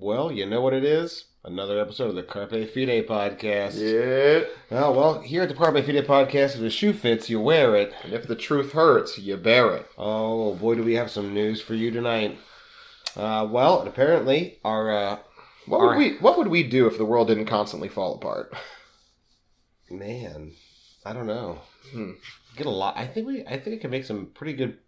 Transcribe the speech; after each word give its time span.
Well, 0.00 0.32
you 0.32 0.46
know 0.46 0.60
what 0.62 0.72
it 0.72 0.82
is? 0.84 1.26
Another 1.44 1.78
episode 1.78 2.08
of 2.08 2.14
the 2.14 2.22
Carpe 2.22 2.50
Fide 2.50 3.06
podcast. 3.06 3.76
Yeah. 3.78 4.44
Oh, 4.70 4.92
well, 4.92 5.20
here 5.20 5.42
at 5.42 5.48
the 5.50 5.54
Carpe 5.54 5.74
Fide 5.84 6.06
podcast, 6.06 6.54
if 6.54 6.60
the 6.60 6.70
shoe 6.70 6.92
fits, 6.94 7.28
you 7.28 7.38
wear 7.40 7.76
it. 7.76 7.92
And 8.02 8.12
if 8.14 8.26
the 8.26 8.34
truth 8.36 8.72
hurts, 8.72 9.18
you 9.18 9.36
bear 9.36 9.76
it. 9.76 9.86
Oh, 9.98 10.54
boy, 10.54 10.76
do 10.76 10.82
we 10.82 10.94
have 10.94 11.10
some 11.10 11.34
news 11.34 11.60
for 11.60 11.74
you 11.74 11.90
tonight. 11.90 12.38
Uh, 13.14 13.46
well, 13.50 13.82
apparently, 13.82 14.58
our, 14.64 14.90
uh, 14.90 15.18
What 15.66 15.78
Our- 15.80 15.86
would 15.88 15.96
we 15.98 16.16
What 16.18 16.38
would 16.38 16.48
we 16.48 16.62
do 16.62 16.86
if 16.86 16.96
the 16.96 17.04
world 17.04 17.28
didn't 17.28 17.46
constantly 17.46 17.88
fall 17.88 18.14
apart? 18.14 18.54
man, 19.90 20.52
I 21.04 21.12
don't 21.12 21.26
know. 21.26 21.58
Hmm. 21.92 22.12
Get 22.56 22.66
a 22.66 22.70
lot. 22.70 22.96
I 22.96 23.06
think 23.06 23.26
we, 23.26 23.44
I 23.44 23.58
think 23.58 23.76
it 23.76 23.80
can 23.80 23.90
make 23.90 24.04
some 24.04 24.26
pretty 24.26 24.52
good, 24.54 24.78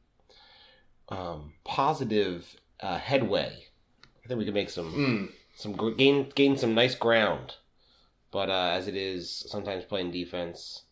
um, 1.08 1.54
positive, 1.64 2.56
uh, 2.80 2.98
headway. 2.98 3.64
I 4.24 4.28
think 4.28 4.38
we 4.38 4.44
can 4.44 4.54
make 4.54 4.70
some 4.70 4.92
Mm. 4.92 5.32
some 5.54 5.96
gain 5.96 6.30
gain 6.34 6.56
some 6.56 6.74
nice 6.74 6.94
ground. 6.94 7.56
But 8.30 8.48
uh, 8.48 8.70
as 8.72 8.88
it 8.88 8.96
is, 8.96 9.44
sometimes 9.48 9.84
playing 9.84 10.10
defense 10.10 10.84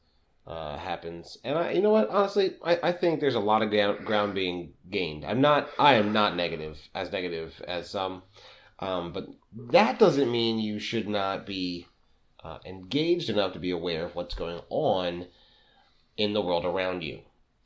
uh, 0.47 0.77
happens, 0.77 1.39
and 1.43 1.56
I, 1.56 1.70
you 1.73 1.80
know 1.80 1.91
what? 1.91 2.11
Honestly, 2.11 2.56
I, 2.62 2.79
I 2.83 2.93
think 2.93 3.20
there's 3.20 3.34
a 3.34 3.41
lot 3.41 3.62
of 3.62 3.70
ground, 3.70 4.05
ground 4.05 4.34
being 4.34 4.75
gained. 4.91 5.25
I'm 5.25 5.41
not, 5.41 5.70
I 5.79 5.95
am 5.95 6.12
not 6.12 6.37
negative 6.37 6.79
as 6.95 7.11
negative 7.12 7.62
as 7.66 7.89
some, 7.89 8.23
um, 8.80 9.12
but 9.12 9.29
that 9.73 9.98
doesn't 9.98 10.31
mean 10.31 10.59
you 10.59 10.78
should 10.78 11.09
not 11.09 11.47
be 11.47 11.87
uh, 12.45 12.59
engaged 12.67 13.31
enough 13.31 13.55
to 13.55 13.59
be 13.59 13.70
aware 13.70 14.05
of 14.05 14.15
what's 14.15 14.34
going 14.34 14.61
on 14.69 15.27
in 16.19 16.34
the 16.34 16.42
world 16.42 16.67
around 16.67 17.03
you. 17.03 17.20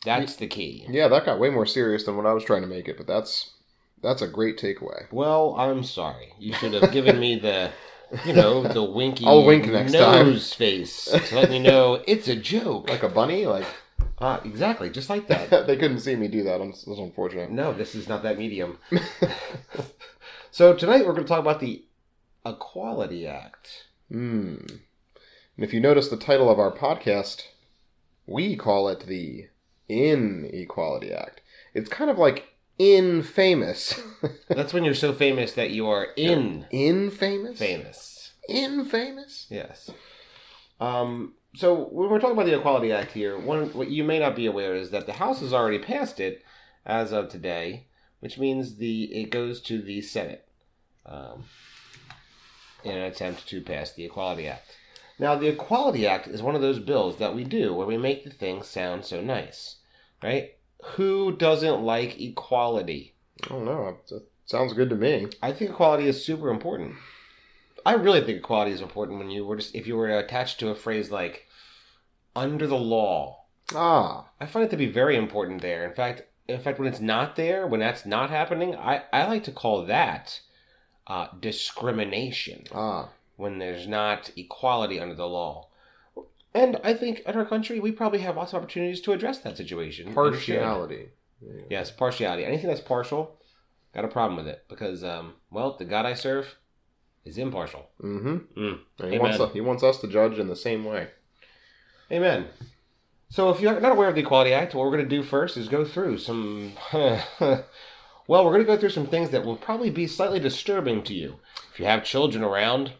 That's 0.04 0.36
the 0.36 0.46
key. 0.46 0.86
Yeah, 0.88 1.08
that 1.08 1.24
got 1.24 1.40
way 1.40 1.50
more 1.50 1.66
serious 1.66 2.04
than 2.04 2.16
what 2.16 2.26
I 2.26 2.32
was 2.32 2.44
trying 2.44 2.62
to 2.62 2.68
make 2.68 2.86
it, 2.86 2.96
but 2.98 3.06
that's 3.08 3.53
that's 4.04 4.22
a 4.22 4.28
great 4.28 4.58
takeaway. 4.58 5.10
Well, 5.10 5.56
I'm 5.58 5.82
sorry. 5.82 6.34
You 6.38 6.52
should 6.52 6.74
have 6.74 6.92
given 6.92 7.18
me 7.18 7.38
the, 7.38 7.70
you 8.24 8.32
know, 8.32 8.62
the 8.62 8.84
winky 8.84 9.24
I'll 9.26 9.44
wink 9.44 9.66
next 9.66 9.92
time. 9.92 10.26
nose 10.26 10.52
face 10.52 11.06
to 11.06 11.34
let 11.34 11.50
me 11.50 11.58
know 11.58 12.02
it's 12.06 12.28
a 12.28 12.36
joke. 12.36 12.88
Like 12.88 13.02
a 13.02 13.08
bunny, 13.08 13.46
like 13.46 13.66
Ah, 14.20 14.40
exactly, 14.44 14.90
just 14.90 15.10
like 15.10 15.26
that. 15.28 15.50
they 15.66 15.76
couldn't 15.76 16.00
see 16.00 16.14
me 16.14 16.28
do 16.28 16.44
that. 16.44 16.58
That's 16.58 16.86
unfortunate. 16.86 17.50
No, 17.50 17.72
this 17.72 17.94
is 17.94 18.08
not 18.08 18.22
that 18.22 18.38
medium. 18.38 18.78
so 20.50 20.74
tonight 20.74 21.04
we're 21.04 21.12
going 21.12 21.24
to 21.24 21.28
talk 21.28 21.40
about 21.40 21.60
the 21.60 21.84
Equality 22.46 23.26
Act. 23.26 23.86
Hmm. 24.10 24.56
And 25.56 25.64
if 25.64 25.72
you 25.72 25.80
notice 25.80 26.08
the 26.08 26.16
title 26.16 26.48
of 26.48 26.58
our 26.58 26.72
podcast, 26.72 27.42
we 28.26 28.56
call 28.56 28.88
it 28.88 29.06
the 29.06 29.48
Inequality 29.88 31.12
Act. 31.12 31.40
It's 31.74 31.88
kind 31.88 32.10
of 32.10 32.18
like 32.18 32.53
infamous. 32.78 34.00
That's 34.48 34.72
when 34.72 34.84
you're 34.84 34.94
so 34.94 35.12
famous 35.12 35.52
that 35.52 35.70
you 35.70 35.88
are 35.88 36.08
in 36.16 36.66
infamous? 36.70 37.58
famous. 37.58 38.32
Infamous? 38.48 39.46
Yes. 39.50 39.90
Um, 40.80 41.34
so 41.54 41.88
when 41.90 42.10
we're 42.10 42.18
talking 42.18 42.36
about 42.36 42.46
the 42.46 42.58
Equality 42.58 42.92
Act 42.92 43.12
here, 43.12 43.38
one 43.38 43.68
what 43.74 43.90
you 43.90 44.04
may 44.04 44.18
not 44.18 44.36
be 44.36 44.46
aware 44.46 44.74
is 44.74 44.90
that 44.90 45.06
the 45.06 45.14
House 45.14 45.40
has 45.40 45.52
already 45.52 45.78
passed 45.78 46.20
it 46.20 46.42
as 46.84 47.12
of 47.12 47.28
today, 47.28 47.86
which 48.20 48.38
means 48.38 48.76
the 48.76 49.04
it 49.14 49.30
goes 49.30 49.60
to 49.62 49.80
the 49.80 50.00
Senate 50.00 50.46
um, 51.06 51.44
in 52.82 52.92
an 52.92 53.02
attempt 53.02 53.46
to 53.48 53.60
pass 53.60 53.92
the 53.92 54.04
Equality 54.04 54.48
Act. 54.48 54.76
Now, 55.18 55.36
the 55.36 55.46
Equality 55.46 56.06
Act 56.06 56.26
is 56.26 56.42
one 56.42 56.56
of 56.56 56.60
those 56.60 56.80
bills 56.80 57.18
that 57.18 57.36
we 57.36 57.44
do 57.44 57.72
where 57.72 57.86
we 57.86 57.96
make 57.96 58.24
the 58.24 58.30
thing 58.30 58.62
sound 58.62 59.04
so 59.04 59.20
nice, 59.20 59.76
right? 60.22 60.54
Who 60.96 61.36
doesn't 61.36 61.82
like 61.82 62.20
equality? 62.20 63.14
I 63.44 63.48
don't 63.48 63.64
know. 63.64 63.98
It 64.10 64.22
sounds 64.46 64.72
good 64.74 64.90
to 64.90 64.96
me. 64.96 65.28
I 65.42 65.52
think 65.52 65.70
equality 65.70 66.06
is 66.06 66.24
super 66.24 66.50
important. 66.50 66.94
I 67.86 67.94
really 67.94 68.20
think 68.20 68.38
equality 68.38 68.70
is 68.72 68.80
important 68.80 69.18
when 69.18 69.30
you 69.30 69.44
were 69.44 69.56
just 69.56 69.74
if 69.74 69.86
you 69.86 69.96
were 69.96 70.08
attached 70.18 70.58
to 70.60 70.68
a 70.70 70.74
phrase 70.74 71.10
like 71.10 71.46
under 72.36 72.66
the 72.66 72.78
law. 72.78 73.44
Ah, 73.74 74.28
I 74.40 74.46
find 74.46 74.64
it 74.66 74.70
to 74.70 74.76
be 74.76 74.86
very 74.86 75.16
important 75.16 75.62
there. 75.62 75.86
In 75.86 75.94
fact, 75.94 76.22
in 76.48 76.60
fact, 76.60 76.78
when 76.78 76.88
it's 76.88 77.00
not 77.00 77.36
there, 77.36 77.66
when 77.66 77.80
that's 77.80 78.04
not 78.04 78.30
happening, 78.30 78.74
I, 78.76 79.02
I 79.12 79.26
like 79.26 79.44
to 79.44 79.52
call 79.52 79.84
that 79.86 80.40
uh, 81.06 81.28
discrimination. 81.40 82.64
ah. 82.74 83.08
When 83.36 83.58
there's 83.58 83.88
not 83.88 84.30
equality 84.36 85.00
under 85.00 85.14
the 85.14 85.26
law. 85.26 85.68
And 86.54 86.78
I 86.84 86.94
think 86.94 87.20
in 87.26 87.34
our 87.34 87.44
country, 87.44 87.80
we 87.80 87.90
probably 87.90 88.20
have 88.20 88.36
lots 88.36 88.52
of 88.52 88.62
opportunities 88.62 89.00
to 89.02 89.12
address 89.12 89.38
that 89.38 89.56
situation. 89.56 90.08
and 90.08 90.16
we 90.16 90.38
should. 90.38 90.60
Partiality. 90.60 91.08
Yes, 91.68 91.90
partiality. 91.90 92.44
Anything 92.44 92.68
that's 92.68 92.80
partial, 92.80 93.36
got 93.92 94.04
a 94.04 94.08
problem 94.08 94.36
with 94.36 94.46
it 94.46 94.64
because, 94.68 95.02
um, 95.02 95.34
well, 95.50 95.76
the 95.76 95.84
God 95.84 96.06
I 96.06 96.14
serve 96.14 96.54
is 97.24 97.38
impartial. 97.38 97.86
Mm-hmm. 98.02 98.60
Mm. 98.60 99.10
He 99.10 99.18
wants, 99.18 99.52
he 99.52 99.60
wants 99.60 99.82
us 99.82 99.98
to 99.98 100.08
judge 100.08 100.38
in 100.38 100.48
the 100.48 100.56
same 100.56 100.84
way. 100.84 101.08
Amen. 102.12 102.46
So, 103.28 103.50
if 103.50 103.60
you're 103.60 103.80
not 103.80 103.92
aware 103.92 104.08
of 104.08 104.14
the 104.14 104.20
Equality 104.20 104.52
Act, 104.52 104.74
what 104.74 104.84
we're 104.84 104.96
going 104.96 105.08
to 105.08 105.16
do 105.16 105.22
first 105.22 105.56
is 105.56 105.68
go 105.68 105.84
through 105.84 106.18
some. 106.18 106.74
well, 106.92 107.64
we're 108.28 108.52
going 108.52 108.60
to 108.60 108.64
go 108.64 108.76
through 108.76 108.90
some 108.90 109.06
things 109.06 109.30
that 109.30 109.44
will 109.44 109.56
probably 109.56 109.90
be 109.90 110.06
slightly 110.06 110.38
disturbing 110.38 111.02
to 111.04 111.14
you. 111.14 111.36
If 111.72 111.80
you 111.80 111.86
have 111.86 112.04
children 112.04 112.44
around, 112.44 112.92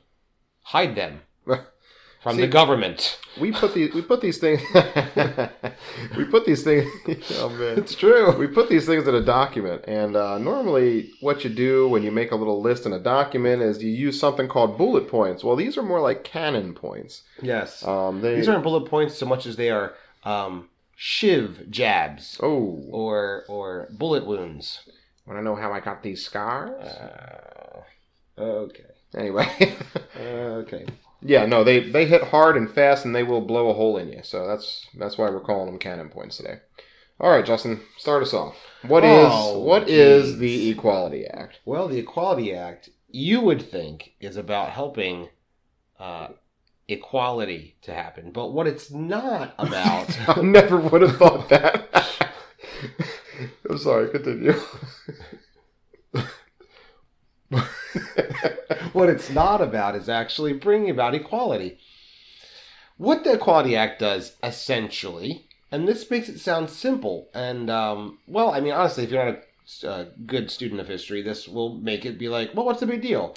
hide 0.63 0.97
them 0.97 1.21
from 2.25 2.37
See- 2.37 2.41
the 2.41 2.49
government. 2.49 3.19
We 3.39 3.53
put 3.53 3.75
these 3.75 3.93
we 3.93 4.01
put 4.01 4.21
these 4.23 4.39
things 4.39 4.63
we 6.17 6.25
put 6.25 6.47
these 6.47 6.63
things 6.63 6.89
oh 7.37 7.51
man. 7.51 7.85
true. 7.85 8.37
We 8.39 8.47
put 8.47 8.69
these 8.71 8.87
things 8.87 9.07
in 9.07 9.15
a 9.15 9.21
document, 9.21 9.85
and 9.87 10.17
uh, 10.17 10.39
normally, 10.39 11.11
what 11.21 11.45
you 11.45 11.51
do 11.51 11.87
when 11.89 12.03
you 12.03 12.11
make 12.11 12.31
a 12.33 12.37
little 12.37 12.63
list 12.63 12.87
in 12.87 12.93
a 12.95 12.99
document 12.99 13.61
is 13.61 13.83
you 13.83 13.91
use 13.91 14.19
something 14.19 14.49
called 14.49 14.79
bullet 14.79 15.07
points. 15.09 15.45
Well, 15.45 15.55
these 15.57 15.77
are 15.77 15.83
more 15.83 16.01
like 16.01 16.25
cannon 16.25 16.75
points. 16.75 17.23
Yes. 17.43 17.87
Um, 17.87 18.23
they 18.23 18.37
These 18.37 18.49
aren't 18.49 18.63
bullet 18.65 18.89
points 18.89 19.17
so 19.17 19.27
much 19.27 19.45
as 19.47 19.57
they 19.57 19.71
are 19.71 19.95
um, 20.25 20.71
shiv 20.97 21.71
jabs 21.71 22.39
oh, 22.43 22.83
or 22.91 23.45
or 23.49 23.89
bullet 23.91 24.27
wounds. 24.27 24.89
want 25.27 25.39
to 25.39 25.45
know 25.45 25.57
how 25.57 25.73
I 25.73 25.81
got 25.81 26.03
these 26.03 26.25
scars? 26.25 26.83
Uh, 26.87 27.83
okay. 28.39 28.85
Anyway, 29.17 29.77
Okay. 30.19 30.87
Yeah, 31.25 31.47
no, 31.47 31.65
they 31.65 31.81
they 31.91 32.07
hit 32.07 32.23
hard 32.25 32.57
and 32.57 32.71
fast, 32.71 33.05
and 33.05 33.15
they 33.15 33.23
will 33.25 33.41
blow 33.41 33.71
a 33.71 33.75
hole 33.75 33.97
in 33.97 34.09
you. 34.13 34.21
So 34.23 34.47
that's 34.47 34.87
that's 34.99 35.19
why 35.19 35.31
we're 35.31 35.41
calling 35.41 35.67
them 35.67 35.79
cannon 35.79 36.09
points 36.11 36.37
today. 36.37 36.59
All 37.19 37.31
right, 37.31 37.45
Justin, 37.47 37.81
start 37.97 38.23
us 38.23 38.35
off. 38.35 38.57
What 38.83 39.05
is 39.05 39.29
Oh, 39.31 39.59
what 39.61 39.87
geez. 39.87 39.97
is 39.97 40.39
the 40.39 40.71
Equality 40.71 41.27
Act? 41.27 41.61
Well, 41.65 41.89
the 41.89 41.99
Equality 41.99 42.53
Act, 42.55 42.91
you 43.09 43.41
would 43.41 43.63
think, 43.63 44.15
is 44.21 44.37
about 44.37 44.71
helping 44.71 45.29
uh, 45.99 46.29
equality 46.89 47.77
to 47.83 47.95
happen, 47.95 48.31
but 48.33 48.53
what 48.53 48.67
it's 48.67 48.91
not 48.91 49.55
about. 49.59 50.19
I 50.29 50.43
never 50.43 50.77
would 50.77 51.03
have 51.03 51.17
thought 51.17 51.49
that. 51.49 51.89
I'm 53.71 53.79
sorry, 53.79 54.11
continue. 54.11 54.55
what 58.93 59.09
it's 59.09 59.31
not 59.31 59.61
about 59.61 59.97
is 59.97 60.09
actually 60.09 60.53
bringing 60.53 60.91
about 60.91 61.15
equality. 61.15 61.79
What 62.97 63.25
the 63.25 63.33
Equality 63.33 63.75
Act 63.75 63.99
does, 63.99 64.37
essentially, 64.43 65.49
and 65.73 65.89
this 65.89 66.09
makes 66.11 66.29
it 66.29 66.39
sound 66.39 66.71
simple, 66.71 67.29
and, 67.35 67.69
um, 67.69 68.19
well, 68.29 68.53
I 68.53 68.61
mean, 68.61 68.73
honestly, 68.73 69.05
if 69.05 69.11
you're 69.11 69.25
not 69.25 69.43
a 69.83 69.89
uh, 69.89 70.05
good 70.27 70.51
student 70.51 70.81
of 70.81 70.87
history, 70.87 71.21
this 71.21 71.49
will 71.49 71.75
make 71.75 72.05
it 72.05 72.19
be 72.19 72.29
like, 72.29 72.55
well, 72.55 72.67
what's 72.67 72.81
the 72.81 72.87
big 72.87 73.03
deal? 73.03 73.37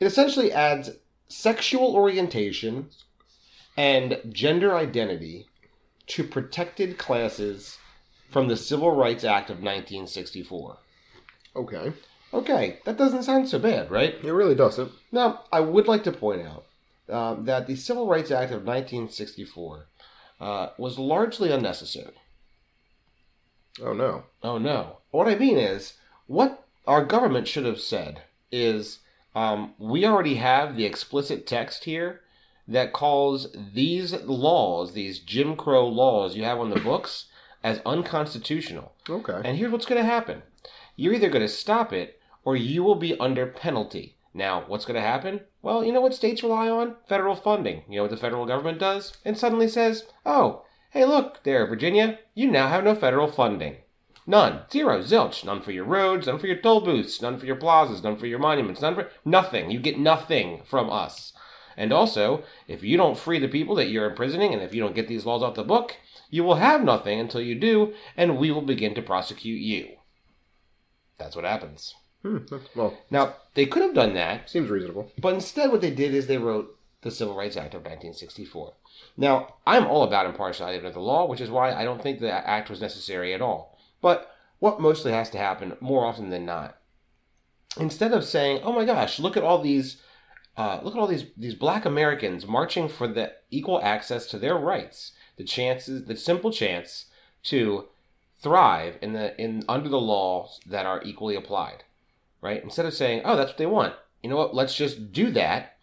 It 0.00 0.06
essentially 0.06 0.52
adds 0.52 0.90
sexual 1.28 1.94
orientation 1.94 2.88
and 3.76 4.20
gender 4.30 4.74
identity 4.74 5.46
to 6.06 6.24
protected 6.24 6.96
classes 6.96 7.78
from 8.30 8.48
the 8.48 8.56
Civil 8.56 8.92
Rights 8.92 9.24
Act 9.24 9.50
of 9.50 9.56
1964. 9.56 10.78
okay, 11.56 11.92
Okay, 12.34 12.80
that 12.84 12.98
doesn't 12.98 13.22
sound 13.22 13.48
so 13.48 13.60
bad, 13.60 13.92
right? 13.92 14.16
it 14.22 14.32
really 14.32 14.56
doesn't. 14.56 14.90
Now, 15.12 15.44
I 15.52 15.60
would 15.60 15.86
like 15.86 16.02
to 16.04 16.12
point 16.12 16.42
out 16.42 16.64
um, 17.08 17.44
that 17.44 17.68
the 17.68 17.76
Civil 17.76 18.08
Rights 18.08 18.32
Act 18.32 18.50
of 18.50 18.64
1964 18.64 19.86
uh, 20.40 20.68
was 20.76 20.98
largely 20.98 21.52
unnecessary. 21.52 22.14
Oh 23.80 23.92
no. 23.92 24.24
Oh 24.42 24.58
no. 24.58 24.98
What 25.12 25.28
I 25.28 25.36
mean 25.36 25.58
is, 25.58 25.94
what 26.26 26.66
our 26.86 27.04
government 27.04 27.46
should 27.46 27.64
have 27.64 27.80
said 27.80 28.22
is 28.50 28.98
um, 29.34 29.74
we 29.78 30.04
already 30.04 30.34
have 30.34 30.76
the 30.76 30.84
explicit 30.84 31.46
text 31.46 31.84
here 31.84 32.20
that 32.66 32.92
calls 32.92 33.48
these 33.72 34.12
laws, 34.12 34.92
these 34.92 35.20
Jim 35.20 35.54
Crow 35.54 35.86
laws 35.86 36.34
you 36.34 36.44
have 36.44 36.58
on 36.58 36.70
the 36.70 36.80
books, 36.80 37.26
as 37.62 37.80
unconstitutional. 37.86 38.92
Okay. 39.08 39.40
And 39.44 39.56
here's 39.56 39.70
what's 39.70 39.86
going 39.86 40.02
to 40.02 40.08
happen 40.08 40.42
you're 40.96 41.14
either 41.14 41.28
going 41.28 41.42
to 41.42 41.48
stop 41.48 41.92
it 41.92 42.20
or 42.44 42.56
you 42.56 42.82
will 42.82 42.94
be 42.94 43.18
under 43.18 43.46
penalty. 43.46 44.16
Now, 44.32 44.64
what's 44.66 44.84
going 44.84 44.96
to 44.96 45.00
happen? 45.00 45.40
Well, 45.62 45.84
you 45.84 45.92
know 45.92 46.00
what 46.00 46.14
states 46.14 46.42
rely 46.42 46.68
on? 46.68 46.96
Federal 47.08 47.36
funding. 47.36 47.84
You 47.88 47.96
know 47.96 48.02
what 48.02 48.10
the 48.10 48.16
federal 48.16 48.46
government 48.46 48.78
does? 48.78 49.16
And 49.24 49.38
suddenly 49.38 49.68
says, 49.68 50.04
oh, 50.26 50.64
hey, 50.90 51.04
look 51.04 51.44
there, 51.44 51.66
Virginia, 51.66 52.18
you 52.34 52.50
now 52.50 52.68
have 52.68 52.84
no 52.84 52.94
federal 52.94 53.30
funding. 53.30 53.76
None. 54.26 54.62
Zero. 54.70 55.00
Zilch. 55.02 55.44
None 55.44 55.62
for 55.62 55.70
your 55.70 55.84
roads, 55.84 56.26
none 56.26 56.38
for 56.38 56.46
your 56.46 56.56
toll 56.56 56.80
booths, 56.80 57.22
none 57.22 57.38
for 57.38 57.46
your 57.46 57.56
plazas, 57.56 58.02
none 58.02 58.16
for 58.16 58.26
your 58.26 58.38
monuments, 58.38 58.80
none 58.80 58.94
for 58.94 59.08
nothing. 59.24 59.70
You 59.70 59.78
get 59.78 59.98
nothing 59.98 60.62
from 60.64 60.90
us. 60.90 61.32
And 61.76 61.92
also, 61.92 62.44
if 62.68 62.82
you 62.82 62.96
don't 62.96 63.18
free 63.18 63.38
the 63.38 63.48
people 63.48 63.74
that 63.76 63.88
you're 63.88 64.08
imprisoning, 64.08 64.52
and 64.52 64.62
if 64.62 64.74
you 64.74 64.80
don't 64.80 64.94
get 64.94 65.08
these 65.08 65.26
laws 65.26 65.42
off 65.42 65.54
the 65.54 65.64
book, 65.64 65.96
you 66.30 66.42
will 66.44 66.56
have 66.56 66.82
nothing 66.82 67.20
until 67.20 67.40
you 67.40 67.54
do, 67.54 67.94
and 68.16 68.38
we 68.38 68.50
will 68.50 68.62
begin 68.62 68.94
to 68.94 69.02
prosecute 69.02 69.60
you. 69.60 69.96
That's 71.18 71.36
what 71.36 71.44
happens. 71.44 71.94
Hmm, 72.24 72.38
well, 72.74 72.96
Now, 73.10 73.34
they 73.52 73.66
could 73.66 73.82
have 73.82 73.92
done 73.94 74.14
that, 74.14 74.48
seems 74.48 74.70
reasonable. 74.70 75.12
but 75.18 75.34
instead, 75.34 75.70
what 75.70 75.82
they 75.82 75.90
did 75.90 76.14
is 76.14 76.26
they 76.26 76.38
wrote 76.38 76.74
the 77.02 77.10
Civil 77.10 77.36
Rights 77.36 77.56
Act 77.56 77.74
of 77.74 77.82
1964. 77.82 78.72
Now, 79.18 79.56
I'm 79.66 79.86
all 79.86 80.04
about 80.04 80.24
impartiality 80.24 80.78
under 80.78 80.90
the 80.90 81.00
law, 81.00 81.26
which 81.26 81.42
is 81.42 81.50
why 81.50 81.74
I 81.74 81.84
don't 81.84 82.02
think 82.02 82.20
the 82.20 82.32
act 82.32 82.70
was 82.70 82.80
necessary 82.80 83.34
at 83.34 83.42
all. 83.42 83.78
But 84.00 84.34
what 84.58 84.80
mostly 84.80 85.12
has 85.12 85.28
to 85.30 85.38
happen, 85.38 85.76
more 85.80 86.06
often 86.06 86.30
than 86.30 86.46
not, 86.46 86.78
instead 87.78 88.12
of 88.12 88.24
saying, 88.24 88.62
"Oh 88.62 88.72
my 88.72 88.86
gosh, 88.86 89.18
look 89.18 89.36
at 89.36 89.42
all 89.42 89.58
these, 89.58 90.00
uh, 90.56 90.80
look 90.82 90.94
at 90.94 91.00
all 91.00 91.06
these 91.06 91.26
these 91.36 91.54
Black 91.54 91.84
Americans 91.84 92.46
marching 92.46 92.88
for 92.88 93.06
the 93.06 93.32
equal 93.50 93.82
access 93.82 94.26
to 94.28 94.38
their 94.38 94.56
rights, 94.56 95.12
the 95.36 95.44
chances, 95.44 96.06
the 96.06 96.16
simple 96.16 96.50
chance 96.50 97.06
to 97.44 97.88
thrive 98.40 98.96
in 99.02 99.12
the 99.12 99.38
in 99.38 99.62
under 99.68 99.90
the 99.90 100.00
laws 100.00 100.58
that 100.64 100.86
are 100.86 101.02
equally 101.04 101.34
applied." 101.34 101.84
Right? 102.44 102.62
Instead 102.62 102.84
of 102.84 102.92
saying, 102.92 103.22
oh, 103.24 103.36
that's 103.36 103.52
what 103.52 103.58
they 103.58 103.66
want, 103.66 103.94
you 104.22 104.28
know 104.28 104.36
what, 104.36 104.54
let's 104.54 104.76
just 104.76 105.12
do 105.12 105.30
that, 105.30 105.78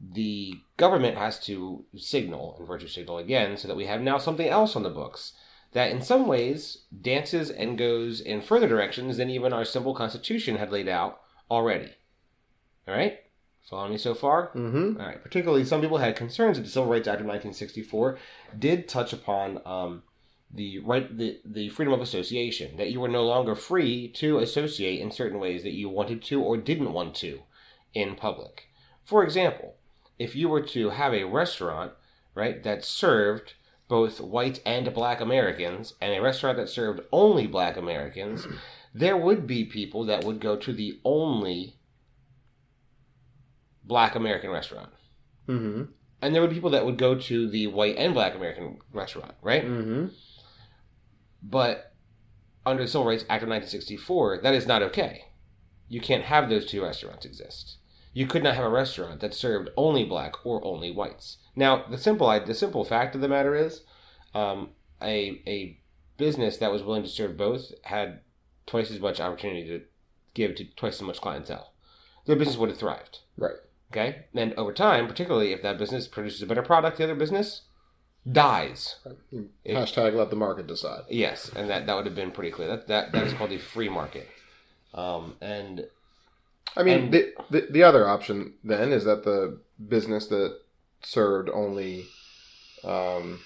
the 0.00 0.52
government 0.76 1.16
has 1.16 1.40
to 1.40 1.84
signal 1.96 2.56
and 2.58 2.68
virtue 2.68 2.86
signal 2.86 3.16
again 3.16 3.56
so 3.56 3.66
that 3.66 3.76
we 3.76 3.86
have 3.86 4.02
now 4.02 4.18
something 4.18 4.46
else 4.46 4.76
on 4.76 4.82
the 4.82 4.90
books 4.90 5.32
that 5.72 5.90
in 5.90 6.02
some 6.02 6.26
ways 6.26 6.84
dances 7.00 7.50
and 7.50 7.78
goes 7.78 8.20
in 8.20 8.42
further 8.42 8.68
directions 8.68 9.16
than 9.16 9.30
even 9.30 9.52
our 9.52 9.64
simple 9.64 9.94
constitution 9.94 10.56
had 10.56 10.70
laid 10.70 10.88
out 10.88 11.20
already. 11.50 11.90
All 12.86 12.94
right? 12.94 13.20
Following 13.68 13.92
me 13.92 13.98
so 13.98 14.14
far? 14.14 14.48
Mm-hmm. 14.54 15.00
All 15.00 15.06
right. 15.06 15.22
Particularly, 15.22 15.64
some 15.64 15.80
people 15.80 15.98
had 15.98 16.16
concerns 16.16 16.56
that 16.56 16.64
the 16.64 16.70
Civil 16.70 16.90
Rights 16.90 17.08
Act 17.08 17.20
of 17.20 17.26
1964 17.26 18.18
did 18.58 18.88
touch 18.88 19.12
upon 19.12 19.60
um, 19.66 20.02
the 20.50 20.78
right, 20.78 21.16
the, 21.16 21.40
the 21.44 21.68
freedom 21.68 21.92
of 21.92 22.00
association. 22.00 22.76
That 22.76 22.90
you 22.90 23.00
were 23.00 23.08
no 23.08 23.24
longer 23.24 23.54
free 23.54 24.08
to 24.16 24.38
associate 24.38 25.00
in 25.00 25.10
certain 25.10 25.38
ways 25.38 25.62
that 25.62 25.74
you 25.74 25.88
wanted 25.88 26.22
to 26.24 26.42
or 26.42 26.56
didn't 26.56 26.92
want 26.92 27.14
to 27.16 27.40
in 27.94 28.14
public. 28.14 28.68
For 29.04 29.22
example, 29.22 29.76
if 30.18 30.34
you 30.34 30.48
were 30.48 30.62
to 30.62 30.90
have 30.90 31.14
a 31.14 31.24
restaurant, 31.24 31.92
right, 32.34 32.62
that 32.62 32.84
served 32.84 33.54
both 33.88 34.20
white 34.20 34.60
and 34.66 34.92
black 34.92 35.20
Americans, 35.20 35.94
and 36.00 36.12
a 36.12 36.20
restaurant 36.20 36.58
that 36.58 36.68
served 36.68 37.00
only 37.10 37.46
black 37.46 37.76
Americans, 37.76 38.46
there 38.94 39.16
would 39.16 39.46
be 39.46 39.64
people 39.64 40.04
that 40.04 40.24
would 40.24 40.40
go 40.40 40.56
to 40.56 40.72
the 40.72 41.00
only 41.04 41.76
black 43.84 44.14
American 44.14 44.50
restaurant. 44.50 44.90
Mm-hmm. 45.48 45.84
And 46.20 46.34
there 46.34 46.42
would 46.42 46.50
be 46.50 46.56
people 46.56 46.70
that 46.70 46.84
would 46.84 46.98
go 46.98 47.14
to 47.14 47.48
the 47.48 47.68
white 47.68 47.96
and 47.96 48.12
black 48.12 48.34
American 48.34 48.78
restaurant, 48.92 49.34
right? 49.40 49.64
Mm-hmm. 49.64 50.06
But 51.42 51.92
under 52.66 52.82
the 52.82 52.88
Civil 52.88 53.06
Rights 53.06 53.24
Act 53.24 53.42
of 53.42 53.48
1964, 53.48 54.40
that 54.42 54.54
is 54.54 54.66
not 54.66 54.82
okay. 54.82 55.26
You 55.88 56.00
can't 56.00 56.24
have 56.24 56.48
those 56.48 56.66
two 56.66 56.82
restaurants 56.82 57.24
exist. 57.24 57.78
You 58.12 58.26
could 58.26 58.42
not 58.42 58.56
have 58.56 58.64
a 58.64 58.70
restaurant 58.70 59.20
that 59.20 59.34
served 59.34 59.70
only 59.76 60.04
black 60.04 60.44
or 60.44 60.64
only 60.64 60.90
whites. 60.90 61.38
Now, 61.54 61.84
the 61.88 61.98
simple 61.98 62.28
the 62.40 62.54
simple 62.54 62.84
fact 62.84 63.14
of 63.14 63.20
the 63.20 63.28
matter 63.28 63.54
is, 63.54 63.82
um, 64.34 64.70
a 65.00 65.42
a 65.46 65.80
business 66.16 66.58
that 66.58 66.72
was 66.72 66.82
willing 66.82 67.04
to 67.04 67.08
serve 67.08 67.36
both 67.36 67.72
had 67.84 68.20
twice 68.66 68.90
as 68.90 69.00
much 69.00 69.20
opportunity 69.20 69.66
to 69.68 69.82
give 70.34 70.56
to 70.56 70.64
twice 70.74 70.96
as 70.96 71.02
much 71.02 71.20
clientele. 71.20 71.72
Their 72.26 72.36
business 72.36 72.56
would 72.56 72.70
have 72.70 72.78
thrived. 72.78 73.20
Right. 73.36 73.56
Okay, 73.90 74.26
and 74.34 74.52
over 74.54 74.72
time, 74.72 75.06
particularly 75.06 75.52
if 75.52 75.62
that 75.62 75.78
business 75.78 76.08
produces 76.08 76.42
a 76.42 76.46
better 76.46 76.62
product, 76.62 76.98
the 76.98 77.04
other 77.04 77.14
business 77.14 77.62
dies. 78.30 78.96
It- 79.32 79.74
Hashtag 79.74 80.14
let 80.14 80.30
the 80.30 80.36
market 80.36 80.66
decide. 80.66 81.02
Yes, 81.08 81.50
and 81.54 81.68
that, 81.70 81.86
that 81.86 81.94
would 81.96 82.06
have 82.06 82.14
been 82.14 82.30
pretty 82.30 82.50
clear. 82.50 82.68
That 82.68 82.88
that, 82.88 83.12
that 83.12 83.26
is 83.26 83.32
called 83.34 83.50
the 83.50 83.58
free 83.58 83.88
market. 83.88 84.28
Um, 84.94 85.36
and 85.40 85.86
I 86.76 86.82
mean, 86.82 87.04
And- 87.04 87.12
the, 87.14 87.32
the 87.50 87.66
the 87.70 87.82
other 87.82 88.08
option 88.08 88.54
then 88.64 88.92
is 88.92 89.04
that 89.04 89.24
the 89.24 89.60
business 89.88 90.26
that 90.28 90.58
served 91.02 91.48
only, 91.52 92.06
um, 92.84 93.40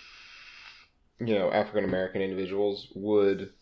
you 1.21 1.35
know, 1.35 1.51
African 1.53 1.85
American 1.85 2.23
individuals 2.23 2.89
would 2.95 3.53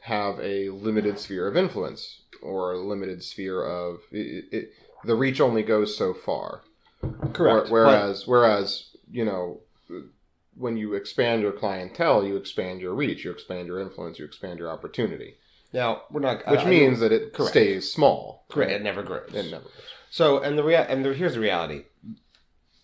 have 0.00 0.38
a 0.40 0.68
limited 0.70 1.18
sphere 1.18 1.48
of 1.48 1.56
influence 1.56 2.22
or 2.42 2.72
a 2.72 2.78
limited 2.78 3.22
sphere 3.22 3.64
of 3.64 4.00
it, 4.12 4.44
it, 4.52 4.70
the 5.04 5.14
reach 5.14 5.40
only 5.40 5.62
goes 5.62 5.96
so 5.96 6.12
far. 6.14 6.62
Where- 7.00 7.64
whereas, 7.72 8.26
whereas 8.26 8.90
you 9.10 9.24
know, 9.24 9.60
when 10.56 10.76
you 10.76 10.94
expand 10.94 11.42
your 11.42 11.52
clientele, 11.52 12.24
you 12.24 12.36
expand 12.36 12.80
your 12.80 12.94
reach, 12.94 13.24
you 13.24 13.30
expand 13.30 13.66
your 13.66 13.80
influence, 13.80 14.18
you 14.18 14.24
expand 14.24 14.58
your 14.58 14.70
opportunity, 14.70 15.34
now 15.72 16.02
we're 16.10 16.20
not, 16.20 16.46
which 16.48 16.60
I- 16.60 16.64
I 16.64 16.70
means 16.70 17.00
that 17.00 17.10
it 17.12 17.32
correct. 17.32 17.50
stays 17.50 17.92
small. 17.92 18.46
correct. 18.48 18.70
It 18.72 18.82
never 18.82 19.02
grows. 19.02 19.30
It 19.34 19.50
never. 19.50 19.62
Grows. 19.64 19.72
So, 20.10 20.38
and 20.40 20.56
the 20.56 20.62
rea- 20.62 20.86
and 20.88 21.04
the, 21.04 21.12
here's 21.14 21.34
the 21.34 21.40
reality. 21.40 21.86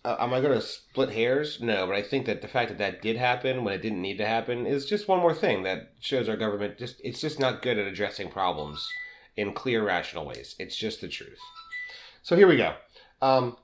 Uh, 0.03 0.17
am 0.19 0.33
I 0.33 0.41
going 0.41 0.51
to 0.59 0.65
split 0.65 1.11
hairs? 1.11 1.61
No, 1.61 1.85
but 1.87 1.95
I 1.95 2.01
think 2.01 2.25
that 2.25 2.41
the 2.41 2.47
fact 2.49 2.69
that 2.69 2.79
that 2.79 3.01
did 3.01 3.15
happen 3.17 3.63
when 3.63 3.73
it 3.73 3.81
didn't 3.81 4.01
need 4.01 4.17
to 4.17 4.25
happen 4.25 4.65
is 4.65 4.85
just 4.87 5.07
one 5.07 5.19
more 5.19 5.33
thing 5.33 5.63
that 5.63 5.93
shows 6.01 6.27
our 6.27 6.35
government 6.35 6.77
just 6.79 6.95
it's 7.03 7.21
just 7.21 7.39
not 7.39 7.61
good 7.61 7.77
at 7.77 7.85
addressing 7.87 8.29
problems 8.29 8.85
in 9.37 9.53
clear, 9.53 9.85
rational 9.85 10.25
ways. 10.25 10.55
It's 10.59 10.75
just 10.75 10.99
the 11.01 11.07
truth. 11.07 11.37
So 12.23 12.35
here 12.35 12.47
we 12.47 12.57
go. 12.57 12.73
Um, 13.21 13.55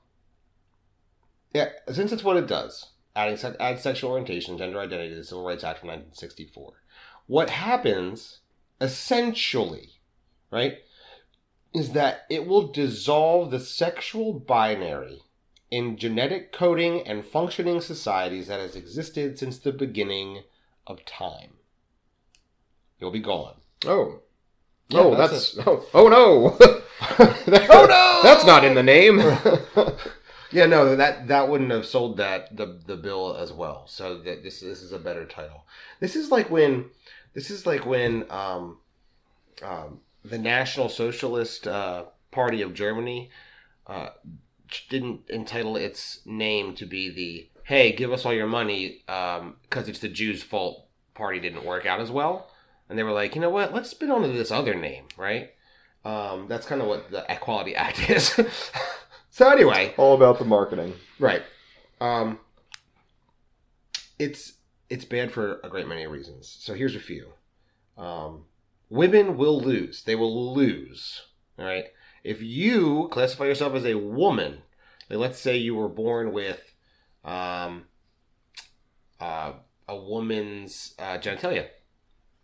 yeah, 1.52 1.70
since 1.90 2.12
it's 2.12 2.24
what 2.24 2.36
it 2.36 2.46
does, 2.46 2.86
adding 3.14 3.38
add 3.60 3.80
sexual 3.80 4.10
orientation, 4.10 4.58
gender 4.58 4.80
identity 4.80 5.10
to 5.10 5.16
the 5.16 5.24
Civil 5.24 5.44
Rights 5.44 5.64
Act 5.64 5.78
of 5.78 5.88
1964. 5.88 6.72
What 7.26 7.50
happens 7.50 8.40
essentially, 8.80 10.00
right, 10.50 10.78
is 11.74 11.92
that 11.92 12.22
it 12.30 12.46
will 12.46 12.68
dissolve 12.68 13.50
the 13.50 13.60
sexual 13.60 14.32
binary 14.32 15.22
in 15.70 15.96
genetic 15.96 16.52
coding 16.52 17.06
and 17.06 17.24
functioning 17.24 17.80
societies 17.80 18.46
that 18.46 18.60
has 18.60 18.74
existed 18.74 19.38
since 19.38 19.58
the 19.58 19.72
beginning 19.72 20.42
of 20.86 21.04
time. 21.04 21.54
You'll 22.98 23.10
be 23.10 23.20
gone. 23.20 23.56
Oh. 23.86 24.20
Yeah, 24.88 25.00
oh, 25.00 25.14
that's 25.14 25.52
that's, 25.52 25.58
oh, 25.68 25.84
oh 25.94 26.08
no. 26.08 26.58
Oh, 27.20 27.86
no! 27.88 28.20
That's 28.22 28.44
not 28.44 28.64
in 28.64 28.74
the 28.74 28.82
name. 28.82 29.18
Yeah, 30.50 30.66
no, 30.66 30.96
that 30.96 31.28
that 31.28 31.48
wouldn't 31.48 31.70
have 31.70 31.86
sold 31.86 32.16
that 32.16 32.56
the 32.56 32.78
the 32.86 32.96
bill 32.96 33.36
as 33.36 33.52
well. 33.52 33.86
So 33.86 34.18
that 34.20 34.42
this 34.42 34.60
this 34.60 34.82
is 34.82 34.92
a 34.92 34.98
better 34.98 35.26
title. 35.26 35.64
This 36.00 36.16
is 36.16 36.30
like 36.30 36.50
when 36.50 36.86
this 37.34 37.50
is 37.50 37.66
like 37.66 37.84
when 37.84 38.24
um, 38.30 38.78
um, 39.62 40.00
the 40.24 40.38
National 40.38 40.88
Socialist 40.88 41.66
uh, 41.66 42.04
Party 42.30 42.62
of 42.62 42.74
Germany 42.74 43.30
uh, 43.86 44.10
didn't 44.88 45.20
entitle 45.28 45.76
its 45.76 46.20
name 46.24 46.74
to 46.76 46.86
be 46.86 47.10
the 47.10 47.48
"Hey, 47.64 47.92
give 47.92 48.12
us 48.12 48.24
all 48.24 48.32
your 48.32 48.46
money" 48.46 49.02
because 49.06 49.88
it's 49.88 50.00
the 50.00 50.08
Jews' 50.08 50.42
fault. 50.42 50.86
Party 51.14 51.40
didn't 51.40 51.64
work 51.64 51.84
out 51.84 52.00
as 52.00 52.10
well, 52.12 52.48
and 52.88 52.96
they 52.96 53.02
were 53.02 53.12
like, 53.12 53.34
you 53.34 53.40
know 53.40 53.50
what? 53.50 53.74
Let's 53.74 53.90
spin 53.90 54.10
onto 54.10 54.32
this 54.32 54.52
other 54.52 54.74
name, 54.74 55.04
right? 55.16 55.50
Um, 56.04 56.46
that's 56.48 56.64
kind 56.66 56.80
of 56.80 56.86
what 56.86 57.10
the 57.10 57.26
Equality 57.28 57.74
Act 57.74 57.98
is. 58.10 58.40
So 59.38 59.48
anyway, 59.50 59.94
All 59.96 60.16
about 60.16 60.40
the 60.40 60.44
marketing. 60.44 60.94
Right. 61.20 61.42
Um, 62.00 62.40
it's 64.18 64.54
it's 64.90 65.04
bad 65.04 65.30
for 65.30 65.60
a 65.62 65.68
great 65.68 65.86
many 65.86 66.08
reasons. 66.08 66.56
So 66.60 66.74
here's 66.74 66.96
a 66.96 67.00
few. 67.00 67.28
Um, 67.96 68.46
women 68.90 69.36
will 69.36 69.60
lose. 69.60 70.02
They 70.02 70.16
will 70.16 70.54
lose. 70.54 71.22
All 71.56 71.64
right. 71.64 71.84
If 72.24 72.42
you 72.42 73.08
classify 73.12 73.44
yourself 73.44 73.74
as 73.74 73.86
a 73.86 73.94
woman, 73.94 74.58
like 75.08 75.20
let's 75.20 75.38
say 75.38 75.56
you 75.56 75.76
were 75.76 75.88
born 75.88 76.32
with 76.32 76.60
um, 77.24 77.84
uh, 79.20 79.52
a 79.88 79.96
woman's 79.96 80.94
uh, 80.98 81.18
genitalia. 81.18 81.68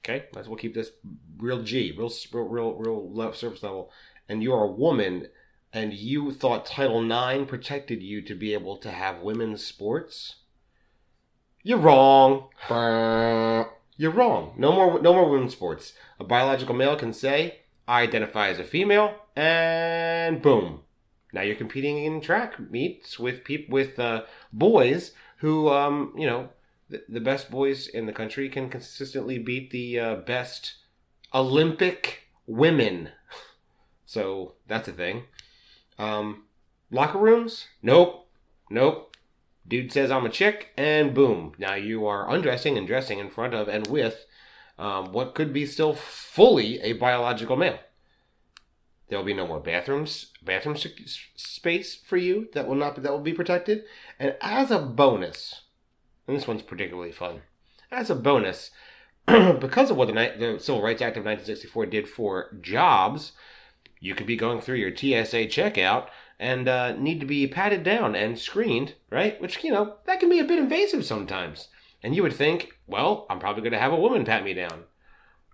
Okay, 0.04 0.26
let's 0.32 0.46
we'll 0.46 0.58
keep 0.58 0.74
this 0.74 0.90
real 1.38 1.62
G, 1.62 1.92
real 1.98 2.12
real 2.32 2.44
real, 2.44 2.74
real 2.74 3.12
low 3.12 3.32
surface 3.32 3.64
level. 3.64 3.90
And 4.28 4.42
you 4.42 4.52
are 4.54 4.64
a 4.64 4.70
woman, 4.70 5.26
and 5.75 5.93
you 5.93 6.31
thought 6.31 6.64
Title 6.64 7.02
IX 7.04 7.50
protected 7.50 8.00
you 8.00 8.23
to 8.23 8.35
be 8.37 8.54
able 8.54 8.76
to 8.76 8.93
have 8.93 9.21
women's 9.21 9.66
sports, 9.66 10.37
you're 11.64 11.78
wrong. 11.78 12.49
You're 13.97 14.12
wrong. 14.12 14.54
No 14.57 14.73
more 14.73 15.02
no 15.02 15.12
more 15.12 15.28
women's 15.28 15.52
sports. 15.52 15.93
A 16.21 16.25
biological 16.25 16.75
male 16.76 16.97
can 16.97 17.12
say, 17.12 17.61
I 17.88 18.02
identify 18.02 18.49
as 18.49 18.61
a 18.61 18.64
female, 18.64 19.14
and 19.35 20.40
boom. 20.40 20.83
Now 21.33 21.43
you're 21.43 21.57
competing 21.57 22.04
in 22.04 22.21
track 22.21 22.61
meets 22.71 23.19
with 23.19 23.43
peop- 23.43 23.69
with 23.69 23.99
uh, 23.99 24.23
boys 24.52 25.12
who, 25.38 25.69
um, 25.69 26.12
you 26.16 26.26
know, 26.26 26.50
the, 26.88 27.02
the 27.09 27.21
best 27.21 27.50
boys 27.50 27.88
in 27.88 28.07
the 28.07 28.12
country 28.12 28.49
can 28.49 28.71
consistently 28.71 29.38
beat 29.38 29.71
the 29.73 29.99
uh, 29.99 30.14
best 30.16 30.75
Olympic 31.35 32.28
women. 32.47 33.11
So 34.07 34.52
that's 34.69 34.87
a 34.87 34.93
thing. 34.93 35.25
Um, 35.98 36.44
locker 36.90 37.18
rooms? 37.18 37.66
Nope. 37.82 38.26
Nope. 38.70 39.16
Dude 39.66 39.92
says 39.92 40.10
I'm 40.10 40.26
a 40.26 40.30
chick, 40.30 40.68
and 40.76 41.14
boom. 41.14 41.54
Now 41.58 41.74
you 41.74 42.06
are 42.06 42.30
undressing 42.30 42.76
and 42.76 42.86
dressing 42.86 43.18
in 43.18 43.30
front 43.30 43.54
of 43.54 43.66
and 43.68 43.86
with 43.86 44.26
um, 44.78 45.12
what 45.12 45.34
could 45.34 45.52
be 45.52 45.64
still 45.64 45.94
fully 45.94 46.80
a 46.80 46.92
biological 46.92 47.56
male. 47.56 47.78
There 49.08 49.18
will 49.18 49.24
be 49.24 49.34
no 49.34 49.46
more 49.46 49.60
bathrooms, 49.60 50.32
bathroom 50.42 50.76
space 50.76 51.94
for 51.94 52.16
you 52.16 52.48
that 52.52 52.66
will 52.66 52.74
not 52.74 52.96
be 52.96 53.02
that 53.02 53.12
will 53.12 53.20
be 53.20 53.32
protected. 53.32 53.84
And 54.18 54.34
as 54.40 54.70
a 54.70 54.78
bonus, 54.78 55.62
and 56.26 56.36
this 56.36 56.46
one's 56.46 56.62
particularly 56.62 57.12
fun, 57.12 57.42
as 57.90 58.10
a 58.10 58.14
bonus, 58.14 58.70
because 59.26 59.90
of 59.90 59.96
what 59.96 60.08
the, 60.08 60.14
the 60.14 60.58
Civil 60.58 60.82
Rights 60.82 61.02
Act 61.02 61.16
of 61.16 61.24
1964 61.24 61.86
did 61.86 62.08
for 62.08 62.56
jobs, 62.60 63.32
you 64.04 64.14
could 64.14 64.26
be 64.26 64.37
going 64.37 64.61
through 64.61 64.76
your 64.76 64.94
TSA 64.94 65.46
checkout 65.46 66.08
and 66.38 66.68
uh, 66.68 66.92
need 66.92 67.20
to 67.20 67.26
be 67.26 67.46
patted 67.46 67.82
down 67.82 68.14
and 68.14 68.38
screened, 68.38 68.94
right? 69.08 69.40
Which, 69.40 69.64
you 69.64 69.73
know, 69.73 69.94
that 70.04 70.20
can 70.20 70.28
be 70.28 70.40
a 70.40 70.44
bit 70.44 70.58
invasive 70.58 71.06
sometimes. 71.06 71.68
And 72.02 72.14
you 72.14 72.23
would 72.23 72.34
think, 72.34 72.78
well, 72.87 73.26
I'm 73.30 73.38
probably 73.38 73.62
going 73.62 73.73
to 73.73 73.78
have 73.78 73.94
a 73.94 73.96
woman 73.96 74.26
pat 74.26 74.44
me 74.44 74.52
down. 74.52 74.84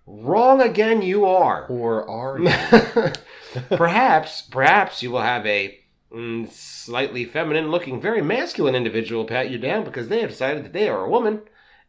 Wrong 0.05 0.61
again, 0.61 1.01
you 1.01 1.27
are. 1.27 1.67
Or 1.67 2.09
are 2.11 2.39
you? 2.41 3.77
perhaps, 3.77 4.43
perhaps 4.43 5.01
you 5.01 5.13
will 5.13 5.23
have 5.23 5.47
a 5.47 5.79
mm, 6.13 6.51
slightly 6.51 7.25
feminine 7.25 7.71
looking, 7.71 8.01
very 8.01 8.21
masculine 8.21 8.75
individual 8.75 9.27
pat 9.27 9.49
you 9.49 9.59
down 9.59 9.85
because 9.85 10.09
they 10.09 10.23
have 10.23 10.31
decided 10.31 10.65
that 10.65 10.73
they 10.73 10.89
are 10.89 11.05
a 11.05 11.11
woman 11.11 11.43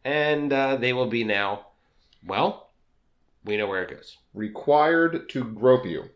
and 0.06 0.54
uh, 0.54 0.76
they 0.76 0.94
will 0.94 1.08
be 1.08 1.24
now, 1.24 1.66
well, 2.24 2.70
we 3.44 3.58
know 3.58 3.66
where 3.66 3.82
it 3.82 3.90
goes. 3.90 4.18
required 4.36 5.28
to 5.30 5.44
grope 5.44 5.88
you. 5.88 6.12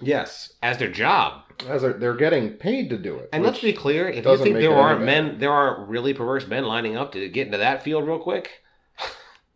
Yes, 0.00 0.52
as 0.62 0.78
their 0.78 0.90
job. 0.90 1.42
As 1.68 1.82
they're, 1.82 1.92
they're 1.94 2.14
getting 2.16 2.50
paid 2.50 2.88
to 2.90 2.96
do 2.98 3.16
it. 3.16 3.30
And 3.32 3.42
let's 3.42 3.60
be 3.60 3.72
clear, 3.72 4.08
if 4.08 4.24
you 4.24 4.36
think 4.38 4.56
there 4.56 4.74
aren't 4.76 5.02
men, 5.02 5.38
there 5.38 5.50
aren't 5.52 5.88
really 5.88 6.14
perverse 6.14 6.46
men 6.46 6.64
lining 6.64 6.96
up 6.96 7.12
to 7.12 7.28
get 7.28 7.46
into 7.46 7.58
that 7.58 7.82
field 7.82 8.06
real 8.06 8.20
quick, 8.20 8.62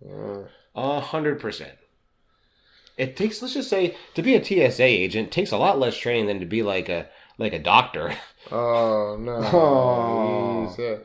uh, 0.05 0.43
a 0.75 1.01
hundred 1.01 1.41
percent. 1.41 1.79
It 2.99 3.17
takes, 3.17 3.41
let's 3.41 3.55
just 3.55 3.71
say, 3.71 3.97
to 4.15 4.23
be 4.23 4.35
a 4.35 4.45
TSA 4.45 4.83
agent 4.83 5.31
takes 5.31 5.53
a 5.53 5.57
lot 5.57 5.79
less 5.79 5.97
training 5.97 6.27
than 6.27 6.41
to 6.41 6.47
be 6.47 6.63
like 6.63 6.89
a 6.89 7.09
like 7.39 7.53
a 7.53 7.59
doctor. 7.59 8.17
oh 8.51 9.17
no. 9.19 9.41
Oh. 9.55 10.77
Uh, 10.79 10.99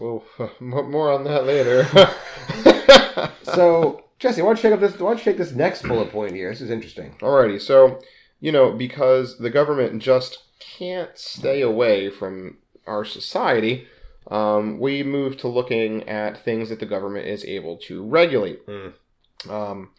well, 0.00 0.24
more 0.60 0.86
more 0.88 1.12
on 1.12 1.24
that 1.24 1.46
later. 1.46 1.86
So, 3.42 4.04
Jesse, 4.18 4.42
why 4.42 4.48
don't 4.48 4.56
you 4.58 4.62
take 4.62 4.72
up 4.72 4.80
this? 4.80 5.00
Why 5.00 5.10
don't 5.10 5.18
you 5.18 5.24
take 5.24 5.38
this 5.38 5.52
next 5.52 5.82
bullet 5.82 6.10
point 6.10 6.34
here? 6.34 6.50
This 6.50 6.60
is 6.60 6.70
interesting. 6.70 7.14
Alrighty, 7.20 7.60
so 7.60 8.00
you 8.40 8.52
know 8.52 8.72
because 8.72 9.38
the 9.38 9.50
government 9.50 10.02
just 10.02 10.38
can't 10.60 11.16
stay 11.16 11.60
away 11.60 12.10
from 12.10 12.58
our 12.86 13.04
society, 13.04 13.86
um, 14.30 14.78
we 14.78 15.02
move 15.02 15.36
to 15.38 15.48
looking 15.48 16.08
at 16.08 16.44
things 16.44 16.68
that 16.68 16.80
the 16.80 16.86
government 16.86 17.26
is 17.26 17.44
able 17.44 17.76
to 17.76 18.02
regulate. 18.04 18.60
Hmm. 18.68 19.50
Um, 19.50 19.90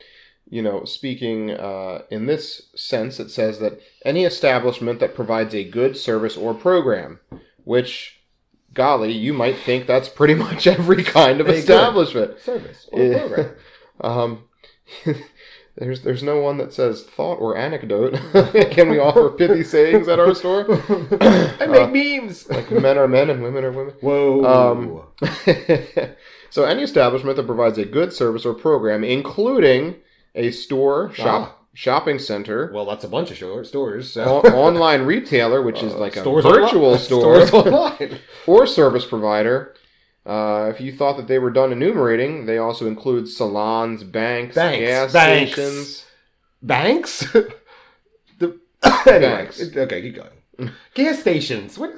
you 0.49 0.61
know, 0.61 0.85
speaking 0.85 1.51
uh, 1.51 2.03
in 2.09 2.25
this 2.25 2.69
sense, 2.75 3.19
it 3.19 3.29
says 3.29 3.59
that 3.59 3.79
any 4.05 4.23
establishment 4.23 4.99
that 4.99 5.15
provides 5.15 5.53
a 5.53 5.63
good 5.63 5.97
service 5.97 6.37
or 6.37 6.53
program, 6.53 7.19
which, 7.65 8.21
golly, 8.73 9.11
you 9.11 9.33
might 9.33 9.57
think 9.57 9.85
that's 9.87 10.09
pretty 10.09 10.33
much 10.45 10.65
every 10.67 11.03
kind 11.03 11.41
of 11.41 11.47
good. 11.47 11.57
establishment. 11.57 12.39
Service 12.39 12.87
or 12.91 13.19
program. 13.19 13.55
Um, 13.99 14.43
there's 15.77 16.01
there's 16.01 16.23
no 16.23 16.39
one 16.39 16.57
that 16.57 16.73
says 16.73 17.03
thought 17.03 17.35
or 17.35 17.55
anecdote. 17.55 18.13
Can 18.71 18.89
we 18.89 18.97
offer 18.97 19.29
pithy 19.29 19.63
sayings 19.63 20.07
at 20.07 20.19
our 20.19 20.33
store? 20.33 20.65
I 21.21 21.67
make 21.67 21.81
uh, 21.81 21.87
memes. 21.87 22.49
Like 22.49 22.71
men 22.71 22.97
are 22.97 23.07
men 23.07 23.29
and 23.29 23.43
women 23.43 23.63
are 23.63 23.71
women. 23.71 23.93
Whoa. 24.01 24.43
Um, 24.43 25.03
so 26.49 26.63
any 26.63 26.81
establishment 26.81 27.37
that 27.37 27.45
provides 27.45 27.77
a 27.77 27.85
good 27.85 28.11
service 28.11 28.43
or 28.43 28.55
program, 28.55 29.03
including 29.03 29.97
a 30.33 30.49
store, 30.49 31.09
ah. 31.11 31.13
shop, 31.13 31.67
shopping 31.75 32.17
center, 32.17 32.71
well, 32.73 32.85
that's 32.85 33.03
a 33.03 33.09
bunch 33.09 33.29
of 33.29 33.37
short 33.37 33.67
stores. 33.67 34.11
So. 34.11 34.39
online 34.39 35.03
retailer, 35.03 35.61
which 35.61 35.83
is 35.83 35.93
uh, 35.93 35.99
like 35.99 36.15
a 36.15 36.23
virtual 36.23 36.97
store, 36.97 37.45
Stores 37.45 37.53
online. 37.53 38.19
or 38.47 38.65
service 38.65 39.05
provider. 39.05 39.75
Uh, 40.27 40.69
if 40.69 40.81
you 40.81 40.91
thought 40.91 41.15
that 41.15 41.27
they 41.27 41.39
were 41.39 41.49
done 41.49 41.71
enumerating, 41.71 42.45
they 42.45 42.57
also 42.57 42.85
include 42.85 43.29
salons, 43.29 44.03
banks, 44.03 44.55
Banks, 44.55 44.79
gas 44.79 45.13
banks. 45.13 45.53
stations. 45.53 46.05
Banks? 46.61 47.19
the 48.39 48.59
anyway, 49.05 49.19
Banks. 49.21 49.61
okay, 49.77 50.01
keep 50.01 50.15
going. 50.15 50.71
Gas 50.93 51.19
stations. 51.19 51.79
What? 51.79 51.93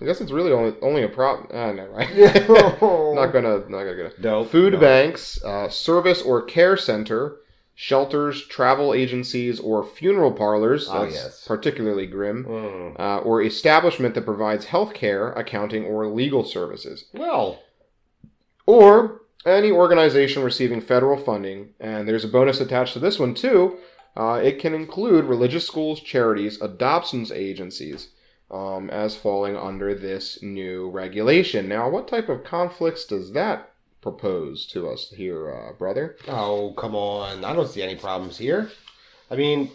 I 0.00 0.04
guess 0.04 0.20
it's 0.20 0.32
really 0.32 0.52
only 0.52 0.74
only 0.80 1.02
a 1.02 1.08
prop. 1.08 1.50
Ah, 1.52 1.72
never 1.72 1.92
mind. 1.92 2.16
not 2.48 2.82
not 3.14 3.32
gonna 3.32 3.58
not 3.68 3.84
gonna 3.84 3.96
get 3.96 4.06
it. 4.06 4.20
No. 4.20 4.44
Food 4.44 4.74
no. 4.74 4.80
banks, 4.80 5.42
uh, 5.44 5.68
service 5.68 6.22
or 6.22 6.42
care 6.42 6.76
center, 6.76 7.36
shelters, 7.82 8.46
travel 8.46 8.94
agencies, 8.94 9.58
or 9.58 9.82
funeral 9.82 10.30
parlors. 10.30 10.86
Oh, 10.88 11.02
That's 11.02 11.16
yes. 11.16 11.44
particularly 11.44 12.06
grim. 12.06 12.44
Mm. 12.44 13.00
Uh, 13.00 13.18
or 13.18 13.42
establishment 13.42 14.14
that 14.14 14.24
provides 14.24 14.66
health 14.66 14.94
care, 14.94 15.32
accounting, 15.32 15.84
or 15.84 16.06
legal 16.06 16.44
services. 16.44 17.06
Well, 17.12 17.60
or 18.66 19.22
any 19.44 19.72
organization 19.72 20.44
receiving 20.44 20.80
federal 20.80 21.16
funding. 21.16 21.70
And 21.80 22.06
there's 22.06 22.24
a 22.24 22.28
bonus 22.28 22.60
attached 22.60 22.92
to 22.92 23.00
this 23.00 23.18
one, 23.18 23.34
too. 23.34 23.78
Uh, 24.16 24.40
it 24.40 24.60
can 24.60 24.74
include 24.74 25.24
religious 25.24 25.66
schools, 25.66 26.00
charities, 26.00 26.62
adoptions 26.62 27.32
agencies 27.32 28.10
um, 28.48 28.90
as 28.90 29.16
falling 29.16 29.56
under 29.56 29.92
this 29.92 30.40
new 30.40 30.88
regulation. 30.88 31.68
Now, 31.68 31.88
what 31.90 32.06
type 32.06 32.28
of 32.28 32.44
conflicts 32.44 33.06
does 33.06 33.32
that 33.32 33.71
propose 34.02 34.66
to 34.66 34.88
us 34.90 35.10
here, 35.16 35.50
uh, 35.50 35.72
brother? 35.72 36.16
oh 36.28 36.74
come 36.76 36.94
on! 36.94 37.44
I 37.44 37.54
don't 37.54 37.68
see 37.70 37.82
any 37.82 37.96
problems 37.96 38.36
here. 38.36 38.70
I 39.30 39.36
mean, 39.36 39.70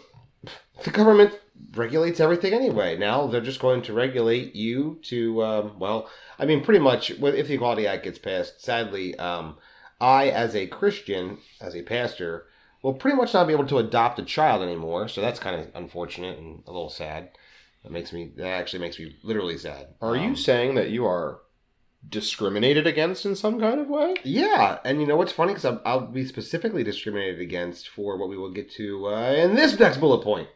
the 0.84 0.90
government 0.90 1.32
regulates 1.74 2.20
everything 2.20 2.52
anyway. 2.54 2.96
Now 2.96 3.26
they're 3.26 3.40
just 3.40 3.58
going 3.60 3.82
to 3.82 3.92
regulate 3.92 4.54
you 4.54 5.00
to, 5.04 5.42
um, 5.42 5.78
well, 5.80 6.08
I 6.38 6.46
mean, 6.46 6.62
pretty 6.62 6.78
much. 6.78 7.10
with- 7.18 7.34
If 7.34 7.48
the 7.48 7.54
Equality 7.54 7.86
Act 7.88 8.04
gets 8.04 8.18
passed, 8.20 8.62
sadly, 8.62 9.18
um, 9.18 9.56
I, 10.00 10.28
as 10.28 10.54
a 10.54 10.68
Christian, 10.68 11.38
as 11.60 11.74
a 11.74 11.82
pastor, 11.82 12.46
will 12.82 12.94
pretty 12.94 13.16
much 13.16 13.34
not 13.34 13.48
be 13.48 13.52
able 13.52 13.66
to 13.66 13.78
adopt 13.78 14.20
a 14.20 14.24
child 14.24 14.62
anymore. 14.62 15.08
So 15.08 15.20
that's 15.20 15.40
kind 15.40 15.60
of 15.60 15.66
unfortunate 15.74 16.38
and 16.38 16.62
a 16.68 16.70
little 16.70 16.90
sad. 16.90 17.30
That 17.82 17.90
makes 17.90 18.12
me. 18.12 18.30
That 18.36 18.46
actually 18.46 18.78
makes 18.80 18.98
me 19.00 19.16
literally 19.24 19.58
sad. 19.58 19.88
Are 20.00 20.14
you 20.14 20.28
Um, 20.28 20.36
saying 20.36 20.76
that 20.76 20.90
you 20.90 21.04
are 21.06 21.40
discriminated 22.06 22.86
against 22.86 23.24
in 23.26 23.34
some 23.36 23.58
kind 23.60 23.80
of 23.80 23.88
way? 23.88 24.16
Yeah, 24.24 24.78
and 24.84 25.00
you 25.00 25.06
know 25.06 25.16
what's 25.16 25.32
funny? 25.32 25.52
Because 25.52 25.64
I'll, 25.64 25.82
I'll 25.84 26.06
be 26.06 26.26
specifically 26.26 26.84
discriminated 26.84 27.40
against 27.40 27.88
for 27.88 28.16
what 28.16 28.28
we 28.28 28.36
will 28.36 28.50
get 28.50 28.70
to 28.72 29.08
uh, 29.08 29.32
in 29.32 29.54
this 29.54 29.78
next 29.78 29.98
bullet 29.98 30.22
point. 30.22 30.48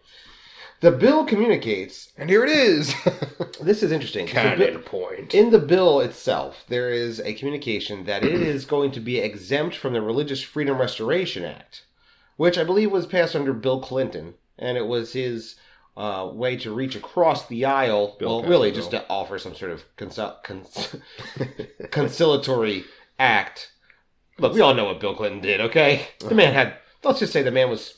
The 0.81 0.91
bill 0.91 1.25
communicates. 1.25 2.13
And 2.19 2.29
here 2.29 2.45
it 2.45 2.51
is. 2.51 2.95
This 3.61 3.85
is 3.85 3.93
interesting. 3.93 4.27
Bill- 4.27 4.81
point. 4.81 5.35
in 5.35 5.51
the 5.51 5.61
bill 5.61 6.01
itself, 6.01 6.65
there 6.69 6.91
is 6.91 7.21
a 7.21 7.35
communication 7.35 8.07
that 8.07 8.25
it 8.25 8.35
is 8.43 8.65
going 8.65 8.91
to 8.93 8.99
be 9.01 9.19
exempt 9.19 9.77
from 9.77 9.93
the 9.93 10.03
Religious 10.03 10.43
Freedom 10.43 10.81
Restoration 10.81 11.45
Act, 11.45 11.85
which 12.37 12.59
I 12.59 12.65
believe 12.65 12.91
was 12.91 13.07
passed 13.07 13.37
under 13.37 13.53
Bill 13.53 13.81
Clinton, 13.81 14.35
and 14.59 14.77
it 14.77 14.89
was 14.89 15.13
his 15.13 15.55
uh, 15.97 16.29
way 16.33 16.57
to 16.57 16.73
reach 16.75 16.97
across 16.97 17.47
the 17.49 17.65
aisle. 17.65 18.17
Bill 18.19 18.41
well, 18.43 18.51
really, 18.51 18.73
just 18.73 18.91
to 18.93 19.05
offer 19.09 19.39
some 19.39 19.55
sort 19.55 19.71
of 19.73 19.85
consul- 19.97 20.37
cons- 20.43 20.97
conciliatory 21.91 22.85
act. 23.19 23.73
Look, 24.39 24.55
we 24.55 24.61
all 24.61 24.75
know 24.75 24.87
what 24.87 25.01
Bill 25.01 25.15
Clinton 25.15 25.41
did. 25.41 25.61
Okay, 25.61 26.09
the 26.21 26.35
man 26.35 26.55
had. 26.55 26.75
Let's 27.05 27.19
just 27.21 27.33
say 27.33 27.43
the 27.43 27.51
man 27.51 27.69
was. 27.71 27.95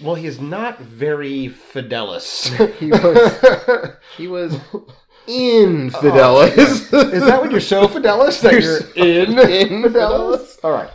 Well, 0.00 0.14
he 0.14 0.26
is 0.26 0.40
not 0.40 0.78
very 0.80 1.48
fidelis. 1.48 2.48
He 2.76 2.90
was- 2.90 3.96
He 4.16 4.28
was 4.28 4.54
in 5.26 5.90
Fidelis. 5.90 6.92
Is 7.12 7.24
that 7.26 7.40
what 7.40 7.50
you're 7.50 7.60
so 7.60 7.86
fidelis 7.88 8.40
that 8.42 8.62
you're 8.62 8.78
in, 9.04 9.38
in 9.38 9.82
fidelis? 9.82 10.58
All 10.64 10.72
right. 10.72 10.90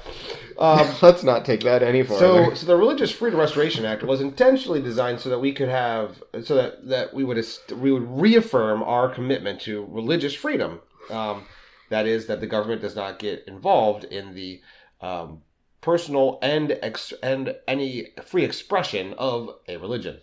Um, 0.58 0.88
Let's 1.02 1.24
not 1.24 1.46
take 1.46 1.62
that 1.62 1.84
any 1.84 2.04
further. 2.04 2.20
so, 2.20 2.54
so 2.54 2.66
the 2.66 2.76
Religious 2.76 3.12
Freedom 3.12 3.40
Restoration 3.40 3.86
Act 3.86 4.04
was 4.04 4.22
intentionally 4.22 4.82
designed 4.82 5.20
so 5.20 5.30
that 5.30 5.40
we 5.40 5.54
could 5.54 5.70
have, 5.70 6.24
so 6.44 6.56
that, 6.56 6.88
that 6.88 7.14
we 7.14 7.24
would 7.24 7.44
we 7.76 7.92
would 7.92 8.10
reaffirm 8.10 8.84
our 8.84 9.10
commitment 9.10 9.62
to 9.62 9.86
religious 9.90 10.34
freedom. 10.34 10.82
Um, 11.10 11.46
that 11.90 12.06
is, 12.08 12.28
that 12.28 12.40
the 12.40 12.48
government 12.48 12.82
does 12.82 12.96
not 12.96 13.20
get 13.20 13.44
involved 13.48 14.04
in 14.06 14.34
the 14.34 14.62
um, 15.02 15.42
personal 15.82 16.40
and 16.42 16.78
ex- 16.82 17.14
and 17.22 17.56
any 17.68 18.08
free 18.26 18.44
expression 18.44 19.14
of 19.18 19.50
a 19.68 19.78
religion. 19.78 20.20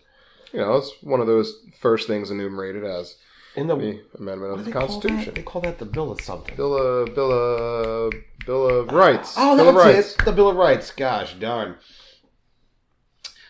you 0.53 0.59
know, 0.59 0.77
it's 0.77 0.93
one 1.03 1.21
of 1.21 1.27
those 1.27 1.55
first 1.79 2.09
things 2.09 2.31
enumerated 2.31 2.83
as 2.83 3.17
in 3.57 3.67
the 3.67 3.77
the 3.77 4.01
amendment 4.19 4.53
of 4.53 4.59
the 4.61 4.65
they 4.65 4.73
call? 4.73 4.87
Constitution. 4.89 5.35
They 5.35 5.43
call 5.43 5.63
that 5.63 5.79
the 5.79 5.85
Bill 5.85 6.11
of 6.13 6.21
something. 6.21 6.57
Bill 6.57 6.77
of 6.77 7.15
Bill 7.15 7.33
of 7.33 8.13
Bill 8.47 8.67
of 8.69 8.93
Rights. 8.93 9.35
Oh, 9.37 9.57
Bill 9.57 9.73
that's 9.73 9.77
Rights. 9.85 10.15
it. 10.19 10.25
The 10.25 10.33
Bill 10.33 10.49
of 10.49 10.57
Rights. 10.57 10.91
Gosh 10.93 11.35
darn. 11.35 11.77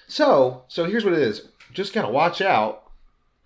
So, 0.08 0.64
so 0.68 0.84
here's 0.86 1.04
what 1.04 1.12
it 1.14 1.20
is. 1.20 1.48
Just 1.72 1.92
kind 1.92 2.06
of 2.06 2.12
watch 2.12 2.40
out. 2.40 2.84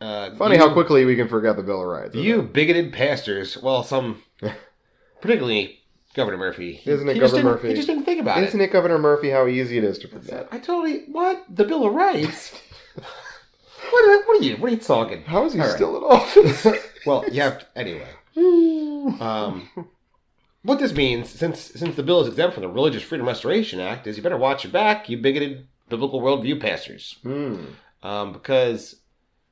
Uh, 0.00 0.34
Funny 0.36 0.56
you, 0.56 0.60
how 0.60 0.72
quickly 0.72 1.04
we 1.04 1.16
can 1.16 1.28
forget 1.28 1.56
the 1.56 1.62
Bill 1.62 1.80
of 1.80 1.86
Rights. 1.86 2.14
you 2.14 2.40
it? 2.40 2.52
bigoted 2.52 2.92
pastors. 2.92 3.56
Well, 3.62 3.82
some, 3.82 4.22
particularly 5.20 5.80
Governor 6.14 6.36
Murphy. 6.38 6.80
Isn't 6.84 7.08
it 7.08 7.18
Governor 7.18 7.42
Murphy? 7.44 7.68
He 7.68 7.74
just 7.74 7.88
didn't 7.88 8.04
think 8.04 8.20
about 8.20 8.42
Isn't 8.42 8.60
it. 8.60 8.64
it 8.64 8.72
Governor 8.72 8.98
Murphy 8.98 9.30
how 9.30 9.46
easy 9.46 9.78
it 9.78 9.84
is 9.84 9.98
to 9.98 10.08
forget? 10.08 10.48
I 10.50 10.58
totally 10.58 11.04
what 11.08 11.44
the 11.48 11.64
Bill 11.64 11.86
of 11.86 11.94
Rights. 11.94 12.60
what, 13.94 14.26
what 14.28 14.40
are 14.40 14.44
you? 14.44 14.56
What 14.56 14.68
are 14.70 14.74
you 14.74 14.80
talking? 14.80 15.22
How 15.24 15.44
is 15.44 15.52
he 15.54 15.60
All 15.60 15.66
right. 15.66 15.74
still 15.74 15.96
in 15.96 16.02
office? 16.04 16.66
Well, 17.06 17.22
you 17.30 17.42
have 17.42 17.58
to, 17.58 17.66
anyway. 17.76 18.08
Um, 19.20 19.68
what 20.62 20.78
this 20.78 20.94
means, 20.94 21.28
since 21.28 21.60
since 21.60 21.94
the 21.96 22.02
bill 22.02 22.22
is 22.22 22.28
exempt 22.28 22.54
from 22.54 22.62
the 22.62 22.68
Religious 22.70 23.02
Freedom 23.02 23.26
Restoration 23.26 23.78
Act, 23.78 24.06
is 24.06 24.16
you 24.16 24.22
better 24.22 24.38
watch 24.38 24.64
your 24.64 24.72
back, 24.72 25.08
you 25.10 25.18
bigoted 25.18 25.66
biblical 25.90 26.22
worldview 26.22 26.58
pastors, 26.60 27.18
Hmm. 27.22 27.64
um, 28.02 28.32
because, 28.32 28.96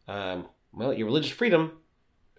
um, 0.09 0.47
well, 0.73 0.95
your 0.95 1.07
religious 1.07 1.31
freedom 1.33 1.73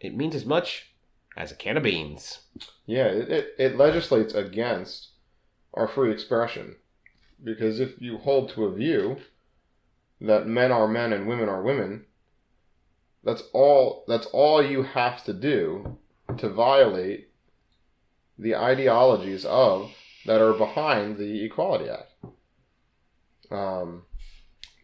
it 0.02 0.16
means 0.16 0.34
as 0.36 0.46
much 0.46 0.94
as 1.38 1.52
a 1.52 1.56
can 1.56 1.78
of 1.78 1.84
beans. 1.84 2.40
Yeah, 2.88 3.06
it, 3.06 3.30
it, 3.30 3.56
it 3.60 3.78
legislates 3.78 4.34
against 4.34 5.10
our 5.76 5.88
free 5.88 6.12
expression. 6.12 6.76
Because 7.44 7.80
if 7.80 8.02
you 8.02 8.18
hold 8.18 8.50
to 8.50 8.66
a 8.66 8.74
view 8.74 9.18
that 10.24 10.48
men 10.48 10.72
are 10.72 10.88
men 10.88 11.14
and 11.14 11.28
women 11.28 11.50
are 11.50 11.62
women, 11.62 12.06
that's 13.24 13.44
all 13.54 14.04
that's 14.08 14.26
all 14.28 14.64
you 14.64 14.84
have 14.84 15.24
to 15.26 15.34
do 15.34 15.98
to 16.38 16.50
violate 16.50 17.30
the 18.38 18.56
ideologies 18.56 19.46
of 19.46 19.92
that 20.26 20.42
are 20.42 20.54
behind 20.54 21.18
the 21.18 21.46
Equality 21.46 21.90
Act. 21.90 22.10
Um, 23.52 24.04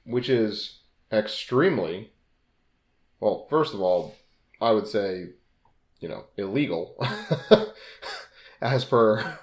which 0.06 0.30
is 0.30 0.80
extremely 1.12 2.12
well, 3.20 3.48
first 3.50 3.74
of 3.74 3.82
all, 3.82 4.16
I 4.62 4.72
would 4.72 4.88
say 4.88 5.30
you 6.00 6.08
know, 6.08 6.26
illegal 6.38 6.96
as 8.62 8.86
per 8.86 9.40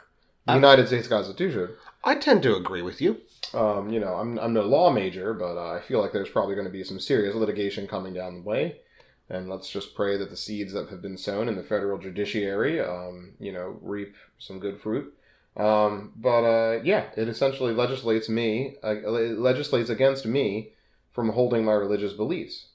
the 0.46 0.54
United 0.54 0.86
States 0.86 1.08
Constitution. 1.08 1.70
I 2.04 2.14
tend 2.14 2.42
to 2.44 2.56
agree 2.56 2.82
with 2.82 3.00
you. 3.00 3.20
Um, 3.54 3.90
you 3.90 4.00
know, 4.00 4.14
I'm, 4.14 4.38
I'm 4.38 4.52
no 4.52 4.62
law 4.62 4.90
major, 4.90 5.34
but 5.34 5.56
uh, 5.56 5.72
I 5.74 5.80
feel 5.80 6.00
like 6.00 6.12
there's 6.12 6.30
probably 6.30 6.54
going 6.54 6.66
to 6.66 6.72
be 6.72 6.84
some 6.84 7.00
serious 7.00 7.34
litigation 7.34 7.86
coming 7.86 8.14
down 8.14 8.34
the 8.34 8.42
way. 8.42 8.80
And 9.28 9.48
let's 9.48 9.68
just 9.68 9.94
pray 9.94 10.16
that 10.16 10.30
the 10.30 10.36
seeds 10.36 10.72
that 10.72 10.88
have 10.88 11.02
been 11.02 11.18
sown 11.18 11.48
in 11.48 11.56
the 11.56 11.62
federal 11.62 11.98
judiciary, 11.98 12.80
um, 12.80 13.32
you 13.40 13.52
know, 13.52 13.78
reap 13.80 14.14
some 14.38 14.60
good 14.60 14.80
fruit. 14.80 15.12
Um, 15.56 16.12
but 16.16 16.44
uh, 16.44 16.80
yeah, 16.84 17.06
it 17.16 17.28
essentially 17.28 17.72
legislates 17.72 18.28
me, 18.28 18.76
uh, 18.84 18.94
legislates 18.94 19.90
against 19.90 20.26
me 20.26 20.72
from 21.12 21.30
holding 21.30 21.64
my 21.64 21.72
religious 21.72 22.12
beliefs, 22.12 22.68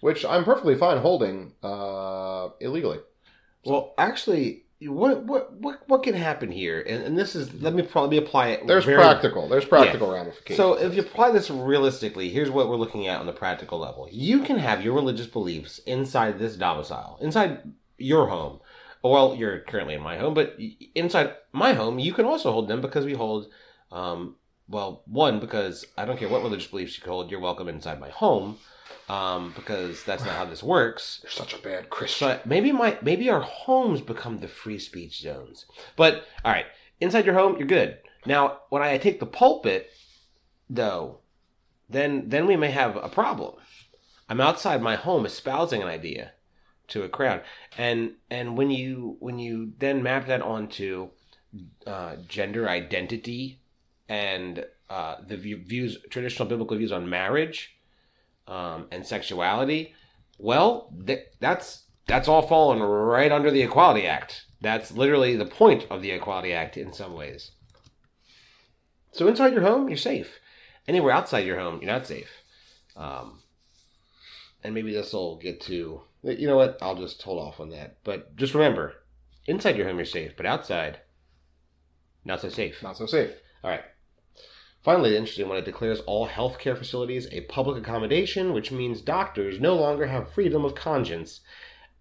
which 0.00 0.24
I'm 0.24 0.44
perfectly 0.44 0.74
fine 0.76 0.98
holding 0.98 1.52
uh, 1.62 2.48
illegally. 2.58 2.98
Well, 3.64 3.94
actually, 3.98 4.64
what 4.82 5.24
what 5.24 5.52
what 5.52 5.80
what 5.88 6.02
can 6.02 6.14
happen 6.14 6.50
here? 6.50 6.80
And, 6.80 7.02
and 7.02 7.18
this 7.18 7.36
is 7.36 7.52
let 7.62 7.74
me 7.74 7.82
probably 7.82 8.16
apply 8.16 8.48
it. 8.48 8.66
There's 8.66 8.84
very- 8.84 8.96
practical. 8.96 9.48
There's 9.48 9.64
practical 9.64 10.10
ramifications. 10.10 10.56
So 10.56 10.74
if 10.74 10.94
you 10.94 11.02
apply 11.02 11.32
this 11.32 11.50
realistically, 11.50 12.30
here's 12.30 12.50
what 12.50 12.68
we're 12.68 12.76
looking 12.76 13.06
at 13.06 13.20
on 13.20 13.26
the 13.26 13.32
practical 13.32 13.78
level. 13.78 14.08
You 14.10 14.42
can 14.42 14.58
have 14.58 14.82
your 14.82 14.94
religious 14.94 15.26
beliefs 15.26 15.78
inside 15.80 16.38
this 16.38 16.56
domicile, 16.56 17.18
inside 17.20 17.60
your 17.98 18.28
home. 18.28 18.60
Well, 19.02 19.34
you're 19.34 19.60
currently 19.60 19.94
in 19.94 20.02
my 20.02 20.18
home, 20.18 20.34
but 20.34 20.58
inside 20.94 21.34
my 21.52 21.72
home, 21.72 21.98
you 21.98 22.12
can 22.12 22.26
also 22.26 22.52
hold 22.52 22.68
them 22.68 22.82
because 22.82 23.06
we 23.06 23.14
hold, 23.14 23.46
um, 23.90 24.36
well, 24.68 25.02
one, 25.06 25.40
because 25.40 25.86
I 25.96 26.04
don't 26.04 26.18
care 26.18 26.28
what 26.28 26.42
religious 26.42 26.66
beliefs 26.66 26.98
you 26.98 27.04
hold, 27.06 27.30
you're 27.30 27.40
welcome 27.40 27.66
inside 27.68 27.98
my 27.98 28.10
home, 28.10 28.58
um, 29.08 29.52
because 29.56 30.04
that's 30.04 30.24
not 30.24 30.34
how 30.34 30.44
this 30.44 30.62
works. 30.62 31.20
You're 31.22 31.30
such 31.30 31.54
a 31.54 31.58
bad 31.58 31.90
Christian. 31.90 32.28
But 32.28 32.46
maybe 32.46 32.72
my 32.72 32.98
maybe 33.02 33.28
our 33.28 33.40
homes 33.40 34.00
become 34.00 34.38
the 34.38 34.48
free 34.48 34.78
speech 34.78 35.20
zones. 35.20 35.66
But 35.96 36.24
all 36.44 36.52
right, 36.52 36.66
inside 37.00 37.26
your 37.26 37.34
home, 37.34 37.56
you're 37.58 37.66
good. 37.66 37.98
Now, 38.26 38.60
when 38.68 38.82
I 38.82 38.98
take 38.98 39.20
the 39.20 39.26
pulpit, 39.26 39.90
though, 40.68 41.18
then 41.88 42.28
then 42.28 42.46
we 42.46 42.56
may 42.56 42.70
have 42.70 42.96
a 42.96 43.08
problem. 43.08 43.56
I'm 44.28 44.40
outside 44.40 44.80
my 44.80 44.94
home 44.94 45.26
espousing 45.26 45.82
an 45.82 45.88
idea 45.88 46.32
to 46.88 47.02
a 47.02 47.08
crowd, 47.08 47.42
and 47.76 48.12
and 48.30 48.56
when 48.56 48.70
you 48.70 49.16
when 49.18 49.38
you 49.38 49.72
then 49.78 50.02
map 50.02 50.26
that 50.26 50.42
onto 50.42 51.10
uh, 51.86 52.16
gender 52.28 52.68
identity 52.68 53.60
and 54.08 54.64
uh, 54.88 55.16
the 55.26 55.36
view, 55.36 55.56
views 55.56 55.98
traditional 56.10 56.48
biblical 56.48 56.76
views 56.76 56.92
on 56.92 57.08
marriage 57.08 57.76
um, 58.50 58.88
and 58.90 59.06
sexuality, 59.06 59.94
well, 60.38 60.92
th- 61.06 61.26
that's 61.38 61.84
that's 62.06 62.28
all 62.28 62.46
fallen 62.46 62.80
right 62.82 63.32
under 63.32 63.50
the 63.50 63.62
Equality 63.62 64.06
Act. 64.06 64.44
That's 64.60 64.92
literally 64.92 65.36
the 65.36 65.46
point 65.46 65.86
of 65.88 66.02
the 66.02 66.10
Equality 66.10 66.52
Act 66.52 66.76
in 66.76 66.92
some 66.92 67.14
ways. 67.14 67.52
So 69.12 69.26
inside 69.28 69.54
your 69.54 69.62
home, 69.62 69.88
you're 69.88 69.96
safe. 69.96 70.38
Anywhere 70.86 71.12
outside 71.12 71.46
your 71.46 71.58
home, 71.58 71.80
you're 71.80 71.92
not 71.92 72.06
safe. 72.06 72.30
Um, 72.96 73.40
and 74.62 74.74
maybe 74.74 74.92
this 74.92 75.12
will 75.12 75.36
get 75.36 75.60
to 75.62 76.02
you 76.22 76.46
know 76.46 76.56
what? 76.56 76.78
I'll 76.82 76.96
just 76.96 77.22
hold 77.22 77.38
off 77.38 77.60
on 77.60 77.70
that. 77.70 77.96
But 78.04 78.36
just 78.36 78.54
remember, 78.54 78.94
inside 79.46 79.76
your 79.76 79.86
home 79.86 79.96
you're 79.96 80.04
safe, 80.04 80.32
but 80.36 80.46
outside, 80.46 80.98
not 82.24 82.40
so 82.40 82.48
safe. 82.48 82.82
Not 82.82 82.96
so 82.96 83.06
safe. 83.06 83.30
All 83.64 83.70
right. 83.70 83.84
Finally, 84.82 85.10
the 85.10 85.18
interesting 85.18 85.46
one, 85.48 85.58
it 85.58 85.64
declares 85.64 86.00
all 86.00 86.26
healthcare 86.26 86.76
facilities 86.76 87.28
a 87.32 87.42
public 87.42 87.76
accommodation, 87.76 88.52
which 88.54 88.72
means 88.72 89.02
doctors 89.02 89.60
no 89.60 89.74
longer 89.76 90.06
have 90.06 90.32
freedom 90.32 90.64
of 90.64 90.74
conscience. 90.74 91.40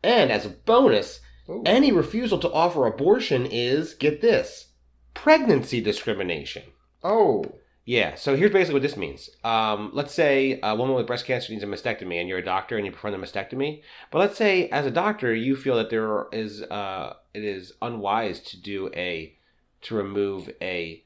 And 0.01 0.31
as 0.31 0.45
a 0.45 0.49
bonus, 0.49 1.19
Ooh. 1.49 1.61
any 1.65 1.91
refusal 1.91 2.39
to 2.39 2.51
offer 2.51 2.85
abortion 2.85 3.45
is, 3.45 3.93
get 3.95 4.21
this, 4.21 4.67
pregnancy 5.13 5.81
discrimination. 5.81 6.63
Oh, 7.03 7.43
Yeah, 7.85 8.15
so 8.15 8.35
here's 8.35 8.51
basically 8.51 8.75
what 8.75 8.83
this 8.83 8.95
means. 8.95 9.31
Um, 9.43 9.89
let's 9.93 10.13
say 10.13 10.59
a 10.61 10.75
woman 10.75 10.95
with 10.95 11.07
breast 11.07 11.25
cancer 11.25 11.51
needs 11.51 11.63
a 11.63 11.67
mastectomy, 11.67 12.19
and 12.19 12.29
you're 12.29 12.37
a 12.37 12.45
doctor 12.45 12.77
and 12.77 12.85
you 12.85 12.91
perform 12.91 13.19
the 13.19 13.25
mastectomy. 13.25 13.81
But 14.11 14.19
let's 14.19 14.37
say, 14.37 14.69
as 14.69 14.85
a 14.85 14.91
doctor, 14.91 15.33
you 15.33 15.55
feel 15.55 15.75
that 15.77 15.89
there 15.89 16.27
is 16.31 16.61
uh, 16.61 17.15
it 17.33 17.43
is 17.43 17.73
unwise 17.81 18.41
to 18.41 18.61
do 18.61 18.91
a 18.95 19.35
to 19.81 19.95
remove 19.95 20.51
a 20.61 21.03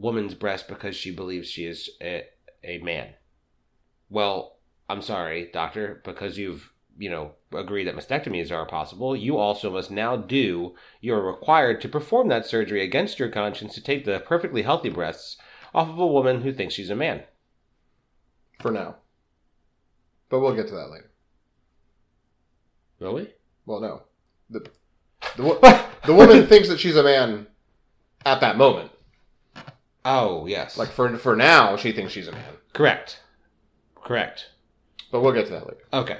woman's 0.00 0.34
breast 0.34 0.68
because 0.68 0.96
she 0.96 1.10
believes 1.10 1.48
she 1.48 1.64
is 1.66 1.90
a, 2.00 2.24
a 2.62 2.78
man. 2.78 3.14
Well, 4.08 4.56
I'm 4.88 5.02
sorry, 5.02 5.50
doctor, 5.52 6.00
because 6.04 6.38
you've 6.38 6.72
you 6.98 7.10
know 7.10 7.32
agreed 7.52 7.84
that 7.86 7.96
mastectomies 7.96 8.50
are 8.50 8.66
possible. 8.66 9.14
You 9.16 9.36
also 9.36 9.70
must 9.70 9.90
now 9.90 10.16
do. 10.16 10.74
You're 11.00 11.22
required 11.24 11.80
to 11.82 11.88
perform 11.88 12.28
that 12.28 12.46
surgery 12.46 12.82
against 12.82 13.18
your 13.18 13.28
conscience 13.28 13.74
to 13.74 13.82
take 13.82 14.04
the 14.04 14.20
perfectly 14.20 14.62
healthy 14.62 14.88
breasts 14.90 15.36
off 15.74 15.88
of 15.88 15.98
a 15.98 16.06
woman 16.06 16.42
who 16.42 16.52
thinks 16.52 16.74
she's 16.74 16.90
a 16.90 16.96
man. 16.96 17.22
for 18.60 18.70
now. 18.70 18.96
But 20.28 20.40
we'll 20.40 20.54
get 20.54 20.68
to 20.68 20.74
that 20.74 20.90
later. 20.90 21.10
Really? 22.98 23.28
Well, 23.66 23.80
no. 23.80 24.02
The, 24.50 24.68
the, 25.36 25.84
the 26.06 26.14
woman 26.14 26.46
thinks 26.46 26.68
that 26.68 26.80
she's 26.80 26.96
a 26.96 27.02
man 27.02 27.46
at 28.24 28.40
that 28.40 28.56
moment. 28.56 28.90
Oh, 30.06 30.46
yes. 30.46 30.76
Like, 30.78 30.90
for, 30.90 31.16
for 31.18 31.34
now, 31.36 31.76
she 31.76 31.92
thinks 31.92 32.12
she's 32.12 32.28
a 32.28 32.32
man. 32.32 32.44
correct. 32.72 33.20
Correct. 34.02 34.50
But 35.10 35.20
we'll 35.20 35.32
get 35.32 35.46
to 35.46 35.52
that 35.52 35.66
later. 35.66 35.82
Okay. 35.92 36.18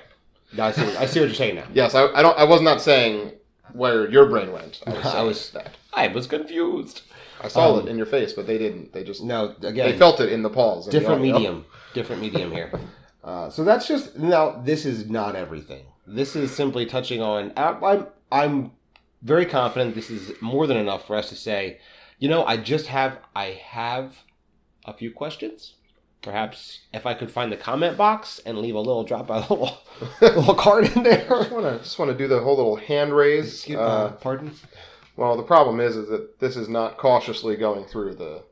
I 0.58 0.72
see. 0.72 0.82
What, 0.82 0.96
I 0.96 1.06
see 1.06 1.20
what 1.20 1.26
you're 1.26 1.34
saying 1.34 1.54
now. 1.56 1.66
Yes, 1.72 1.94
I, 1.94 2.06
I 2.06 2.22
don't. 2.22 2.36
I 2.38 2.44
was 2.44 2.60
not 2.60 2.80
saying 2.80 3.32
where 3.72 4.08
your 4.10 4.26
brain 4.28 4.52
went. 4.52 4.80
I 4.86 4.90
was, 4.92 5.06
I 5.20 5.22
was- 5.22 5.50
that. 5.50 5.76
I 5.94 6.08
was 6.08 6.26
confused. 6.26 7.02
I 7.40 7.48
saw 7.48 7.74
Um, 7.74 7.86
it 7.86 7.90
in 7.90 7.96
your 7.96 8.06
face, 8.06 8.32
but 8.32 8.46
they 8.46 8.58
didn't. 8.58 8.92
They 8.92 9.04
just 9.04 9.22
No, 9.22 9.54
again, 9.62 9.90
they 9.90 9.98
felt 9.98 10.20
it 10.20 10.32
in 10.32 10.42
the 10.42 10.50
pause. 10.50 10.86
in 10.86 10.92
the 10.92 10.98
different 11.00 11.20
medium. 11.22 11.64
Different 11.94 12.22
medium 12.22 12.50
here. 12.52 12.72
Uh, 13.24 13.50
so 13.50 13.64
that's 13.64 13.88
just 13.88 14.16
now. 14.16 14.50
This 14.64 14.86
is 14.86 15.10
not 15.10 15.34
everything. 15.34 15.84
This 16.06 16.36
is 16.36 16.54
simply 16.54 16.86
touching 16.86 17.20
on. 17.20 17.52
I, 17.56 17.70
I'm 17.82 18.06
I'm 18.30 18.70
very 19.22 19.44
confident 19.46 19.96
this 19.96 20.10
is 20.10 20.30
more 20.40 20.68
than 20.68 20.76
enough 20.76 21.08
for 21.08 21.16
us 21.16 21.28
to 21.30 21.34
say. 21.34 21.80
You 22.18 22.28
know, 22.28 22.44
I 22.44 22.56
just 22.56 22.86
have 22.86 23.18
I 23.34 23.46
have 23.50 24.18
a 24.84 24.92
few 24.92 25.10
questions. 25.10 25.74
Perhaps 26.22 26.80
if 26.92 27.06
I 27.06 27.14
could 27.14 27.30
find 27.30 27.52
the 27.52 27.56
comment 27.56 27.96
box 27.96 28.40
and 28.44 28.58
leave 28.58 28.74
a 28.74 28.80
little 28.80 29.04
drop 29.04 29.30
a 29.30 29.34
little 29.40 29.78
little 30.20 30.54
card 30.54 30.94
in 30.96 31.02
there. 31.02 31.26
Just 31.28 31.50
want 31.52 31.66
to 31.66 31.78
just 31.78 31.98
want 31.98 32.10
to 32.10 32.16
do 32.16 32.26
the 32.26 32.40
whole 32.40 32.56
little 32.56 32.76
hand 32.76 33.14
raise. 33.14 33.54
Excuse, 33.54 33.78
Uh, 33.78 33.82
uh, 33.82 34.12
pardon. 34.12 34.52
well, 35.16 35.36
the 35.36 35.42
problem 35.42 35.78
is, 35.80 35.94
is 35.96 36.08
that 36.08 36.40
this 36.40 36.56
is 36.56 36.68
not 36.68 36.96
cautiously 36.98 37.56
going 37.56 37.84
through 37.84 38.14
the 38.14 38.42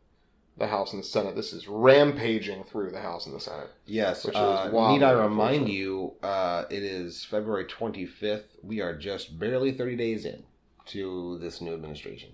the 0.56 0.68
House 0.68 0.92
and 0.92 1.02
the 1.02 1.06
Senate. 1.06 1.34
This 1.34 1.52
is 1.52 1.66
rampaging 1.66 2.62
through 2.62 2.90
the 2.92 3.00
House 3.00 3.26
and 3.26 3.34
the 3.34 3.40
Senate. 3.40 3.70
Yes. 3.86 4.24
Which 4.24 4.36
is 4.36 4.40
uh, 4.40 4.92
need 4.92 5.02
I 5.02 5.10
remind 5.10 5.68
you, 5.68 6.12
uh, 6.22 6.64
it 6.70 6.84
is 6.84 7.24
February 7.24 7.64
25th. 7.64 8.44
We 8.62 8.80
are 8.80 8.96
just 8.96 9.36
barely 9.36 9.72
30 9.72 9.96
days 9.96 10.24
in 10.24 10.44
to 10.86 11.38
this 11.38 11.60
new 11.60 11.74
administration. 11.74 12.33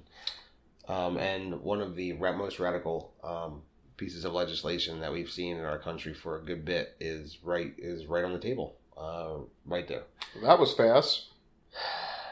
Um, 0.91 1.17
and 1.19 1.61
one 1.63 1.81
of 1.81 1.95
the 1.95 2.13
most 2.15 2.59
radical 2.59 3.13
um, 3.23 3.63
pieces 3.97 4.25
of 4.25 4.33
legislation 4.33 4.99
that 5.01 5.13
we've 5.13 5.31
seen 5.31 5.57
in 5.57 5.65
our 5.65 5.79
country 5.79 6.15
for 6.15 6.37
a 6.39 6.43
good 6.43 6.65
bit 6.65 6.97
is 6.99 7.39
right 7.45 7.73
is 7.79 8.07
right 8.07 8.25
on 8.25 8.33
the 8.33 8.39
table, 8.39 8.77
uh, 8.99 9.35
right 9.67 9.87
there. 9.87 10.03
That 10.43 10.59
was 10.59 10.75
fast. 10.75 11.27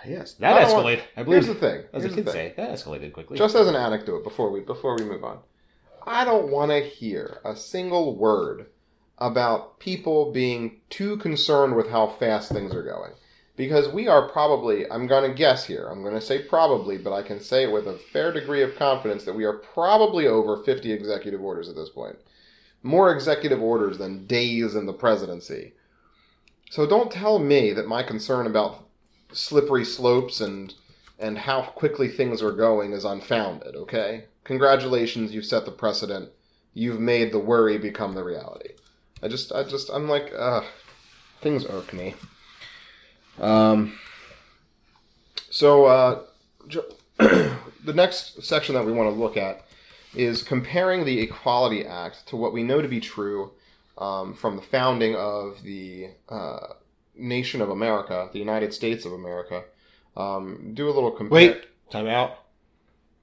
Yes, 0.06 0.34
that 0.34 0.54
want- 0.72 0.86
escalated. 0.86 1.02
I 1.16 1.24
Here's 1.24 1.46
believe, 1.46 1.60
the 1.60 1.68
thing. 1.68 1.84
as 1.92 2.02
Here's 2.04 2.12
a 2.12 2.16
the 2.16 2.22
kid 2.22 2.24
thing. 2.26 2.32
say, 2.32 2.54
that 2.56 2.70
escalated 2.70 3.12
quickly. 3.12 3.36
Just 3.36 3.56
as 3.56 3.66
an 3.66 3.74
anecdote 3.74 4.22
before 4.22 4.48
we 4.52 4.60
before 4.60 4.96
we 4.96 5.02
move 5.04 5.24
on, 5.24 5.40
I 6.06 6.24
don't 6.24 6.52
want 6.52 6.70
to 6.70 6.78
hear 6.80 7.40
a 7.44 7.56
single 7.56 8.16
word 8.16 8.66
about 9.18 9.80
people 9.80 10.30
being 10.30 10.80
too 10.88 11.16
concerned 11.16 11.74
with 11.74 11.90
how 11.90 12.06
fast 12.06 12.52
things 12.52 12.72
are 12.72 12.84
going. 12.84 13.10
Because 13.58 13.88
we 13.88 14.06
are 14.06 14.28
probably, 14.28 14.88
I'm 14.88 15.08
going 15.08 15.28
to 15.28 15.36
guess 15.36 15.66
here, 15.66 15.88
I'm 15.88 16.02
going 16.02 16.14
to 16.14 16.20
say 16.20 16.38
probably, 16.38 16.96
but 16.96 17.12
I 17.12 17.22
can 17.22 17.40
say 17.40 17.64
it 17.64 17.72
with 17.72 17.88
a 17.88 17.98
fair 18.12 18.32
degree 18.32 18.62
of 18.62 18.76
confidence 18.76 19.24
that 19.24 19.34
we 19.34 19.44
are 19.44 19.52
probably 19.52 20.28
over 20.28 20.62
50 20.62 20.92
executive 20.92 21.42
orders 21.42 21.68
at 21.68 21.74
this 21.74 21.88
point. 21.88 22.16
More 22.84 23.12
executive 23.12 23.60
orders 23.60 23.98
than 23.98 24.26
days 24.26 24.76
in 24.76 24.86
the 24.86 24.92
presidency. 24.92 25.72
So 26.70 26.86
don't 26.86 27.10
tell 27.10 27.40
me 27.40 27.72
that 27.72 27.88
my 27.88 28.04
concern 28.04 28.46
about 28.46 28.86
slippery 29.32 29.84
slopes 29.84 30.40
and 30.40 30.72
and 31.18 31.36
how 31.36 31.62
quickly 31.62 32.06
things 32.06 32.40
are 32.40 32.52
going 32.52 32.92
is 32.92 33.04
unfounded, 33.04 33.74
okay? 33.74 34.26
Congratulations, 34.44 35.34
you've 35.34 35.44
set 35.44 35.64
the 35.64 35.72
precedent. 35.72 36.30
You've 36.74 37.00
made 37.00 37.32
the 37.32 37.40
worry 37.40 37.76
become 37.76 38.14
the 38.14 38.22
reality. 38.22 38.74
I 39.20 39.26
just, 39.26 39.50
I 39.50 39.64
just, 39.64 39.90
I'm 39.90 40.08
like, 40.08 40.32
uh, 40.32 40.60
things 41.40 41.66
irk 41.66 41.92
me. 41.92 42.14
Um, 43.40 43.98
so, 45.50 45.84
uh, 45.86 46.22
the 47.18 47.94
next 47.94 48.42
section 48.42 48.74
that 48.74 48.84
we 48.84 48.92
want 48.92 49.12
to 49.12 49.18
look 49.18 49.36
at 49.36 49.64
is 50.14 50.42
comparing 50.42 51.04
the 51.04 51.20
Equality 51.20 51.84
Act 51.84 52.26
to 52.28 52.36
what 52.36 52.52
we 52.52 52.62
know 52.62 52.80
to 52.80 52.88
be 52.88 53.00
true 53.00 53.52
um, 53.98 54.34
from 54.34 54.56
the 54.56 54.62
founding 54.62 55.14
of 55.16 55.62
the 55.62 56.08
uh, 56.28 56.74
nation 57.16 57.60
of 57.60 57.70
America, 57.70 58.28
the 58.32 58.38
United 58.38 58.72
States 58.72 59.04
of 59.04 59.12
America. 59.12 59.64
Um, 60.16 60.72
do 60.74 60.88
a 60.88 60.92
little 60.92 61.10
compare. 61.10 61.34
Wait, 61.34 61.64
time 61.90 62.06
out. 62.06 62.38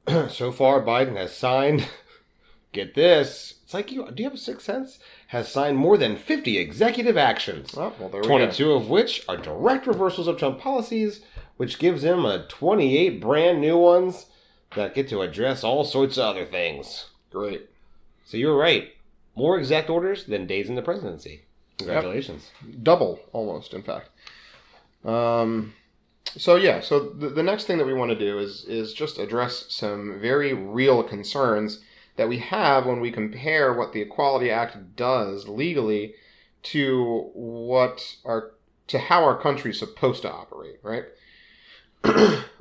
so 0.29 0.51
far, 0.51 0.81
Biden 0.81 1.15
has 1.15 1.35
signed. 1.35 1.87
Get 2.71 2.93
this. 2.93 3.55
It's 3.63 3.73
like 3.73 3.91
you. 3.91 4.05
Do 4.11 4.21
you 4.21 4.29
have 4.29 4.37
a 4.37 4.41
sixth 4.41 4.65
sense? 4.65 4.99
Has 5.29 5.51
signed 5.51 5.77
more 5.77 5.97
than 5.97 6.17
50 6.17 6.57
executive 6.57 7.17
actions. 7.17 7.73
Oh, 7.75 7.93
well, 7.99 8.09
there 8.09 8.21
we 8.21 8.27
go. 8.27 8.37
22 8.37 8.71
of 8.71 8.89
which 8.89 9.23
are 9.27 9.37
direct 9.37 9.87
reversals 9.87 10.27
of 10.27 10.37
Trump 10.37 10.59
policies, 10.59 11.21
which 11.57 11.79
gives 11.79 12.03
him 12.03 12.25
a 12.25 12.45
28 12.47 13.19
brand 13.19 13.59
new 13.59 13.77
ones 13.77 14.27
that 14.75 14.93
get 14.93 15.09
to 15.09 15.21
address 15.21 15.63
all 15.63 15.83
sorts 15.83 16.17
of 16.17 16.25
other 16.25 16.45
things. 16.45 17.09
Great. 17.31 17.69
So 18.23 18.37
you're 18.37 18.57
right. 18.57 18.93
More 19.35 19.57
exact 19.57 19.89
orders 19.89 20.25
than 20.25 20.47
days 20.47 20.69
in 20.69 20.75
the 20.75 20.81
presidency. 20.81 21.41
Congratulations. 21.77 22.51
Double, 22.83 23.19
almost, 23.33 23.73
in 23.73 23.83
fact. 23.83 24.09
Um, 25.03 25.73
so 26.37 26.55
yeah, 26.55 26.81
so 26.81 26.99
the, 26.99 27.29
the 27.29 27.43
next 27.43 27.65
thing 27.65 27.77
that 27.77 27.85
we 27.85 27.93
want 27.93 28.11
to 28.11 28.17
do 28.17 28.39
is 28.39 28.65
is 28.65 28.93
just 28.93 29.19
address 29.19 29.65
some 29.69 30.19
very 30.19 30.53
real 30.53 31.03
concerns 31.03 31.81
that 32.17 32.29
we 32.29 32.37
have 32.39 32.85
when 32.85 32.99
we 32.99 33.11
compare 33.11 33.73
what 33.73 33.93
the 33.93 34.01
Equality 34.01 34.49
Act 34.49 34.95
does 34.95 35.47
legally 35.47 36.15
to 36.63 37.29
what 37.33 38.15
our 38.25 38.51
to 38.87 38.99
how 38.99 39.23
our 39.23 39.37
country's 39.39 39.79
supposed 39.79 40.21
to 40.21 40.31
operate, 40.31 40.79
right? 40.83 41.05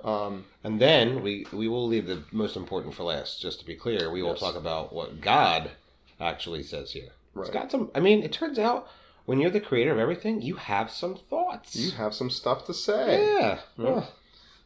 um, 0.04 0.46
And 0.62 0.80
then 0.80 1.22
we 1.22 1.46
we 1.52 1.68
will 1.68 1.86
leave 1.86 2.06
the 2.06 2.24
most 2.32 2.56
important 2.56 2.94
for 2.94 3.02
last. 3.04 3.40
Just 3.40 3.60
to 3.60 3.66
be 3.66 3.74
clear, 3.74 4.10
we 4.10 4.22
will 4.22 4.30
Yes. 4.30 4.40
talk 4.40 4.56
about 4.56 4.92
what 4.92 5.20
God 5.20 5.72
actually 6.20 6.62
says 6.62 6.92
here. 6.92 7.10
It's 7.36 7.48
Right. 7.48 7.52
got 7.52 7.70
some. 7.70 7.90
I 7.94 8.00
mean, 8.00 8.22
it 8.22 8.32
turns 8.32 8.58
out 8.58 8.88
when 9.26 9.40
you're 9.40 9.50
the 9.50 9.60
creator 9.60 9.92
of 9.92 9.98
everything, 9.98 10.40
you 10.42 10.56
have 10.56 10.90
some 10.90 11.16
thoughts. 11.16 11.76
you 11.76 11.90
have 11.92 12.14
some 12.14 12.30
stuff 12.30 12.66
to 12.66 12.74
say, 12.74 13.26
yeah. 13.38 13.58
Yeah. 13.76 14.04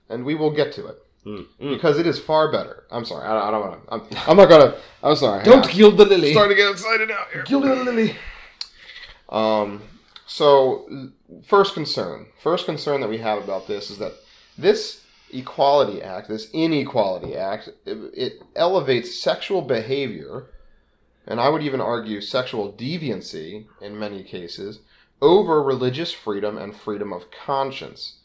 and 0.08 0.24
we 0.24 0.34
will 0.34 0.50
get 0.50 0.72
to 0.74 0.86
it 0.86 1.02
Mm, 1.28 1.46
because 1.58 1.98
it 1.98 2.06
is 2.06 2.18
far 2.18 2.50
better. 2.50 2.84
I'm 2.90 3.04
sorry, 3.04 3.26
I, 3.26 3.48
I 3.48 3.50
don't 3.50 3.60
want 3.60 3.84
to. 3.84 3.92
I'm, 3.92 4.30
I'm 4.30 4.36
not 4.38 4.48
gonna. 4.48 4.76
I'm 5.02 5.16
sorry. 5.16 5.44
Don't 5.44 5.66
I'm 5.66 5.70
gild 5.70 5.98
the 5.98 6.06
lily. 6.06 6.32
starting 6.32 6.56
to 6.56 6.62
get 6.62 6.70
excited 6.70 7.10
out 7.10 7.30
here. 7.32 7.42
Gild 7.42 7.64
the 7.64 7.74
lily. 7.74 8.16
Um, 9.28 9.82
so, 10.26 10.88
first 11.44 11.74
concern, 11.74 12.26
first 12.42 12.64
concern 12.64 13.02
that 13.02 13.10
we 13.10 13.18
have 13.18 13.42
about 13.42 13.66
this 13.66 13.90
is 13.90 13.98
that 13.98 14.12
this 14.56 15.02
Equality 15.30 16.02
Act, 16.02 16.28
this 16.28 16.50
Inequality 16.52 17.36
Act, 17.36 17.68
it, 17.84 17.98
it 18.14 18.32
elevates 18.56 19.20
sexual 19.20 19.60
behavior, 19.60 20.46
and 21.26 21.40
I 21.40 21.50
would 21.50 21.62
even 21.62 21.80
argue 21.82 22.22
sexual 22.22 22.72
deviancy 22.72 23.66
in 23.82 23.98
many 23.98 24.22
cases, 24.22 24.80
over 25.20 25.62
religious 25.62 26.12
freedom 26.12 26.56
and 26.56 26.74
freedom 26.74 27.12
of 27.12 27.30
conscience. 27.30 28.18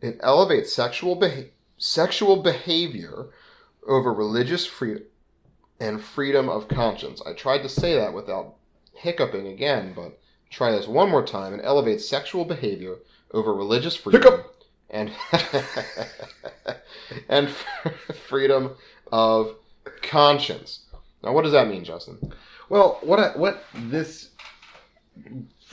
It 0.00 0.20
elevates 0.22 0.72
sexual 0.72 1.16
beha- 1.16 1.50
sexual 1.78 2.36
behavior 2.42 3.28
over 3.86 4.12
religious 4.12 4.66
freedom 4.66 5.04
and 5.78 6.00
freedom 6.00 6.48
of 6.48 6.68
conscience. 6.68 7.22
I 7.26 7.32
tried 7.32 7.62
to 7.62 7.68
say 7.68 7.94
that 7.96 8.14
without 8.14 8.54
hiccuping 8.94 9.46
again, 9.46 9.92
but 9.94 10.18
try 10.50 10.70
this 10.70 10.88
one 10.88 11.10
more 11.10 11.24
time 11.24 11.52
and 11.52 11.62
elevate 11.62 12.00
sexual 12.00 12.44
behavior 12.44 12.96
over 13.32 13.54
religious 13.54 13.96
freedom 13.96 14.22
Hiccup. 14.22 14.64
and 14.88 15.10
and 17.28 17.50
freedom 18.28 18.76
of 19.12 19.56
conscience. 20.02 20.84
Now, 21.22 21.32
what 21.32 21.42
does 21.42 21.52
that 21.52 21.68
mean, 21.68 21.84
Justin? 21.84 22.32
Well, 22.68 22.98
what 23.02 23.20
I, 23.20 23.36
what 23.36 23.62
this? 23.74 24.30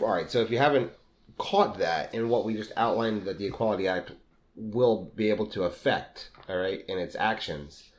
All 0.01 0.11
right. 0.11 0.29
So 0.29 0.41
if 0.41 0.51
you 0.51 0.57
haven't 0.57 0.91
caught 1.37 1.77
that 1.79 2.13
in 2.13 2.29
what 2.29 2.45
we 2.45 2.55
just 2.55 2.71
outlined 2.77 3.23
that 3.23 3.37
the 3.37 3.45
Equality 3.45 3.87
Act 3.87 4.11
will 4.55 5.11
be 5.15 5.29
able 5.29 5.47
to 5.47 5.63
affect, 5.63 6.29
all 6.47 6.57
right, 6.57 6.83
in 6.87 6.97
its 6.97 7.15
actions, 7.15 7.91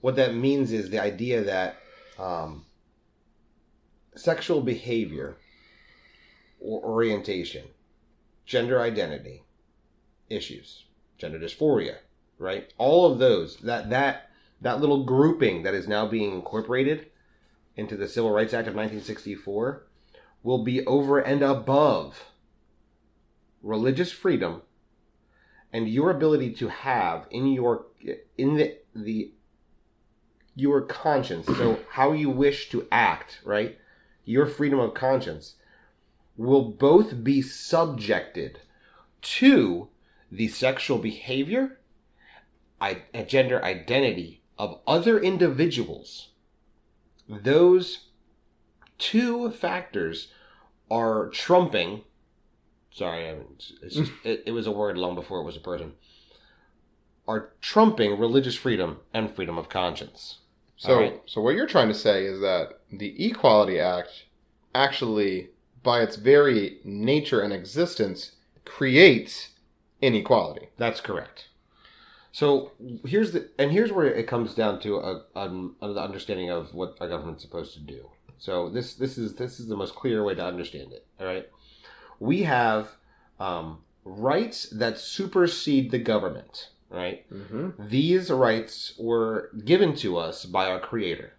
what 0.00 0.16
that 0.16 0.34
means 0.34 0.72
is 0.72 0.90
the 0.90 0.98
idea 0.98 1.42
that 1.42 1.76
um, 2.18 2.64
sexual 4.14 4.60
behavior 4.60 5.36
or 6.60 6.82
orientation, 6.82 7.64
gender 8.46 8.80
identity 8.80 9.44
issues, 10.28 10.84
gender 11.18 11.38
dysphoria, 11.38 11.98
right? 12.38 12.72
All 12.78 13.10
of 13.10 13.18
those 13.18 13.56
that 13.58 13.90
that 13.90 14.30
that 14.60 14.80
little 14.80 15.04
grouping 15.04 15.62
that 15.62 15.74
is 15.74 15.88
now 15.88 16.06
being 16.06 16.32
incorporated 16.32 17.10
into 17.76 17.96
the 17.96 18.08
Civil 18.08 18.30
Rights 18.30 18.52
Act 18.52 18.68
of 18.68 18.74
1964 18.74 19.86
will 20.42 20.64
be 20.64 20.84
over 20.86 21.18
and 21.18 21.42
above 21.42 22.26
religious 23.62 24.12
freedom 24.12 24.62
and 25.72 25.88
your 25.88 26.10
ability 26.10 26.52
to 26.52 26.68
have 26.68 27.26
in 27.30 27.46
your 27.46 27.86
in 28.36 28.56
the 28.56 28.76
the 28.94 29.32
your 30.54 30.82
conscience 30.82 31.46
so 31.46 31.78
how 31.90 32.12
you 32.12 32.28
wish 32.28 32.68
to 32.68 32.86
act 32.92 33.40
right 33.44 33.78
your 34.24 34.46
freedom 34.46 34.78
of 34.78 34.92
conscience 34.94 35.54
will 36.36 36.64
both 36.64 37.24
be 37.24 37.40
subjected 37.40 38.60
to 39.22 39.88
the 40.30 40.48
sexual 40.48 40.98
behavior 40.98 41.78
gender 43.26 43.64
identity 43.64 44.42
of 44.58 44.78
other 44.86 45.18
individuals 45.18 46.28
those 47.28 48.08
two 48.98 49.50
factors 49.50 50.28
are 50.90 51.28
trumping. 51.28 52.02
Sorry, 52.94 53.28
I 53.28 53.32
mean, 53.34 53.42
it's- 53.42 53.72
it's 53.82 53.94
just, 53.96 54.12
it, 54.24 54.42
it 54.46 54.52
was 54.52 54.66
a 54.66 54.72
word 54.72 54.98
long 54.98 55.14
before 55.14 55.40
it 55.40 55.44
was 55.44 55.56
a 55.56 55.60
person. 55.60 55.94
Are 57.26 57.52
trumping 57.60 58.18
religious 58.18 58.54
freedom 58.56 58.98
and 59.14 59.34
freedom 59.34 59.56
of 59.56 59.68
conscience. 59.68 60.38
So, 60.76 60.98
right. 60.98 61.22
so 61.26 61.40
what 61.40 61.54
you're 61.54 61.68
trying 61.68 61.88
to 61.88 61.94
say 61.94 62.24
is 62.26 62.40
that 62.40 62.80
the 62.90 63.24
Equality 63.24 63.78
Act 63.78 64.24
actually, 64.74 65.50
by 65.82 66.02
its 66.02 66.16
very 66.16 66.80
nature 66.84 67.40
and 67.40 67.52
existence, 67.52 68.32
creates 68.64 69.50
inequality. 70.00 70.68
That's 70.76 71.00
correct. 71.00 71.48
So 72.32 72.72
here's 73.04 73.32
the 73.32 73.50
and 73.58 73.70
here's 73.70 73.92
where 73.92 74.06
it 74.06 74.26
comes 74.26 74.54
down 74.54 74.80
to 74.80 74.96
a, 74.96 75.22
an 75.36 75.74
understanding 75.80 76.50
of 76.50 76.72
what 76.74 76.96
our 77.00 77.08
government's 77.08 77.42
supposed 77.42 77.74
to 77.74 77.80
do. 77.80 78.08
So 78.38 78.68
this 78.70 78.94
this 78.94 79.18
is 79.18 79.34
this 79.34 79.60
is 79.60 79.68
the 79.68 79.76
most 79.76 79.94
clear 79.94 80.24
way 80.24 80.34
to 80.34 80.44
understand 80.44 80.92
it. 80.92 81.06
All 81.20 81.26
right, 81.26 81.46
we 82.22 82.44
have 82.44 82.92
um, 83.40 83.78
rights 84.04 84.68
that 84.70 84.98
supersede 84.98 85.90
the 85.90 85.98
government. 85.98 86.68
Right. 86.88 87.28
Mm-hmm. 87.32 87.88
These 87.88 88.30
rights 88.30 88.94
were 88.98 89.50
given 89.64 89.96
to 89.96 90.18
us 90.18 90.44
by 90.44 90.66
our 90.66 90.78
Creator. 90.78 91.32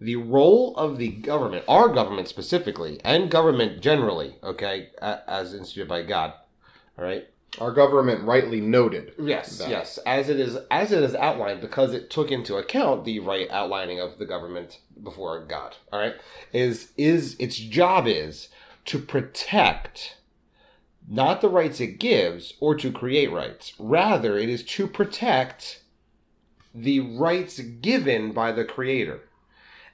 the 0.00 0.16
role 0.16 0.74
of 0.76 0.96
the 0.96 1.08
government, 1.08 1.64
our 1.68 1.88
government 1.88 2.26
specifically, 2.26 2.98
and 3.04 3.30
government 3.30 3.82
generally, 3.82 4.36
okay, 4.42 4.88
as 5.00 5.52
instituted 5.54 5.88
by 5.88 6.02
God, 6.02 6.32
all 6.98 7.04
right. 7.04 7.28
Our 7.60 7.72
government 7.72 8.22
rightly 8.24 8.60
noted. 8.60 9.12
Yes, 9.18 9.58
that. 9.58 9.68
yes, 9.68 9.98
as 10.06 10.28
it 10.28 10.38
is 10.38 10.56
as 10.70 10.92
it 10.92 11.02
is 11.02 11.16
outlined 11.16 11.60
because 11.60 11.92
it 11.92 12.08
took 12.08 12.30
into 12.30 12.56
account 12.56 13.04
the 13.04 13.18
right 13.18 13.50
outlining 13.50 13.98
of 14.00 14.18
the 14.18 14.24
government 14.24 14.78
before 15.02 15.44
God. 15.44 15.76
All 15.92 15.98
right, 15.98 16.14
is 16.52 16.92
is 16.96 17.34
its 17.40 17.56
job 17.56 18.06
is 18.06 18.48
to 18.90 18.98
protect 18.98 20.16
not 21.08 21.40
the 21.40 21.48
rights 21.48 21.80
it 21.80 21.98
gives 21.98 22.54
or 22.60 22.74
to 22.74 22.90
create 22.92 23.30
rights. 23.32 23.72
Rather, 23.78 24.36
it 24.36 24.48
is 24.48 24.62
to 24.64 24.86
protect 24.86 25.82
the 26.74 27.00
rights 27.00 27.58
given 27.60 28.32
by 28.32 28.52
the 28.52 28.64
creator. 28.64 29.20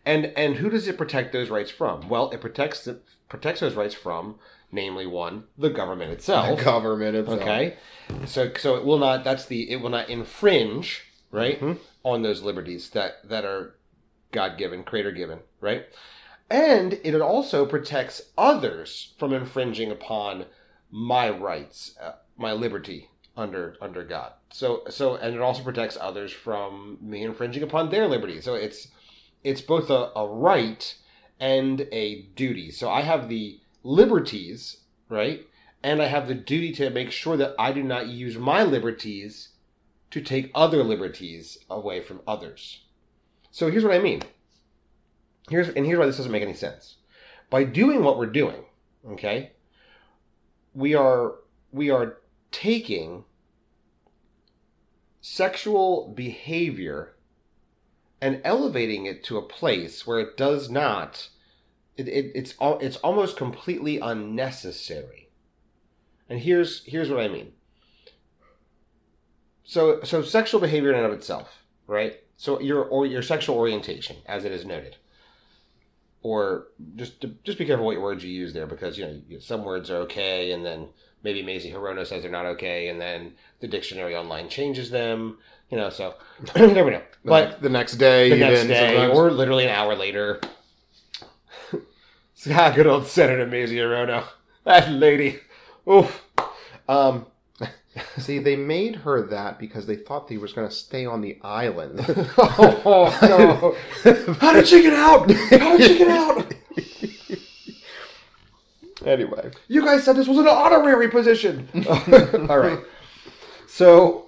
And 0.05 0.27
and 0.37 0.57
who 0.57 0.71
does 0.71 0.87
it 0.89 0.97
protect 0.99 1.33
those 1.33 1.51
rights 1.51 1.71
from? 1.71 2.09
Well, 2.09 2.31
it 2.31 2.41
protects 2.41 2.87
it 2.87 3.03
protects 3.29 3.61
those 3.61 3.75
rights 3.75 3.95
from, 3.95 4.37
namely 4.73 5.07
one, 5.07 5.45
the 5.59 5.71
government 5.71 6.13
itself. 6.13 6.59
The 6.59 6.65
government 6.65 7.17
itself. 7.17 7.41
Okay, 7.41 7.77
so 8.25 8.51
so 8.57 8.77
it 8.77 8.85
will 8.85 8.99
not. 8.99 9.25
That's 9.25 9.45
the 9.47 9.71
it 9.71 9.77
will 9.83 9.91
not 9.91 10.09
infringe 10.09 11.03
right 11.31 11.61
Mhm. 11.61 11.79
on 12.05 12.23
those 12.23 12.43
liberties 12.43 12.91
that 12.91 13.29
that 13.29 13.45
are 13.45 13.75
God 14.33 14.57
given, 14.59 14.85
Creator 14.85 15.13
given, 15.13 15.41
right? 15.61 15.87
And 16.49 17.01
it 17.03 17.21
also 17.21 17.67
protects 17.67 18.23
others 18.39 19.15
from 19.19 19.33
infringing 19.33 19.91
upon 19.91 20.47
my 20.91 21.29
rights, 21.29 21.97
uh, 22.01 22.13
my 22.37 22.53
liberty 22.53 23.11
under 23.37 23.77
under 23.81 24.05
God. 24.05 24.33
So 24.51 24.83
so 24.89 25.17
and 25.17 25.35
it 25.35 25.41
also 25.41 25.63
protects 25.63 25.99
others 26.01 26.33
from 26.33 26.99
me 27.01 27.23
infringing 27.23 27.63
upon 27.63 27.91
their 27.91 28.07
liberty. 28.07 28.41
So 28.41 28.55
it's 28.55 28.89
it's 29.45 29.61
both 29.61 29.91
a, 29.91 30.11
a 30.17 30.27
right 30.27 30.97
and 31.39 31.87
a 31.93 32.23
duty. 32.35 32.71
So 32.71 32.91
I 32.91 33.03
have 33.03 33.29
the 33.29 33.61
liberties, 33.83 34.79
right? 35.09 35.47
And 35.83 36.01
I 36.01 36.07
have 36.07 36.27
the 36.27 36.35
duty 36.35 36.73
to 36.75 36.91
make 36.91 37.11
sure 37.11 37.37
that 37.37 37.55
I 37.59 37.73
do 37.73 37.83
not 37.83 38.09
use 38.09 38.37
my 38.39 38.63
liberties 38.63 39.51
to 40.11 40.21
take 40.21 40.51
other 40.55 40.83
liberties 40.83 41.59
away 41.69 42.01
from 42.01 42.23
others. 42.27 42.85
So 43.51 43.71
here's 43.71 43.85
what 43.85 43.95
I 43.95 43.99
mean. 43.99 44.23
Here's 45.49 45.69
and 45.69 45.87
here's 45.87 45.99
why 45.99 46.07
this 46.07 46.17
doesn't 46.17 46.33
make 46.33 46.43
any 46.43 46.55
sense. 46.55 46.97
By 47.51 47.65
doing 47.65 48.03
what 48.03 48.19
we're 48.19 48.27
doing, 48.27 48.65
okay, 49.13 49.53
we 50.75 50.95
are 50.95 51.37
we 51.73 51.91
are 51.91 52.19
taking 52.51 53.25
sexual 55.21 56.13
behavior 56.15 57.15
and 58.21 58.41
elevating 58.45 59.07
it 59.07 59.23
to 59.25 59.37
a 59.37 59.43
place 59.43 60.07
where 60.07 60.19
it 60.19 60.37
does 60.37 60.71
not 60.71 61.29
it, 61.97 62.09
it, 62.09 62.33
it's 62.35 62.55
al- 62.61 62.79
it's 62.81 62.97
almost 62.99 63.37
completely 63.37 63.99
unnecessary. 63.99 65.29
And 66.29 66.41
here's 66.41 66.85
here's 66.87 67.11
what 67.11 67.21
i 67.21 67.29
mean. 67.29 67.53
So 69.65 70.03
so 70.03 70.23
sexual 70.23 70.61
behavior 70.61 70.91
in 70.91 70.97
and 70.97 71.07
of 71.07 71.13
itself 71.13 71.63
right? 71.87 72.21
So 72.37 72.61
your 72.61 72.85
or 72.85 73.07
your 73.07 73.23
sexual 73.23 73.57
orientation 73.57 74.17
as 74.27 74.45
it 74.45 74.53
is 74.53 74.65
noted 74.65 74.97
or 76.27 76.67
just 76.97 77.25
just 77.45 77.57
be 77.57 77.65
careful 77.65 77.87
what 77.87 78.01
words 78.01 78.25
you 78.25 78.31
use 78.31 78.53
there 78.53 78.67
because 78.67 78.99
you 78.99 79.07
know 79.07 79.39
some 79.39 79.63
words 79.65 79.91
are 79.91 79.99
okay 79.99 80.51
and 80.51 80.67
then 80.67 80.89
maybe 81.23 81.41
Mazie 81.41 81.71
Hirono 81.71 82.05
says 82.05 82.23
they're 82.23 82.31
not 82.33 82.47
okay 82.47 82.89
and 82.89 83.01
then 83.01 83.33
the 83.61 83.69
dictionary 83.69 84.17
online 84.17 84.49
changes 84.49 84.91
them 84.91 85.39
you 85.71 85.79
know 85.79 85.89
so 85.89 86.15
never 86.57 86.91
know 86.91 87.03
The 87.23 87.31
but 87.31 87.63
the 87.63 87.69
next 87.69 87.95
day, 87.97 88.31
the 88.31 88.37
even, 88.37 88.49
next 88.49 88.67
day, 88.67 88.97
sometimes. 88.97 89.17
or 89.17 89.31
literally 89.31 89.65
an 89.65 89.71
hour 89.71 89.95
later. 89.95 90.41
ah, 92.51 92.73
good 92.75 92.89
old 92.89 93.07
Senator 93.07 93.47
Mazie 93.47 93.77
Hirono. 93.77 94.25
That 94.65 94.91
lady. 94.91 95.39
Oof. 95.89 96.25
Um, 96.89 97.27
See, 98.19 98.39
they 98.39 98.57
made 98.57 98.97
her 98.97 99.27
that 99.29 99.59
because 99.59 99.87
they 99.87 99.97
thought 99.97 100.29
they 100.29 100.37
was 100.37 100.53
going 100.53 100.69
to 100.69 100.75
stay 100.75 101.07
on 101.07 101.21
the 101.21 101.39
island. 101.43 102.05
oh, 102.39 103.19
no. 103.23 104.35
How 104.35 104.53
did 104.53 104.69
she 104.69 104.83
get 104.83 104.93
out? 104.93 105.31
How 105.31 105.77
did 105.77 105.91
she 105.91 105.99
get 105.99 106.09
out? 106.09 106.55
anyway, 109.07 109.51
You 109.69 109.85
guys 109.85 110.05
said 110.05 110.17
this 110.17 110.29
was 110.29 110.39
an 110.39 110.49
honorary 110.49 111.09
position. 111.09 111.69
All 112.49 112.59
right. 112.59 112.81
So, 113.67 114.27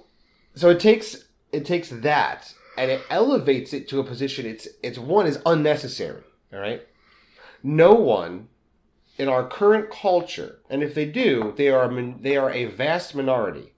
so 0.55 0.69
it 0.69 0.79
takes 0.79 1.25
it 1.51 1.65
takes 1.65 1.89
that 1.89 2.53
and 2.77 2.91
it 2.91 3.01
elevates 3.09 3.73
it 3.73 3.87
to 3.89 3.99
a 3.99 4.03
position. 4.03 4.45
It's 4.45 4.67
it's 4.83 4.97
one 4.97 5.27
is 5.27 5.39
unnecessary. 5.45 6.23
All 6.53 6.59
right. 6.59 6.85
No 7.61 7.93
one 7.93 8.47
in 9.19 9.27
our 9.27 9.45
current 9.45 9.91
culture, 9.91 10.59
and 10.69 10.81
if 10.81 10.95
they 10.95 11.05
do, 11.05 11.53
they 11.57 11.67
are 11.67 11.91
they 12.21 12.37
are 12.37 12.49
a 12.51 12.65
vast 12.65 13.13
minority, 13.13 13.73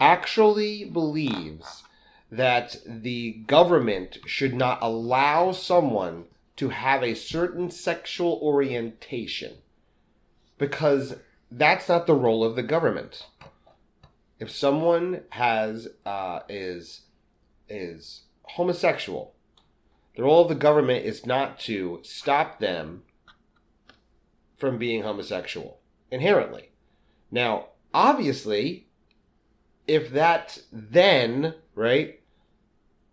actually 0.00 0.84
believes 0.84 1.82
that 2.30 2.76
the 2.86 3.32
government 3.46 4.18
should 4.24 4.54
not 4.54 4.78
allow 4.80 5.50
someone 5.50 6.24
to 6.56 6.68
have 6.68 7.02
a 7.02 7.14
certain 7.14 7.70
sexual 7.70 8.38
orientation 8.40 9.54
because 10.58 11.16
that's 11.50 11.88
not 11.88 12.06
the 12.06 12.14
role 12.14 12.44
of 12.44 12.54
the 12.54 12.62
government. 12.62 13.26
If 14.38 14.50
someone 14.50 15.22
has 15.30 15.88
uh, 16.06 16.40
is 16.48 17.02
is 17.68 18.22
homosexual, 18.42 19.34
the 20.14 20.22
role 20.22 20.42
of 20.42 20.48
the 20.48 20.54
government 20.54 21.04
is 21.04 21.26
not 21.26 21.58
to 21.60 21.98
stop 22.04 22.60
them 22.60 23.02
from 24.62 24.78
being 24.78 25.02
homosexual 25.02 25.80
inherently. 26.12 26.70
Now, 27.32 27.70
obviously, 27.92 28.86
if 29.88 30.08
that 30.10 30.60
then 30.70 31.56
right 31.74 32.20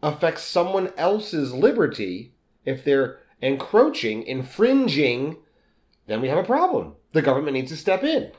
affects 0.04 0.44
someone 0.44 0.94
else's 0.96 1.52
liberty, 1.52 2.36
if 2.66 2.84
they're 2.84 3.22
encroaching, 3.42 4.22
infringing, 4.22 5.38
then 6.06 6.22
we 6.22 6.28
have 6.28 6.38
a 6.38 6.44
problem. 6.44 6.94
The 7.14 7.24
government 7.24 7.56
needs 7.56 7.72
to 7.72 7.78
step 7.78 8.04
in. 8.04 8.32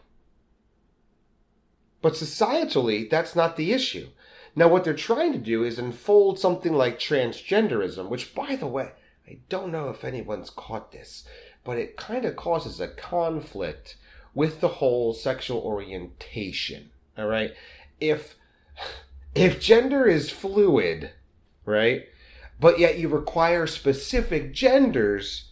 But 2.02 2.12
societally, 2.12 3.10
that's 3.10 3.34
not 3.34 3.56
the 3.56 3.72
issue. 3.72 4.10
Now, 4.54 4.68
what 4.68 4.84
they're 4.84 4.94
trying 4.94 5.32
to 5.32 5.38
do 5.40 5.64
is 5.64 5.80
unfold 5.80 6.38
something 6.38 6.74
like 6.74 7.00
transgenderism, 7.00 8.08
which, 8.08 8.36
by 8.36 8.54
the 8.54 8.68
way, 8.68 8.92
I 9.26 9.38
don't 9.48 9.72
know 9.72 9.88
if 9.88 10.04
anyone's 10.04 10.50
caught 10.50 10.92
this, 10.92 11.24
but 11.64 11.78
it 11.78 11.96
kind 11.96 12.24
of 12.24 12.36
causes 12.36 12.80
a 12.80 12.88
conflict 12.88 13.96
with 14.34 14.60
the 14.60 14.68
whole 14.68 15.12
sexual 15.12 15.60
orientation. 15.60 16.90
All 17.18 17.26
right, 17.26 17.52
if 18.00 18.36
if 19.34 19.60
gender 19.60 20.06
is 20.06 20.30
fluid, 20.30 21.12
right, 21.64 22.06
but 22.58 22.78
yet 22.78 22.98
you 22.98 23.08
require 23.08 23.66
specific 23.66 24.52
genders 24.52 25.50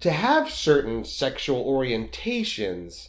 to 0.00 0.10
have 0.10 0.50
certain 0.50 1.04
sexual 1.04 1.64
orientations, 1.64 3.08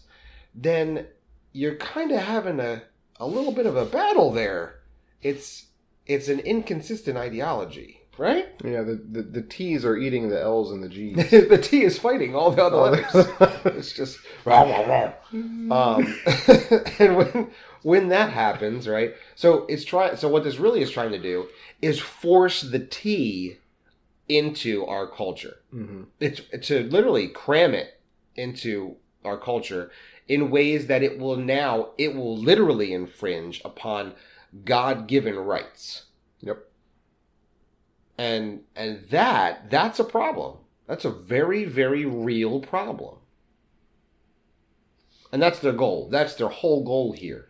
then 0.53 1.07
you're 1.53 1.75
kind 1.75 2.11
of 2.11 2.19
having 2.19 2.59
a, 2.59 2.83
a 3.17 3.25
little 3.25 3.51
bit 3.51 3.65
of 3.65 3.75
a 3.75 3.85
battle 3.85 4.31
there. 4.31 4.79
It's 5.21 5.67
it's 6.05 6.27
an 6.27 6.39
inconsistent 6.39 7.17
ideology, 7.17 8.00
right? 8.17 8.47
yeah, 8.63 8.81
the, 8.81 8.95
the, 8.95 9.21
the 9.21 9.41
T's 9.41 9.83
are 9.85 9.97
eating 9.97 10.29
the 10.29 10.39
L's 10.41 10.71
and 10.71 10.83
the 10.83 10.89
G's. 10.89 11.15
the 11.29 11.57
T 11.61 11.83
is 11.83 11.97
fighting 11.99 12.35
all 12.35 12.51
the 12.51 12.63
other 12.63 12.77
Oh, 12.77 12.81
letters. 12.91 13.27
it's 13.77 13.93
just 13.93 14.19
um, 15.71 16.15
and 16.99 17.17
when 17.17 17.51
when 17.83 18.09
that 18.09 18.31
happens, 18.31 18.87
right? 18.87 19.13
So 19.35 19.65
it's 19.67 19.83
try. 19.85 20.15
So 20.15 20.27
what 20.27 20.43
this 20.43 20.57
really 20.57 20.81
is 20.81 20.91
trying 20.91 21.11
to 21.11 21.19
do 21.19 21.47
is 21.81 21.99
force 21.99 22.61
the 22.61 22.79
T 22.79 23.57
into 24.29 24.85
our 24.85 25.07
culture. 25.07 25.59
hmm 25.71 26.03
It's 26.19 26.41
to 26.67 26.83
literally 26.83 27.27
cram 27.27 27.73
it 27.73 27.99
into 28.35 28.95
our 29.25 29.37
culture 29.37 29.91
in 30.27 30.49
ways 30.51 30.87
that 30.87 31.03
it 31.03 31.19
will 31.19 31.37
now 31.37 31.89
it 31.97 32.15
will 32.15 32.37
literally 32.37 32.93
infringe 32.93 33.61
upon 33.65 34.13
God-given 34.65 35.35
rights. 35.37 36.05
Yep. 36.41 36.65
And 38.21 38.61
and 38.75 39.03
that 39.09 39.71
that's 39.71 39.99
a 39.99 40.03
problem. 40.03 40.57
That's 40.85 41.05
a 41.05 41.09
very 41.09 41.65
very 41.65 42.05
real 42.05 42.59
problem. 42.59 43.15
And 45.31 45.41
that's 45.41 45.57
their 45.57 45.73
goal. 45.73 46.07
That's 46.11 46.35
their 46.35 46.49
whole 46.49 46.83
goal 46.83 47.13
here. 47.13 47.49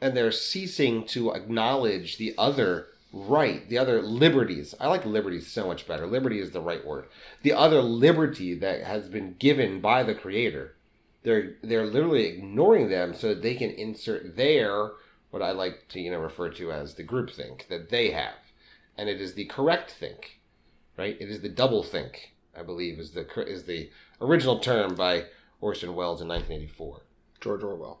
And 0.00 0.16
they're 0.16 0.30
ceasing 0.30 1.04
to 1.06 1.32
acknowledge 1.32 2.16
the 2.16 2.32
other 2.38 2.86
right, 3.12 3.68
the 3.68 3.78
other 3.78 4.00
liberties. 4.00 4.72
I 4.78 4.86
like 4.86 5.04
liberties 5.04 5.48
so 5.48 5.66
much 5.66 5.88
better. 5.88 6.06
Liberty 6.06 6.38
is 6.38 6.52
the 6.52 6.60
right 6.60 6.86
word. 6.86 7.06
The 7.42 7.54
other 7.54 7.82
liberty 7.82 8.54
that 8.54 8.84
has 8.84 9.08
been 9.08 9.34
given 9.40 9.80
by 9.80 10.04
the 10.04 10.14
creator. 10.14 10.76
They're 11.24 11.54
they're 11.60 11.86
literally 11.86 12.26
ignoring 12.26 12.88
them 12.88 13.14
so 13.14 13.30
that 13.30 13.42
they 13.42 13.56
can 13.56 13.70
insert 13.70 14.36
their 14.36 14.92
what 15.30 15.42
I 15.42 15.50
like 15.50 15.88
to 15.88 16.00
you 16.00 16.12
know 16.12 16.20
refer 16.20 16.50
to 16.50 16.70
as 16.70 16.94
the 16.94 17.02
groupthink 17.02 17.66
that 17.66 17.90
they 17.90 18.12
have. 18.12 18.45
And 18.98 19.08
it 19.08 19.20
is 19.20 19.34
the 19.34 19.44
correct 19.44 19.90
think 19.90 20.36
right? 20.96 21.16
It 21.20 21.28
is 21.28 21.40
the 21.40 21.48
double 21.48 21.82
think, 21.82 22.32
I 22.58 22.62
believe, 22.62 22.98
is 22.98 23.12
the 23.12 23.26
is 23.46 23.64
the 23.64 23.90
original 24.20 24.58
term 24.58 24.94
by 24.94 25.24
Orson 25.60 25.94
Welles 25.94 26.20
in 26.20 26.28
1984. 26.28 27.02
George 27.40 27.62
Orwell. 27.62 28.00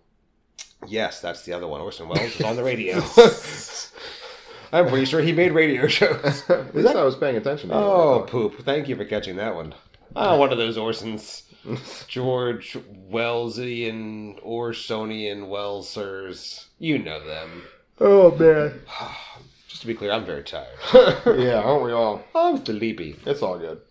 Yes, 0.86 1.20
that's 1.20 1.44
the 1.44 1.52
other 1.52 1.66
one. 1.66 1.80
Orson 1.80 2.08
Welles 2.08 2.34
is 2.36 2.42
on 2.42 2.56
the 2.56 2.64
radio. 2.64 3.02
I'm 4.72 4.88
pretty 4.88 5.06
sure 5.06 5.20
he 5.20 5.32
made 5.32 5.52
radio 5.52 5.86
shows. 5.86 6.42
At 6.50 6.74
least 6.74 6.94
I 6.94 7.04
was 7.04 7.16
paying 7.16 7.36
attention. 7.36 7.70
To. 7.70 7.76
Oh, 7.76 8.26
poop. 8.28 8.62
Thank 8.62 8.88
you 8.88 8.96
for 8.96 9.04
catching 9.04 9.36
that 9.36 9.54
one. 9.54 9.74
Oh, 10.14 10.38
one 10.38 10.52
of 10.52 10.58
those 10.58 10.76
Orsons. 10.76 11.42
George 12.08 12.76
Wellesian 13.10 14.42
Orsonian 14.44 15.48
Wellsers. 15.48 16.66
You 16.78 16.98
know 16.98 17.24
them. 17.24 17.64
oh 18.00 18.36
man. 18.36 18.80
Just 19.76 19.82
to 19.82 19.88
be 19.88 19.94
clear, 19.94 20.12
I'm 20.12 20.24
very 20.24 20.42
tired. 20.42 20.78
yeah, 21.38 21.60
aren't 21.60 21.84
we 21.84 21.92
all? 21.92 22.24
I'm 22.34 22.64
sleepy. 22.64 23.14
It's 23.26 23.42
all 23.42 23.58
good. 23.58 23.82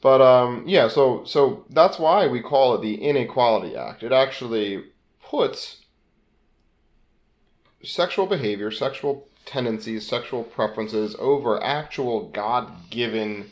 But 0.00 0.22
um, 0.22 0.64
yeah, 0.66 0.88
so 0.88 1.22
so 1.26 1.66
that's 1.68 1.98
why 1.98 2.26
we 2.26 2.40
call 2.40 2.74
it 2.74 2.80
the 2.80 2.94
Inequality 2.94 3.76
Act. 3.76 4.02
It 4.02 4.10
actually 4.10 4.84
puts 5.22 5.82
sexual 7.82 8.24
behavior, 8.24 8.70
sexual 8.70 9.28
tendencies, 9.44 10.08
sexual 10.08 10.44
preferences 10.44 11.14
over 11.18 11.62
actual 11.62 12.30
God-given, 12.30 13.50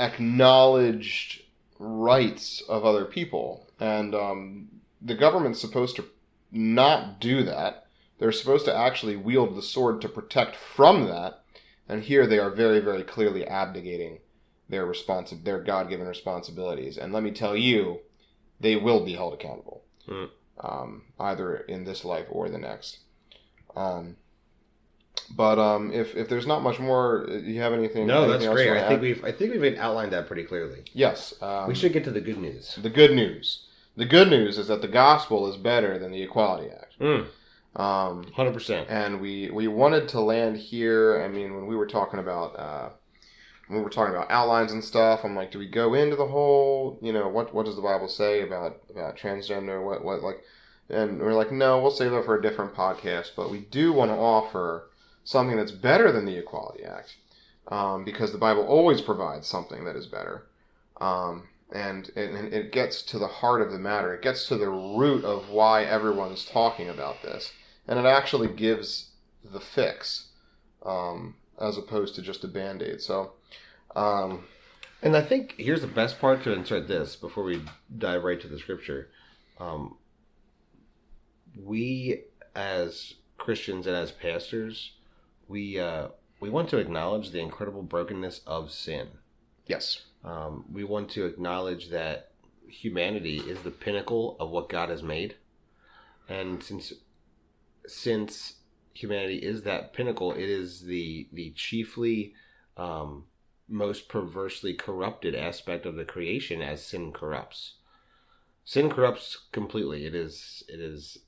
acknowledged 0.00 1.42
rights 1.78 2.62
of 2.70 2.86
other 2.86 3.04
people, 3.04 3.68
and 3.78 4.14
um, 4.14 4.68
the 5.02 5.14
government's 5.14 5.60
supposed 5.60 5.96
to 5.96 6.06
not 6.50 7.20
do 7.20 7.42
that. 7.42 7.87
They're 8.18 8.32
supposed 8.32 8.64
to 8.66 8.74
actually 8.74 9.16
wield 9.16 9.56
the 9.56 9.62
sword 9.62 10.00
to 10.02 10.08
protect 10.08 10.56
from 10.56 11.06
that, 11.06 11.42
and 11.88 12.02
here 12.02 12.26
they 12.26 12.38
are 12.38 12.50
very, 12.50 12.80
very 12.80 13.02
clearly 13.04 13.46
abdicating 13.46 14.18
their 14.68 14.86
responsi- 14.86 15.44
their 15.44 15.60
God-given 15.60 16.06
responsibilities. 16.06 16.98
And 16.98 17.12
let 17.12 17.22
me 17.22 17.30
tell 17.30 17.56
you, 17.56 18.00
they 18.60 18.76
will 18.76 19.04
be 19.04 19.12
held 19.14 19.34
accountable, 19.34 19.82
Hmm. 20.06 20.24
um, 20.60 21.02
either 21.20 21.56
in 21.56 21.84
this 21.84 22.04
life 22.04 22.26
or 22.30 22.48
the 22.48 22.58
next. 22.58 22.98
Um, 23.76 24.16
but 25.36 25.58
um, 25.58 25.92
if 25.92 26.16
if 26.16 26.28
there's 26.28 26.46
not 26.46 26.62
much 26.62 26.78
more, 26.78 27.26
uh, 27.28 27.34
you 27.36 27.60
have 27.60 27.72
anything? 27.72 28.06
No, 28.06 28.24
anything 28.24 28.40
that's 28.40 28.52
great. 28.54 28.70
I 28.70 28.80
think 28.88 28.92
add? 28.98 29.00
we've 29.00 29.24
I 29.24 29.32
think 29.32 29.52
we've 29.60 29.78
outlined 29.78 30.12
that 30.12 30.26
pretty 30.26 30.44
clearly. 30.44 30.84
yes. 30.92 31.34
Um, 31.42 31.68
we 31.68 31.74
should 31.74 31.92
get 31.92 32.04
to 32.04 32.10
the 32.10 32.20
good 32.20 32.38
news. 32.38 32.78
The 32.82 32.90
good 32.90 33.12
news. 33.12 33.64
The 33.96 34.04
good 34.06 34.28
news 34.30 34.58
is 34.58 34.68
that 34.68 34.80
the 34.80 34.88
gospel 34.88 35.48
is 35.50 35.56
better 35.56 35.98
than 35.98 36.12
the 36.12 36.22
Equality 36.22 36.70
Act. 36.70 36.98
Mm, 37.00 37.26
Um, 37.76 38.24
100%. 38.36 38.86
and 38.88 39.20
we 39.20 39.50
we 39.50 39.68
wanted 39.68 40.08
to 40.08 40.20
land 40.20 40.56
here. 40.56 41.22
I 41.22 41.28
mean, 41.28 41.54
when 41.54 41.66
we 41.66 41.76
were 41.76 41.86
talking 41.86 42.18
about 42.18 42.58
uh, 42.58 42.88
when 43.68 43.78
we 43.78 43.84
were 43.84 43.90
talking 43.90 44.14
about 44.14 44.30
outlines 44.30 44.72
and 44.72 44.82
stuff, 44.82 45.20
I'm 45.24 45.36
like, 45.36 45.52
do 45.52 45.58
we 45.58 45.68
go 45.68 45.94
into 45.94 46.16
the 46.16 46.26
whole? 46.26 46.98
You 47.02 47.12
know, 47.12 47.28
what 47.28 47.54
what 47.54 47.66
does 47.66 47.76
the 47.76 47.82
Bible 47.82 48.08
say 48.08 48.42
about 48.42 48.80
about 48.90 49.16
transgender? 49.16 49.84
What 49.84 50.04
what 50.04 50.22
like? 50.22 50.42
And 50.90 51.20
we're 51.20 51.34
like, 51.34 51.52
no, 51.52 51.80
we'll 51.80 51.90
save 51.90 52.12
that 52.12 52.24
for 52.24 52.36
a 52.38 52.42
different 52.42 52.74
podcast. 52.74 53.32
But 53.36 53.50
we 53.50 53.60
do 53.60 53.92
want 53.92 54.10
to 54.10 54.16
offer 54.16 54.88
something 55.22 55.56
that's 55.56 55.70
better 55.72 56.10
than 56.10 56.24
the 56.24 56.38
Equality 56.38 56.82
Act, 56.82 57.16
um, 57.68 58.04
because 58.04 58.32
the 58.32 58.38
Bible 58.38 58.64
always 58.64 59.02
provides 59.02 59.46
something 59.46 59.84
that 59.84 59.96
is 59.96 60.06
better. 60.06 60.46
Um, 60.98 61.48
and, 61.72 62.10
and 62.16 62.52
it 62.52 62.72
gets 62.72 63.02
to 63.02 63.18
the 63.18 63.26
heart 63.26 63.60
of 63.62 63.72
the 63.72 63.78
matter. 63.78 64.14
It 64.14 64.22
gets 64.22 64.46
to 64.48 64.56
the 64.56 64.70
root 64.70 65.24
of 65.24 65.50
why 65.50 65.84
everyone's 65.84 66.44
talking 66.44 66.88
about 66.88 67.22
this 67.22 67.52
and 67.86 67.98
it 67.98 68.04
actually 68.06 68.48
gives 68.48 69.10
the 69.42 69.60
fix 69.60 70.28
um, 70.84 71.34
as 71.60 71.78
opposed 71.78 72.14
to 72.14 72.22
just 72.22 72.44
a 72.44 72.48
band-aid 72.48 73.00
so 73.00 73.32
um, 73.96 74.44
And 75.02 75.16
I 75.16 75.22
think 75.22 75.54
here's 75.58 75.80
the 75.80 75.86
best 75.86 76.20
part 76.20 76.42
to 76.44 76.52
insert 76.52 76.88
this 76.88 77.16
before 77.16 77.44
we 77.44 77.62
dive 77.96 78.24
right 78.24 78.40
to 78.40 78.48
the 78.48 78.58
scripture. 78.58 79.08
Um, 79.58 79.96
we, 81.56 82.22
as 82.54 83.14
Christians 83.36 83.86
and 83.86 83.96
as 83.96 84.10
pastors, 84.12 84.92
we 85.48 85.78
uh, 85.78 86.08
we 86.40 86.50
want 86.50 86.68
to 86.70 86.78
acknowledge 86.78 87.30
the 87.30 87.40
incredible 87.40 87.82
brokenness 87.82 88.40
of 88.46 88.70
sin. 88.70 89.08
yes 89.66 90.02
Um, 90.28 90.66
we 90.70 90.84
want 90.84 91.08
to 91.12 91.24
acknowledge 91.24 91.88
that 91.88 92.32
humanity 92.68 93.38
is 93.38 93.62
the 93.62 93.70
pinnacle 93.70 94.36
of 94.38 94.50
what 94.50 94.68
God 94.68 94.90
has 94.90 95.02
made, 95.02 95.36
and 96.28 96.62
since 96.62 96.92
since 97.86 98.56
humanity 98.92 99.38
is 99.38 99.62
that 99.62 99.94
pinnacle, 99.94 100.32
it 100.32 100.50
is 100.50 100.82
the 100.82 101.28
the 101.32 101.52
chiefly 101.52 102.34
um, 102.76 103.24
most 103.68 104.08
perversely 104.10 104.74
corrupted 104.74 105.34
aspect 105.34 105.86
of 105.86 105.94
the 105.94 106.04
creation 106.04 106.60
as 106.60 106.84
sin 106.84 107.10
corrupts. 107.10 107.76
Sin 108.66 108.90
corrupts 108.90 109.46
completely. 109.50 110.04
It 110.04 110.14
is 110.14 110.62
it 110.68 110.78
is 110.78 111.18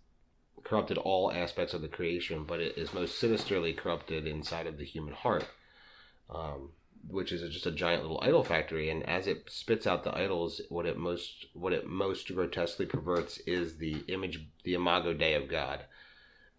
corrupted 0.63 0.99
all 0.99 1.33
aspects 1.33 1.73
of 1.73 1.81
the 1.81 1.89
creation, 1.89 2.45
but 2.45 2.61
it 2.61 2.77
is 2.77 2.93
most 2.93 3.19
sinisterly 3.19 3.73
corrupted 3.73 4.27
inside 4.27 4.67
of 4.67 4.77
the 4.77 4.85
human 4.85 5.15
heart. 5.15 5.47
Um, 6.29 6.73
which 7.09 7.33
is 7.33 7.53
just 7.53 7.67
a 7.67 7.71
giant 7.71 8.03
little 8.03 8.21
idol 8.23 8.45
factory 8.45 8.91
and 8.91 9.03
as 9.09 9.27
it 9.27 9.45
spits 9.49 9.87
out 9.87 10.05
the 10.05 10.17
idols 10.17 10.61
what 10.69 10.87
it 10.87 10.97
most 10.97 11.47
what 11.55 11.73
it 11.73 11.87
most 11.87 12.33
grotesquely 12.35 12.87
perverts 12.87 13.39
is 13.47 13.79
the 13.79 14.05
image 14.09 14.47
the 14.65 14.75
imago 14.75 15.13
dei 15.15 15.35
of 15.35 15.49
god 15.49 15.85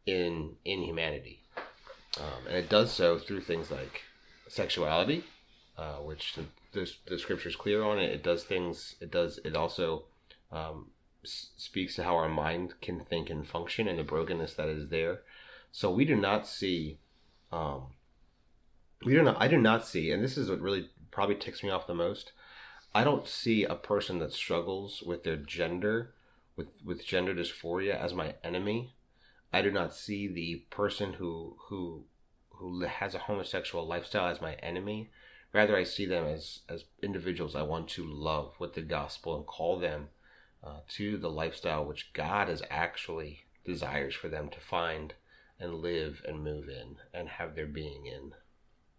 in 0.05 0.55
in 0.65 0.81
humanity. 0.81 1.43
Um, 2.17 2.47
and 2.47 2.57
it 2.57 2.69
does 2.69 2.91
so 2.91 3.17
through 3.17 3.41
things 3.41 3.71
like 3.71 4.01
sexuality 4.47 5.23
uh, 5.77 5.95
which 5.95 6.35
the, 6.35 6.45
the, 6.73 6.91
the 7.07 7.17
scripture 7.17 7.49
is 7.49 7.55
clear 7.55 7.83
on 7.83 7.97
it. 7.97 8.11
It 8.11 8.23
does 8.23 8.43
things 8.43 8.95
it 8.99 9.11
does 9.11 9.39
it 9.43 9.55
also 9.55 10.03
um, 10.51 10.91
s- 11.23 11.49
speaks 11.57 11.95
to 11.95 12.03
how 12.03 12.15
our 12.15 12.29
mind 12.29 12.75
can 12.81 12.99
think 12.99 13.29
and 13.29 13.47
function 13.47 13.87
and 13.87 13.97
the 13.97 14.03
brokenness 14.03 14.53
that 14.55 14.67
is 14.67 14.89
there. 14.89 15.21
So 15.71 15.89
we 15.89 16.05
do 16.05 16.15
not 16.15 16.47
see 16.47 16.99
um, 17.51 17.93
we 19.05 19.13
do 19.13 19.23
not 19.23 19.37
i 19.39 19.47
do 19.47 19.57
not 19.57 19.85
see 19.85 20.11
and 20.11 20.23
this 20.23 20.37
is 20.37 20.49
what 20.49 20.59
really 20.59 20.89
probably 21.11 21.35
ticks 21.35 21.61
me 21.61 21.69
off 21.69 21.87
the 21.87 21.93
most. 21.93 22.31
I 22.95 23.03
don't 23.03 23.27
see 23.27 23.63
a 23.63 23.75
person 23.75 24.19
that 24.19 24.33
struggles 24.33 25.03
with 25.05 25.23
their 25.23 25.37
gender 25.37 26.13
with 26.55 26.67
with 26.83 27.05
gender 27.05 27.33
dysphoria 27.33 27.95
as 27.95 28.13
my 28.13 28.35
enemy. 28.43 28.95
I 29.53 29.61
do 29.61 29.71
not 29.71 29.93
see 29.93 30.27
the 30.27 30.65
person 30.69 31.13
who 31.13 31.57
who 31.67 32.05
who 32.49 32.81
has 32.81 33.13
a 33.13 33.19
homosexual 33.19 33.85
lifestyle 33.85 34.27
as 34.27 34.41
my 34.41 34.53
enemy. 34.55 35.09
Rather 35.53 35.75
i 35.75 35.83
see 35.83 36.05
them 36.05 36.25
as 36.25 36.61
as 36.69 36.85
individuals 37.03 37.55
i 37.55 37.61
want 37.61 37.89
to 37.89 38.05
love 38.05 38.53
with 38.57 38.73
the 38.73 38.81
gospel 38.81 39.35
and 39.35 39.45
call 39.45 39.77
them 39.77 40.07
uh, 40.63 40.79
to 40.87 41.17
the 41.17 41.29
lifestyle 41.29 41.83
which 41.83 42.13
god 42.13 42.47
has 42.47 42.61
actually 42.69 43.43
desires 43.65 44.15
for 44.15 44.29
them 44.29 44.47
to 44.47 44.61
find 44.61 45.13
and 45.59 45.75
live 45.75 46.21
and 46.25 46.41
move 46.41 46.69
in 46.69 46.95
and 47.13 47.27
have 47.27 47.55
their 47.55 47.67
being 47.67 48.05
in 48.05 48.31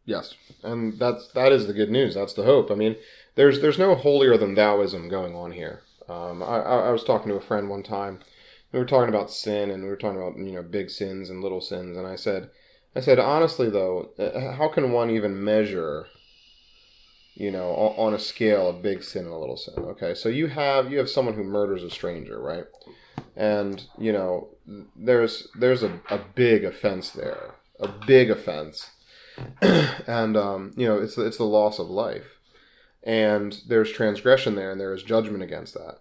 yes. 0.05 0.35
And 0.63 0.99
that's 0.99 1.29
that 1.29 1.53
is 1.53 1.67
the 1.67 1.73
good 1.73 1.91
news. 1.91 2.15
That's 2.15 2.35
the 2.35 2.45
hope. 2.45 2.71
I 2.71 2.75
mean 2.75 2.97
there's 3.35 3.61
there's 3.61 3.79
no 3.79 3.95
holier 3.95 4.37
than 4.37 4.55
thouism 4.55 5.09
going 5.09 5.35
on 5.35 5.53
here. 5.53 5.83
Um, 6.09 6.43
I, 6.43 6.57
I 6.59 6.91
was 6.91 7.05
talking 7.05 7.29
to 7.29 7.37
a 7.37 7.41
friend 7.41 7.69
one 7.69 7.83
time. 7.83 8.21
We 8.73 8.79
were 8.79 8.87
talking 8.87 9.09
about 9.09 9.31
sin 9.31 9.71
and 9.71 9.83
we 9.83 9.89
were 9.89 9.97
talking 9.97 10.21
about 10.21 10.37
you 10.39 10.53
know 10.53 10.63
big 10.63 10.91
sins 10.91 11.31
and 11.31 11.43
little 11.43 11.61
sins. 11.61 11.97
And 11.97 12.07
i 12.07 12.17
said 12.17 12.51
i 12.95 13.01
said 13.01 13.19
honestly 13.19 13.71
though 13.71 14.11
uh, 14.19 14.53
how 14.57 14.69
can 14.69 14.93
one 14.93 15.11
even 15.11 15.43
measure 15.43 16.07
you 17.35 17.51
know 17.51 17.71
on, 17.71 18.09
on 18.09 18.15
a 18.15 18.19
scale 18.19 18.69
of 18.69 18.83
big 18.83 19.03
sin 19.03 19.25
and 19.25 19.35
a 19.35 19.39
little 19.39 19.57
sin? 19.57 19.75
Okay. 19.79 20.15
So 20.15 20.29
you 20.29 20.49
have 20.49 20.91
you 20.91 20.99
have 20.99 21.11
someone 21.11 21.35
who 21.35 21.45
murders 21.45 21.83
a 21.83 21.91
stranger 21.91 22.41
right? 22.41 22.65
And 23.37 23.85
you 23.99 24.13
know 24.13 24.49
there's 24.97 25.49
there's 25.59 25.83
a, 25.83 26.01
a 26.11 26.19
big 26.35 26.65
offense 26.65 27.11
there. 27.11 27.55
A 27.81 27.89
big 27.89 28.31
offense 28.31 28.91
and 30.07 30.37
um, 30.37 30.73
you 30.77 30.87
know 30.87 30.99
it's 30.99 31.17
it's 31.19 31.37
the 31.39 31.45
loss 31.45 31.79
of 31.79 31.89
life. 31.89 32.39
And 33.05 33.61
there's 33.67 33.91
transgression 33.91 34.55
there 34.55 34.71
and 34.71 34.81
there 34.81 34.95
is 34.95 35.03
judgment 35.03 35.43
against 35.43 35.75
that. 35.75 35.99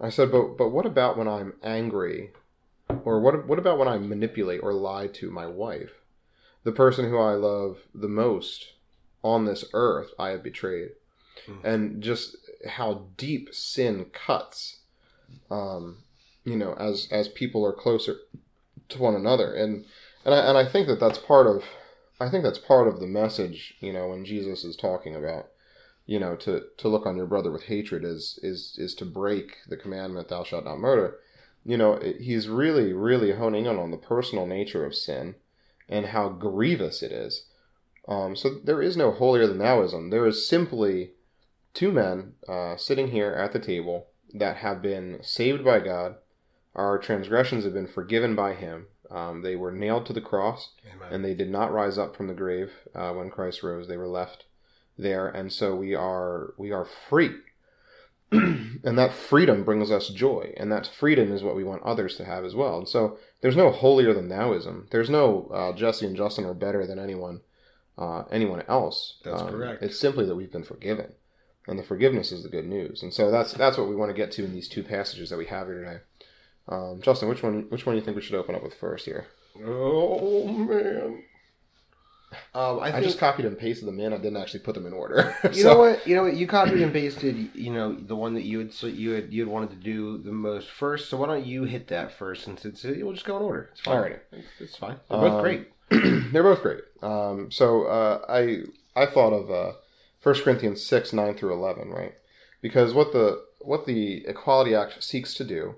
I 0.00 0.10
said 0.10 0.30
but 0.30 0.56
but 0.56 0.68
what 0.68 0.86
about 0.86 1.16
when 1.18 1.26
i'm 1.28 1.54
angry? 1.62 2.30
Or 3.04 3.20
what 3.20 3.46
what 3.46 3.58
about 3.58 3.78
when 3.78 3.88
i 3.88 3.98
manipulate 3.98 4.62
or 4.62 4.72
lie 4.72 5.08
to 5.08 5.30
my 5.30 5.46
wife? 5.46 5.92
The 6.64 6.72
person 6.72 7.08
who 7.10 7.18
i 7.18 7.32
love 7.34 7.78
the 7.94 8.08
most 8.08 8.72
on 9.24 9.44
this 9.44 9.64
earth 9.72 10.10
i 10.18 10.28
have 10.30 10.42
betrayed. 10.42 10.90
Mhm. 11.46 11.64
and 11.64 12.02
just 12.02 12.36
how 12.68 13.06
deep 13.16 13.54
sin 13.54 14.06
cuts 14.12 14.80
um, 15.50 15.98
you 16.44 16.56
know 16.56 16.74
as 16.74 17.06
as 17.12 17.28
people 17.28 17.64
are 17.64 17.72
closer 17.72 18.16
to 18.88 18.98
one 18.98 19.14
another. 19.14 19.54
And 19.54 19.84
and 20.24 20.34
I, 20.34 20.38
and 20.38 20.58
I 20.58 20.64
think 20.64 20.86
that 20.88 21.00
that's 21.00 21.18
part 21.18 21.46
of 21.46 21.62
I 22.20 22.28
think 22.28 22.44
that's 22.44 22.58
part 22.58 22.88
of 22.88 23.00
the 23.00 23.06
message 23.06 23.74
you 23.80 23.92
know 23.92 24.08
when 24.08 24.24
Jesus 24.24 24.64
is 24.64 24.76
talking 24.76 25.14
about 25.14 25.48
you 26.06 26.18
know 26.18 26.36
to 26.36 26.64
to 26.78 26.88
look 26.88 27.06
on 27.06 27.16
your 27.16 27.26
brother 27.26 27.50
with 27.50 27.64
hatred 27.64 28.04
is 28.04 28.38
is 28.42 28.76
is 28.78 28.94
to 28.96 29.04
break 29.04 29.56
the 29.68 29.76
commandment 29.76 30.28
thou 30.28 30.44
shalt 30.44 30.64
not 30.64 30.78
murder 30.78 31.18
you 31.64 31.76
know 31.76 31.94
it, 31.94 32.20
he's 32.20 32.48
really 32.48 32.92
really 32.92 33.32
honing 33.32 33.66
in 33.66 33.78
on 33.78 33.90
the 33.90 33.96
personal 33.96 34.46
nature 34.46 34.84
of 34.84 34.94
sin 34.94 35.34
and 35.88 36.06
how 36.06 36.28
grievous 36.28 37.02
it 37.02 37.12
is 37.12 37.44
Um, 38.08 38.34
so 38.36 38.58
there 38.64 38.82
is 38.82 38.96
no 38.96 39.10
holier 39.12 39.46
than 39.46 39.58
thouism. 39.58 40.10
There 40.10 40.26
is 40.26 40.48
simply 40.48 41.12
two 41.74 41.92
men 41.92 42.34
uh, 42.48 42.76
sitting 42.76 43.08
here 43.08 43.32
at 43.32 43.52
the 43.52 43.58
table 43.58 44.06
that 44.32 44.56
have 44.56 44.80
been 44.80 45.18
saved 45.22 45.62
by 45.62 45.80
God. 45.80 46.16
Our 46.74 46.98
transgressions 46.98 47.64
have 47.64 47.74
been 47.74 47.86
forgiven 47.86 48.34
by 48.34 48.54
Him. 48.54 48.86
Um, 49.10 49.42
they 49.42 49.56
were 49.56 49.72
nailed 49.72 50.06
to 50.06 50.12
the 50.12 50.20
cross, 50.20 50.70
Amen. 50.94 51.08
and 51.12 51.24
they 51.24 51.34
did 51.34 51.50
not 51.50 51.72
rise 51.72 51.96
up 51.96 52.14
from 52.16 52.26
the 52.26 52.34
grave 52.34 52.72
uh, 52.94 53.12
when 53.12 53.30
Christ 53.30 53.62
rose. 53.62 53.88
They 53.88 53.96
were 53.96 54.08
left 54.08 54.44
there, 54.98 55.28
and 55.28 55.52
so 55.52 55.74
we 55.74 55.94
are 55.94 56.52
we 56.58 56.70
are 56.72 56.84
free. 56.84 57.34
and 58.30 58.98
that 58.98 59.12
freedom 59.14 59.64
brings 59.64 59.90
us 59.90 60.08
joy, 60.08 60.52
and 60.58 60.70
that 60.70 60.86
freedom 60.86 61.32
is 61.32 61.42
what 61.42 61.56
we 61.56 61.64
want 61.64 61.82
others 61.82 62.16
to 62.16 62.24
have 62.26 62.44
as 62.44 62.54
well. 62.54 62.76
And 62.78 62.88
so 62.88 63.16
there's 63.40 63.56
no 63.56 63.70
holier 63.70 64.12
than 64.12 64.28
thouism. 64.28 64.90
There's 64.90 65.08
no 65.08 65.50
uh, 65.54 65.72
Jesse 65.74 66.04
and 66.04 66.14
Justin 66.16 66.44
are 66.44 66.52
better 66.54 66.86
than 66.86 66.98
anyone 66.98 67.40
uh, 67.96 68.24
anyone 68.30 68.62
else. 68.68 69.16
That's 69.24 69.40
Um, 69.40 69.48
correct. 69.48 69.82
It's 69.82 69.98
simply 69.98 70.26
that 70.26 70.36
we've 70.36 70.52
been 70.52 70.62
forgiven, 70.64 71.12
and 71.66 71.78
the 71.78 71.82
forgiveness 71.82 72.30
is 72.30 72.42
the 72.42 72.48
good 72.50 72.66
news. 72.66 73.02
And 73.02 73.14
so 73.14 73.30
that's 73.30 73.54
that's 73.54 73.78
what 73.78 73.88
we 73.88 73.96
want 73.96 74.10
to 74.10 74.14
get 74.16 74.30
to 74.32 74.44
in 74.44 74.52
these 74.52 74.68
two 74.68 74.82
passages 74.82 75.30
that 75.30 75.38
we 75.38 75.46
have 75.46 75.66
here 75.66 75.78
today. 75.82 76.00
Um, 76.68 77.00
Justin, 77.00 77.28
which 77.28 77.42
one 77.42 77.66
which 77.70 77.86
one 77.86 77.94
do 77.94 77.98
you 77.98 78.04
think 78.04 78.16
we 78.16 78.22
should 78.22 78.34
open 78.36 78.54
up 78.54 78.62
with 78.62 78.74
first 78.74 79.04
here? 79.04 79.26
oh 79.64 80.46
man. 80.46 81.22
Um, 82.54 82.80
I 82.80 82.88
I, 82.88 82.92
think 82.92 83.04
just 83.04 83.18
copied 83.18 83.46
and 83.46 83.58
pasted 83.58 83.88
them 83.88 83.98
in. 84.00 84.12
I 84.12 84.18
didn't 84.18 84.36
actually 84.36 84.60
put 84.60 84.74
them 84.74 84.84
in 84.86 84.92
order. 84.92 85.34
you 85.52 85.64
know 85.64 85.78
what 85.78 86.06
you 86.06 86.14
know 86.14 86.22
what 86.22 86.36
you 86.36 86.46
copied 86.46 86.80
and 86.80 86.92
pasted. 86.92 87.54
You 87.54 87.72
know 87.72 87.94
the 87.94 88.16
one 88.16 88.34
that 88.34 88.42
you 88.42 88.58
had 88.58 88.72
so 88.72 88.86
you 88.86 89.12
had 89.12 89.32
you 89.32 89.42
had 89.42 89.50
wanted 89.50 89.70
to 89.70 89.76
do 89.76 90.18
the 90.18 90.32
most 90.32 90.68
first. 90.70 91.08
So 91.08 91.16
why 91.16 91.26
don't 91.26 91.46
you 91.46 91.64
hit 91.64 91.88
that 91.88 92.12
first 92.12 92.44
since 92.44 92.66
it's 92.66 92.84
we'll 92.84 93.12
just 93.12 93.24
go 93.24 93.36
in 93.38 93.42
order. 93.42 93.70
It's 93.72 93.80
fine. 93.80 93.96
Alrighty. 93.96 94.18
It's, 94.32 94.46
it's 94.60 94.76
fine. 94.76 94.96
They're 95.08 95.20
both 95.20 95.32
Um, 95.32 95.40
great. 95.40 95.68
They're 96.32 96.42
both 96.42 96.60
great. 96.60 96.80
Um, 97.02 97.50
so 97.50 97.84
uh, 97.84 98.20
I 98.28 98.64
I 98.94 99.06
thought 99.06 99.32
of 99.32 99.50
uh, 99.50 99.72
1 100.22 100.34
Corinthians 100.42 100.84
six 100.84 101.14
nine 101.14 101.34
through 101.34 101.54
eleven, 101.54 101.88
right? 101.88 102.12
Because 102.60 102.92
what 102.92 103.12
the 103.12 103.42
what 103.60 103.86
the 103.86 104.26
Equality 104.26 104.74
Act 104.74 105.02
seeks 105.02 105.32
to 105.34 105.44
do 105.44 105.76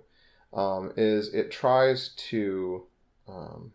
um, 0.53 0.93
is 0.97 1.33
it 1.33 1.51
tries 1.51 2.11
to 2.31 2.85
um, 3.29 3.73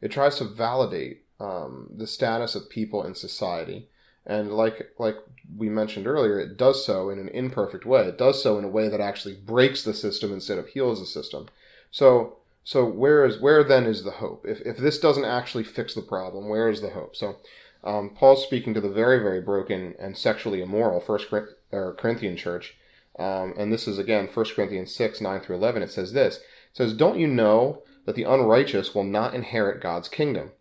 it 0.00 0.10
tries 0.10 0.38
to 0.38 0.44
validate 0.44 1.24
um, 1.40 1.90
the 1.94 2.06
status 2.06 2.54
of 2.54 2.70
people 2.70 3.04
in 3.04 3.14
society, 3.14 3.88
and 4.26 4.52
like 4.52 4.92
like 4.98 5.16
we 5.56 5.68
mentioned 5.68 6.06
earlier, 6.06 6.38
it 6.38 6.56
does 6.56 6.84
so 6.84 7.10
in 7.10 7.18
an 7.18 7.28
imperfect 7.28 7.84
way. 7.84 8.02
It 8.02 8.18
does 8.18 8.42
so 8.42 8.58
in 8.58 8.64
a 8.64 8.68
way 8.68 8.88
that 8.88 9.00
actually 9.00 9.34
breaks 9.34 9.82
the 9.82 9.94
system 9.94 10.32
instead 10.32 10.58
of 10.58 10.68
heals 10.68 11.00
the 11.00 11.06
system. 11.06 11.48
So 11.90 12.38
so 12.64 12.84
where 12.84 13.24
is 13.24 13.40
where 13.40 13.64
then 13.64 13.86
is 13.86 14.04
the 14.04 14.12
hope? 14.12 14.44
If, 14.46 14.60
if 14.62 14.76
this 14.76 14.98
doesn't 14.98 15.24
actually 15.24 15.64
fix 15.64 15.94
the 15.94 16.02
problem, 16.02 16.48
where 16.48 16.68
is 16.68 16.80
the 16.80 16.90
hope? 16.90 17.16
So 17.16 17.36
um, 17.84 18.10
Paul's 18.10 18.42
speaking 18.42 18.74
to 18.74 18.80
the 18.80 18.90
very 18.90 19.18
very 19.20 19.40
broken 19.40 19.94
and 19.98 20.16
sexually 20.16 20.62
immoral 20.62 21.00
First 21.00 21.32
or 21.70 21.94
Corinthian 21.94 22.36
church, 22.36 22.76
um, 23.18 23.54
and 23.56 23.72
this 23.72 23.88
is 23.88 23.98
again 23.98 24.28
First 24.28 24.54
Corinthians 24.54 24.94
six 24.94 25.20
nine 25.20 25.40
through 25.40 25.56
eleven. 25.56 25.82
It 25.82 25.90
says 25.90 26.12
this. 26.12 26.36
It 26.36 26.42
says, 26.72 26.92
"Don't 26.92 27.18
you 27.18 27.26
know 27.26 27.82
that 28.04 28.14
the 28.14 28.24
unrighteous 28.24 28.94
will 28.94 29.04
not 29.04 29.34
inherit 29.34 29.82
God's 29.82 30.08
kingdom? 30.08 30.52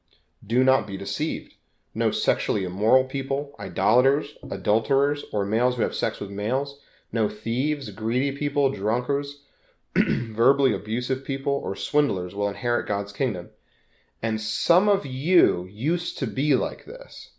Do 0.46 0.64
not 0.64 0.88
be 0.88 0.98
deceived. 0.98 1.54
No 1.94 2.12
sexually 2.12 2.64
immoral 2.64 3.06
people, 3.06 3.56
idolaters, 3.60 4.36
adulterers, 4.50 5.24
or 5.32 5.46
males 5.46 5.76
who 5.76 5.82
have 5.82 5.96
sex 5.96 6.20
with 6.20 6.30
males. 6.30 6.80
No 7.12 7.30
thieves, 7.30 7.90
greedy 7.92 8.32
people, 8.32 8.72
drunkards." 8.72 9.44
verbally 10.32 10.74
abusive 10.74 11.26
people, 11.26 11.54
or 11.54 11.76
swindlers 11.76 12.36
will 12.36 12.48
inherit 12.48 12.88
God's 12.88 13.12
kingdom. 13.12 13.50
And 14.22 14.42
some 14.42 14.90
of 14.90 15.06
you 15.06 15.68
used 15.72 16.18
to 16.20 16.28
be 16.28 16.56
like 16.56 16.86
this, 16.86 17.32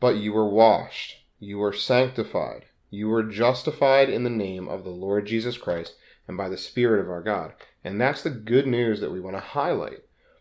but 0.00 0.16
you 0.16 0.32
were 0.32 0.48
washed, 0.48 1.24
you 1.38 1.58
were 1.58 1.72
sanctified, 1.72 2.66
you 2.90 3.08
were 3.08 3.22
justified 3.22 4.08
in 4.08 4.24
the 4.24 4.30
name 4.30 4.68
of 4.68 4.84
the 4.84 4.90
Lord 4.90 5.26
Jesus 5.26 5.58
Christ 5.58 5.94
and 6.26 6.36
by 6.36 6.48
the 6.48 6.56
Spirit 6.56 7.00
of 7.00 7.10
our 7.10 7.22
God. 7.22 7.52
And 7.84 8.00
that's 8.00 8.22
the 8.22 8.30
good 8.30 8.66
news 8.66 9.00
that 9.00 9.10
we 9.10 9.20
want 9.20 9.36
to 9.36 9.40
highlight 9.40 10.00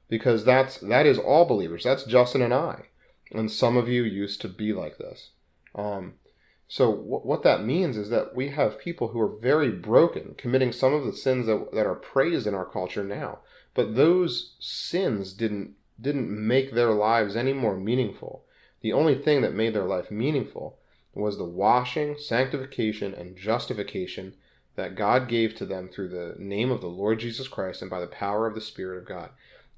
because 0.09 0.45
that's 0.45 0.77
that 0.77 1.05
is 1.05 1.17
all 1.17 1.45
believers. 1.45 1.83
That's 1.83 2.03
Justin 2.03 2.41
and 2.41 2.53
I. 2.53 2.83
And 3.31 3.51
some 3.51 3.75
of 3.75 3.89
you 3.89 4.03
used 4.03 4.41
to 4.41 4.47
be 4.47 4.73
like 4.73 4.97
this. 4.97 5.31
Um, 5.75 6.15
so 6.67 6.91
wh- 6.91 7.25
what 7.25 7.43
that 7.43 7.63
means 7.63 7.97
is 7.97 8.09
that 8.09 8.35
we 8.35 8.49
have 8.49 8.79
people 8.79 9.09
who 9.09 9.19
are 9.19 9.39
very 9.39 9.69
broken, 9.69 10.35
committing 10.37 10.71
some 10.71 10.93
of 10.93 11.05
the 11.05 11.13
sins 11.13 11.47
that, 11.47 11.71
that 11.73 11.85
are 11.85 11.95
praised 11.95 12.47
in 12.47 12.55
our 12.55 12.65
culture 12.65 13.03
now. 13.03 13.39
But 13.73 13.95
those 13.95 14.55
sins 14.59 15.33
didn't 15.33 15.75
didn't 15.99 16.29
make 16.29 16.73
their 16.73 16.91
lives 16.91 17.35
any 17.35 17.53
more 17.53 17.75
meaningful. 17.75 18.43
The 18.81 18.93
only 18.93 19.15
thing 19.15 19.41
that 19.41 19.53
made 19.53 19.73
their 19.73 19.85
life 19.85 20.11
meaningful 20.11 20.77
was 21.21 21.37
the 21.37 21.45
washing, 21.45 22.17
sanctification, 22.17 23.13
and 23.13 23.35
justification 23.35 24.35
that 24.75 24.95
God 24.95 25.27
gave 25.27 25.55
to 25.55 25.65
them 25.65 25.89
through 25.89 26.09
the 26.09 26.35
name 26.37 26.71
of 26.71 26.81
the 26.81 26.87
Lord 26.87 27.19
Jesus 27.19 27.47
Christ 27.47 27.81
and 27.81 27.89
by 27.89 27.99
the 27.99 28.07
power 28.07 28.45
of 28.45 28.55
the 28.55 28.61
Spirit 28.61 28.99
of 28.99 29.07
God. 29.07 29.31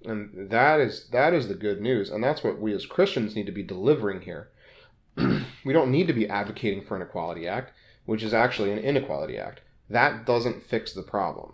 And 0.03 0.49
that 0.49 0.79
is 0.79 1.07
that 1.09 1.33
is 1.33 1.47
the 1.47 1.55
good 1.55 1.81
news, 1.81 2.09
and 2.09 2.23
that's 2.23 2.43
what 2.43 2.59
we 2.59 2.73
as 2.73 2.85
Christians 2.85 3.35
need 3.35 3.45
to 3.47 3.51
be 3.51 3.63
delivering 3.63 4.21
here. 4.21 4.49
we 5.15 5.73
don't 5.73 5.91
need 5.91 6.07
to 6.07 6.13
be 6.13 6.29
advocating 6.29 6.85
for 6.85 6.95
an 6.95 7.01
equality 7.01 7.47
act, 7.47 7.73
which 8.05 8.23
is 8.23 8.33
actually 8.33 8.71
an 8.71 8.79
inequality 8.79 9.37
act. 9.37 9.61
That 9.89 10.25
doesn't 10.25 10.63
fix 10.63 10.93
the 10.93 11.01
problem. 11.01 11.53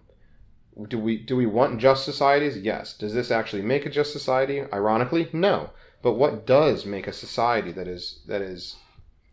Do 0.88 1.00
we 1.00 1.18
do 1.18 1.36
we 1.36 1.46
want 1.46 1.80
just 1.80 2.04
societies? 2.04 2.58
Yes. 2.58 2.96
Does 2.96 3.14
this 3.14 3.32
actually 3.32 3.62
make 3.62 3.86
a 3.86 3.90
just 3.90 4.12
society? 4.12 4.62
Ironically, 4.74 5.30
no. 5.34 5.72
But 6.02 6.14
what 6.14 6.46
does 6.46 6.86
make 6.86 7.08
a 7.08 7.14
society 7.14 7.72
that 7.72 7.88
is 7.88 8.20
that 8.28 8.42
is 8.42 8.76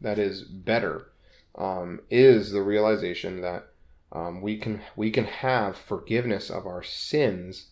that 0.03 0.18
is 0.18 0.42
better 0.42 1.09
um, 1.57 2.00
is 2.11 2.50
the 2.50 2.62
realization 2.62 3.40
that 3.40 3.68
um, 4.12 4.42
we 4.42 4.59
can 4.59 4.82
we 4.96 5.11
can 5.11 5.24
have 5.24 5.76
forgiveness 5.76 6.50
of 6.50 6.66
our 6.66 6.82
sins 6.82 7.70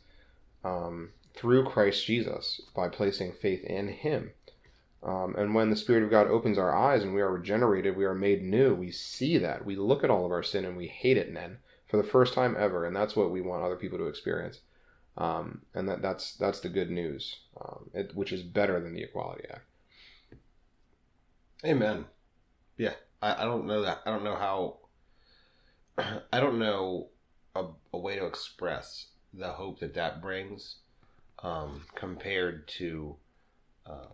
um, 0.64 1.10
through 1.34 1.64
Christ 1.64 2.06
Jesus 2.06 2.60
by 2.74 2.88
placing 2.88 3.32
faith 3.32 3.64
in 3.64 3.88
Him. 3.88 4.32
Um, 5.02 5.34
and 5.36 5.54
when 5.54 5.70
the 5.70 5.76
Spirit 5.76 6.02
of 6.02 6.10
God 6.10 6.26
opens 6.26 6.58
our 6.58 6.74
eyes 6.74 7.02
and 7.02 7.14
we 7.14 7.22
are 7.22 7.32
regenerated, 7.32 7.96
we 7.96 8.04
are 8.04 8.14
made 8.14 8.42
new. 8.42 8.74
We 8.74 8.90
see 8.90 9.38
that. 9.38 9.64
We 9.64 9.76
look 9.76 10.04
at 10.04 10.10
all 10.10 10.26
of 10.26 10.32
our 10.32 10.42
sin 10.42 10.64
and 10.64 10.76
we 10.76 10.88
hate 10.88 11.16
it 11.16 11.32
then 11.32 11.58
for 11.88 11.96
the 11.96 12.02
first 12.02 12.34
time 12.34 12.54
ever, 12.58 12.84
and 12.86 12.94
that's 12.94 13.16
what 13.16 13.30
we 13.30 13.40
want 13.40 13.64
other 13.64 13.76
people 13.76 13.98
to 13.98 14.06
experience. 14.06 14.60
Um, 15.16 15.62
and 15.74 15.88
that, 15.88 16.02
that's 16.02 16.34
that's 16.34 16.60
the 16.60 16.68
good 16.68 16.90
news, 16.90 17.40
um, 17.60 17.90
it, 17.92 18.14
which 18.14 18.32
is 18.32 18.42
better 18.42 18.80
than 18.80 18.94
the 18.94 19.02
Equality 19.02 19.44
Act. 19.50 19.64
Amen. 21.64 22.06
Yeah, 22.80 22.94
I, 23.20 23.42
I 23.42 23.44
don't 23.44 23.66
know 23.66 23.82
that. 23.82 24.00
I 24.06 24.10
don't 24.10 24.24
know 24.24 24.36
how. 24.36 24.78
I 26.32 26.40
don't 26.40 26.58
know 26.58 27.08
a, 27.54 27.66
a 27.92 27.98
way 27.98 28.16
to 28.16 28.24
express 28.24 29.08
the 29.34 29.48
hope 29.48 29.80
that 29.80 29.92
that 29.96 30.22
brings, 30.22 30.76
um, 31.42 31.82
compared 31.94 32.66
to 32.78 33.16
uh, 33.84 34.06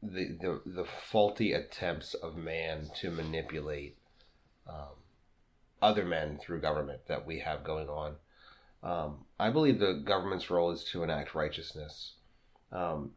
the, 0.00 0.38
the 0.40 0.60
the 0.64 0.84
faulty 0.84 1.52
attempts 1.52 2.14
of 2.14 2.36
man 2.36 2.88
to 3.00 3.10
manipulate 3.10 3.96
um, 4.68 4.94
other 5.82 6.04
men 6.04 6.38
through 6.40 6.60
government 6.60 7.00
that 7.08 7.26
we 7.26 7.40
have 7.40 7.64
going 7.64 7.88
on. 7.88 8.14
Um, 8.84 9.24
I 9.40 9.50
believe 9.50 9.80
the 9.80 10.00
government's 10.04 10.48
role 10.48 10.70
is 10.70 10.84
to 10.92 11.02
enact 11.02 11.34
righteousness. 11.34 12.12
Um, 12.70 13.14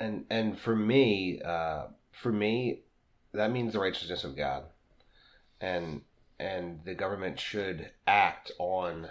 and 0.00 0.24
and 0.28 0.58
for 0.58 0.74
me, 0.74 1.40
uh, 1.44 1.84
for 2.10 2.32
me, 2.32 2.80
that 3.32 3.50
means 3.50 3.72
the 3.72 3.80
righteousness 3.80 4.24
of 4.24 4.36
God, 4.36 4.64
and 5.60 6.02
and 6.38 6.80
the 6.84 6.94
government 6.94 7.38
should 7.38 7.90
act 8.06 8.50
on 8.58 9.08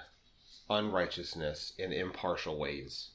unrighteousness 0.70 1.74
in 1.78 1.94
impartial 1.94 2.58
ways. 2.58 3.12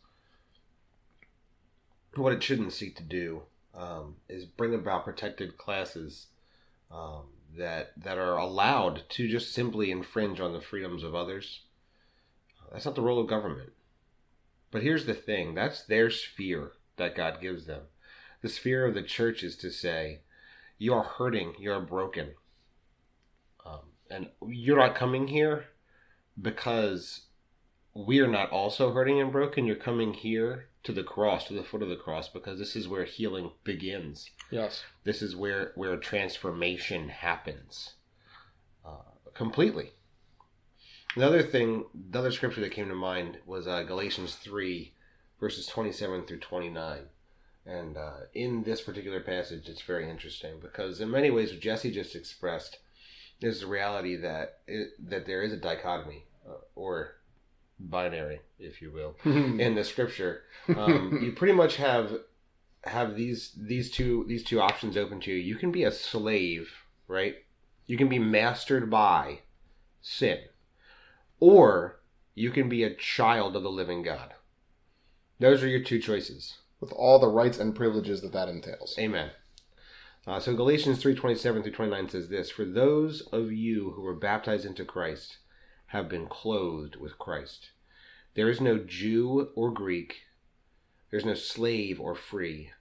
What 2.15 2.33
it 2.33 2.43
shouldn't 2.43 2.73
seek 2.73 2.97
to 2.97 3.03
do 3.03 3.43
um, 3.75 4.17
is 4.29 4.45
bring 4.45 4.73
about 4.73 5.05
protected 5.05 5.59
classes 5.59 6.27
um, 6.91 7.25
that 7.57 7.93
that 7.97 8.19
are 8.19 8.37
allowed 8.37 9.03
to 9.11 9.29
just 9.29 9.53
simply 9.53 9.91
infringe 9.91 10.41
on 10.41 10.53
the 10.53 10.61
freedoms 10.61 11.03
of 11.03 11.15
others. 11.15 11.63
That's 12.73 12.85
not 12.85 12.95
the 12.95 13.03
role 13.03 13.21
of 13.21 13.29
government. 13.29 13.73
But 14.71 14.83
here's 14.83 15.07
the 15.07 15.15
thing: 15.15 15.55
that's 15.55 15.83
their 15.83 16.11
sphere 16.11 16.73
that 16.97 17.17
God 17.17 17.41
gives 17.41 17.67
them. 17.67 17.83
The 18.45 18.51
sphere 18.51 18.85
of 18.85 18.93
the 18.93 19.03
church 19.03 19.43
is 19.43 19.57
to 19.57 19.71
say, 19.71 20.21
you 20.77 20.93
are 20.93 21.03
hurting, 21.03 21.55
you 21.59 21.73
are 21.73 21.81
broken. 21.81 22.35
Um, 23.65 23.81
and 24.11 24.29
you're 24.47 24.77
not 24.77 24.95
coming 24.95 25.29
here 25.29 25.65
because 26.39 27.23
we 27.95 28.21
are 28.21 28.29
not 28.29 28.51
also 28.51 28.93
hurting 28.93 29.19
and 29.19 29.33
broken. 29.33 29.65
You're 29.65 29.77
coming 29.77 30.13
here 30.13 30.69
to 30.83 30.93
the 30.93 31.03
cross, 31.03 31.47
to 31.47 31.55
the 31.55 31.65
foot 31.65 31.81
of 31.81 31.89
the 31.89 31.97
cross, 31.97 32.29
because 32.29 32.59
this 32.59 32.77
is 32.77 32.87
where 32.87 33.07
healing 33.07 33.53
begins. 33.65 34.29
Yes. 34.51 34.83
This 35.05 35.23
is 35.23 35.35
where, 35.35 35.73
where 35.75 35.97
transformation 35.97 37.09
happens 37.09 37.95
uh, 38.85 39.09
completely. 39.33 39.93
Another 41.17 41.43
thing, 41.43 41.87
another 42.13 42.31
scripture 42.31 42.61
that 42.61 42.73
came 42.73 42.91
to 42.91 42.95
mind 42.95 43.39
was 43.47 43.67
uh, 43.67 43.85
Galatians 43.85 44.35
3, 44.35 44.93
verses 45.41 45.65
27 45.65 46.27
through 46.27 46.41
29. 46.41 47.05
And 47.67 47.97
uh, 47.97 48.27
in 48.35 48.63
this 48.63 48.83
particular 48.83 49.21
passage, 49.21 49.69
it's 49.69 49.83
very 49.83 50.09
interesting 50.09 50.61
because, 50.61 51.01
in 51.01 51.11
many 51.11 51.31
ways, 51.31 51.51
what 51.51 51.61
Jesse 51.61 51.91
just 51.91 52.15
expressed 52.15 52.79
is 53.41 53.61
the 53.61 53.67
reality 53.67 54.17
that 54.17 54.59
it, 54.67 54.91
that 55.09 55.27
there 55.27 55.43
is 55.43 55.53
a 55.53 55.57
dichotomy 55.57 56.25
uh, 56.47 56.57
or 56.75 57.17
binary, 57.79 58.41
if 58.59 58.83
you 58.83 58.93
will, 58.93 59.17
in 59.25 59.75
the 59.75 59.85
scripture. 59.85 60.43
Um, 60.77 61.21
you 61.23 61.33
pretty 61.33 61.55
much 61.55 61.77
have 61.77 62.13
have 62.85 63.17
these 63.17 63.53
these 63.57 63.91
two 63.91 64.25
these 64.29 64.45
two 64.45 64.61
options 64.61 64.97
open 64.97 65.21
to 65.21 65.31
you. 65.31 65.37
You 65.37 65.57
can 65.57 65.73
be 65.73 65.85
a 65.85 65.91
slave, 65.91 66.71
right? 67.09 67.37
You 67.87 67.97
can 67.97 68.09
be 68.09 68.19
mastered 68.19 68.91
by 68.91 69.41
sin, 70.01 70.39
or 71.41 72.01
you 72.35 72.51
can 72.51 72.69
be 72.69 72.83
a 72.83 72.95
child 72.95 73.57
of 73.57 73.63
the 73.63 73.71
living 73.71 74.03
God. 74.03 74.35
Those 75.39 75.63
are 75.63 75.69
your 75.69 75.83
two 75.83 75.99
choices. 75.99 76.59
With 76.81 76.93
all 76.93 77.19
the 77.19 77.29
rights 77.29 77.59
and 77.59 77.75
privileges 77.75 78.21
that 78.23 78.33
that 78.33 78.49
entails. 78.49 78.95
Amen. 78.99 79.31
Uh, 80.27 80.41
so 80.41 80.55
Galatians 80.55 81.03
3:27 81.03 81.63
through 81.63 81.73
29 81.73 82.09
says 82.09 82.29
this, 82.29 82.51
"For 82.51 82.65
those 82.65 83.21
of 83.29 83.53
you 83.53 83.91
who 83.91 84.03
were 84.03 84.15
baptized 84.15 84.65
into 84.65 84.85
Christ 84.85 85.39
have 85.89 86.09
been 86.09 86.27
clothed 86.27 86.97
with 86.97 87.19
Christ. 87.19 87.71
There 88.35 88.49
is 88.49 88.61
no 88.61 88.79
Jew 88.79 89.53
or 89.55 89.71
Greek, 89.71 90.23
there's 91.11 91.25
no 91.25 91.35
slave 91.35 92.01
or 92.01 92.15
free, 92.15 92.73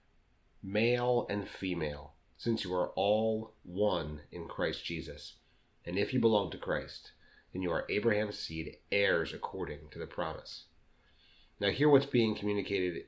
male 0.62 1.26
and 1.28 1.48
female, 1.48 2.14
since 2.36 2.64
you 2.64 2.74
are 2.74 2.88
all 2.96 3.54
one 3.62 4.22
in 4.32 4.48
Christ 4.48 4.84
Jesus. 4.84 5.36
And 5.84 5.98
if 5.98 6.12
you 6.12 6.20
belong 6.20 6.50
to 6.50 6.58
Christ, 6.58 7.12
then 7.52 7.62
you 7.62 7.70
are 7.70 7.86
Abraham's 7.88 8.38
seed, 8.38 8.78
heirs 8.90 9.32
according 9.32 9.90
to 9.90 9.98
the 9.98 10.06
promise." 10.06 10.64
Now, 11.60 11.70
hear 11.70 11.88
what's 11.88 12.06
being 12.06 12.34
communicated. 12.34 13.06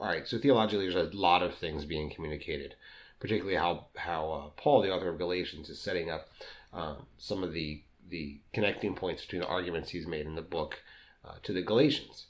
All 0.00 0.08
right, 0.08 0.26
so 0.26 0.38
theologically, 0.38 0.88
there's 0.88 1.14
a 1.14 1.16
lot 1.16 1.42
of 1.42 1.54
things 1.54 1.84
being 1.84 2.10
communicated, 2.10 2.74
particularly 3.20 3.56
how 3.56 3.86
how 3.96 4.30
uh, 4.30 4.60
Paul, 4.60 4.82
the 4.82 4.92
author 4.92 5.08
of 5.08 5.18
Galatians, 5.18 5.68
is 5.68 5.80
setting 5.80 6.10
up 6.10 6.28
um, 6.72 7.06
some 7.16 7.44
of 7.44 7.52
the 7.52 7.82
the 8.08 8.40
connecting 8.52 8.94
points 8.94 9.22
between 9.22 9.42
the 9.42 9.48
arguments 9.48 9.90
he's 9.90 10.06
made 10.06 10.26
in 10.26 10.34
the 10.34 10.42
book 10.42 10.82
uh, 11.24 11.34
to 11.42 11.52
the 11.52 11.62
Galatians, 11.62 12.26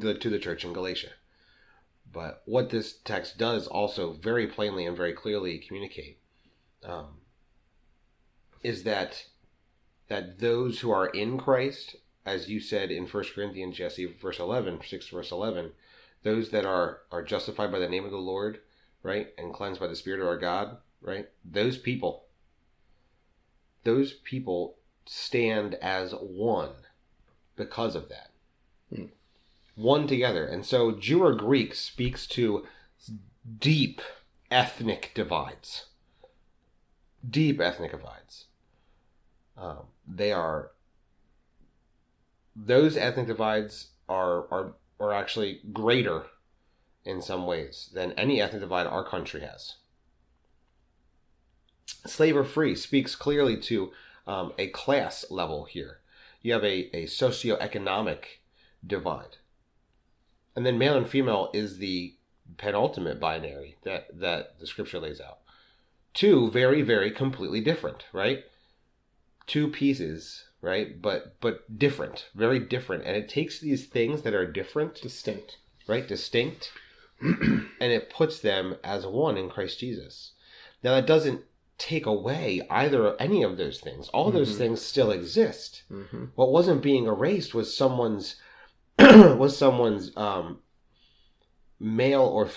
to 0.00 0.06
the, 0.06 0.14
to 0.14 0.30
the 0.30 0.38
church 0.38 0.64
in 0.64 0.72
Galatia. 0.72 1.10
But 2.10 2.42
what 2.46 2.70
this 2.70 2.94
text 3.04 3.38
does 3.38 3.66
also 3.66 4.12
very 4.12 4.46
plainly 4.46 4.86
and 4.86 4.96
very 4.96 5.12
clearly 5.12 5.58
communicate 5.58 6.18
um, 6.84 7.18
is 8.62 8.82
that 8.84 9.26
that 10.08 10.38
those 10.38 10.80
who 10.80 10.90
are 10.90 11.06
in 11.06 11.38
Christ 11.38 11.96
as 12.26 12.48
you 12.48 12.60
said 12.60 12.90
in 12.90 13.06
1 13.06 13.24
Corinthians, 13.34 13.76
Jesse, 13.76 14.06
verse 14.06 14.38
11, 14.38 14.80
6 14.86 15.08
verse 15.08 15.30
11, 15.30 15.72
those 16.24 16.50
that 16.50 16.66
are, 16.66 17.00
are 17.12 17.22
justified 17.22 17.70
by 17.70 17.78
the 17.78 17.88
name 17.88 18.04
of 18.04 18.10
the 18.10 18.16
Lord, 18.16 18.58
right, 19.02 19.28
and 19.38 19.54
cleansed 19.54 19.80
by 19.80 19.86
the 19.86 19.94
Spirit 19.94 20.20
of 20.20 20.26
our 20.26 20.38
God, 20.38 20.78
right, 21.00 21.28
those 21.44 21.78
people, 21.78 22.24
those 23.84 24.12
people 24.12 24.76
stand 25.06 25.74
as 25.76 26.12
one 26.12 26.70
because 27.56 27.94
of 27.94 28.08
that. 28.08 28.30
Hmm. 28.92 29.06
One 29.76 30.06
together. 30.06 30.46
And 30.46 30.64
so 30.64 30.92
Jew 30.92 31.22
or 31.22 31.34
Greek 31.34 31.74
speaks 31.74 32.26
to 32.28 32.66
deep 33.58 34.00
ethnic 34.50 35.12
divides. 35.14 35.86
Deep 37.28 37.60
ethnic 37.60 37.90
divides. 37.90 38.46
Um, 39.56 39.86
they 40.06 40.32
are 40.32 40.70
those 42.56 42.96
ethnic 42.96 43.26
divides 43.26 43.88
are 44.08 44.46
are 44.50 44.74
are 45.00 45.12
actually 45.12 45.60
greater 45.72 46.26
in 47.04 47.20
some 47.20 47.46
ways 47.46 47.90
than 47.92 48.12
any 48.12 48.40
ethnic 48.40 48.62
divide 48.62 48.86
our 48.86 49.04
country 49.04 49.40
has. 49.40 49.74
Slave 52.06 52.36
or 52.36 52.44
free 52.44 52.74
speaks 52.74 53.14
clearly 53.14 53.56
to 53.62 53.92
um, 54.26 54.52
a 54.58 54.68
class 54.68 55.24
level 55.30 55.64
here. 55.64 55.98
You 56.42 56.52
have 56.52 56.64
a, 56.64 56.96
a 56.96 57.04
socioeconomic 57.06 58.24
divide. 58.86 59.38
And 60.56 60.64
then 60.64 60.78
male 60.78 60.96
and 60.96 61.08
female 61.08 61.50
is 61.52 61.78
the 61.78 62.14
penultimate 62.56 63.18
binary 63.18 63.76
that, 63.82 64.18
that 64.18 64.58
the 64.60 64.66
scripture 64.66 65.00
lays 65.00 65.20
out. 65.20 65.38
Two 66.12 66.50
very, 66.50 66.82
very 66.82 67.10
completely 67.10 67.60
different, 67.60 68.04
right? 68.12 68.44
Two 69.46 69.68
pieces 69.68 70.44
right? 70.64 71.00
But 71.00 71.36
but 71.40 71.78
different, 71.78 72.28
very 72.34 72.58
different. 72.58 73.04
And 73.04 73.16
it 73.16 73.28
takes 73.28 73.58
these 73.60 73.86
things 73.86 74.22
that 74.22 74.34
are 74.34 74.50
different, 74.50 75.00
distinct, 75.00 75.58
right? 75.86 76.06
Distinct, 76.06 76.72
and 77.20 77.68
it 77.80 78.10
puts 78.10 78.40
them 78.40 78.76
as 78.82 79.06
one 79.06 79.36
in 79.36 79.48
Christ 79.48 79.78
Jesus. 79.78 80.32
Now 80.82 80.94
that 80.94 81.06
doesn't 81.06 81.42
take 81.78 82.06
away 82.06 82.62
either 82.70 83.16
any 83.20 83.42
of 83.42 83.56
those 83.56 83.80
things. 83.80 84.08
All 84.08 84.28
mm-hmm. 84.28 84.38
those 84.38 84.56
things 84.56 84.80
still 84.80 85.10
exist. 85.10 85.82
Mm-hmm. 85.90 86.26
What 86.34 86.52
wasn't 86.52 86.82
being 86.82 87.06
erased 87.06 87.54
was 87.54 87.76
someone's 87.76 88.36
was 88.98 89.56
someone's 89.56 90.10
um, 90.16 90.60
male 91.84 92.22
or 92.22 92.48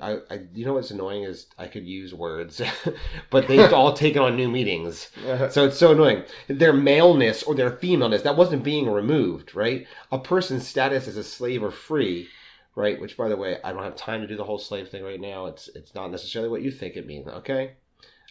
I, 0.00 0.18
I, 0.30 0.40
you 0.52 0.64
know 0.64 0.74
what's 0.74 0.90
annoying 0.90 1.24
is 1.24 1.46
I 1.58 1.66
could 1.66 1.86
use 1.86 2.14
words, 2.14 2.60
but 3.30 3.48
they've 3.48 3.72
all 3.72 3.92
taken 3.94 4.22
on 4.22 4.36
new 4.36 4.48
meanings. 4.48 5.10
Uh-huh. 5.26 5.48
So 5.48 5.66
it's 5.66 5.78
so 5.78 5.92
annoying. 5.92 6.24
Their 6.48 6.72
maleness 6.72 7.42
or 7.42 7.54
their 7.54 7.70
femaleness 7.70 8.22
that 8.22 8.36
wasn't 8.36 8.62
being 8.62 8.90
removed, 8.90 9.54
right? 9.54 9.86
A 10.12 10.18
person's 10.18 10.66
status 10.66 11.08
as 11.08 11.16
a 11.16 11.24
slave 11.24 11.62
or 11.62 11.70
free, 11.70 12.28
right? 12.74 13.00
Which, 13.00 13.16
by 13.16 13.28
the 13.28 13.36
way, 13.36 13.58
I 13.64 13.72
don't 13.72 13.82
have 13.82 13.96
time 13.96 14.20
to 14.20 14.26
do 14.26 14.36
the 14.36 14.44
whole 14.44 14.58
slave 14.58 14.88
thing 14.88 15.02
right 15.02 15.20
now. 15.20 15.46
It's 15.46 15.68
it's 15.68 15.94
not 15.94 16.10
necessarily 16.10 16.50
what 16.50 16.62
you 16.62 16.70
think 16.70 16.96
it 16.96 17.06
means. 17.06 17.26
Okay, 17.26 17.72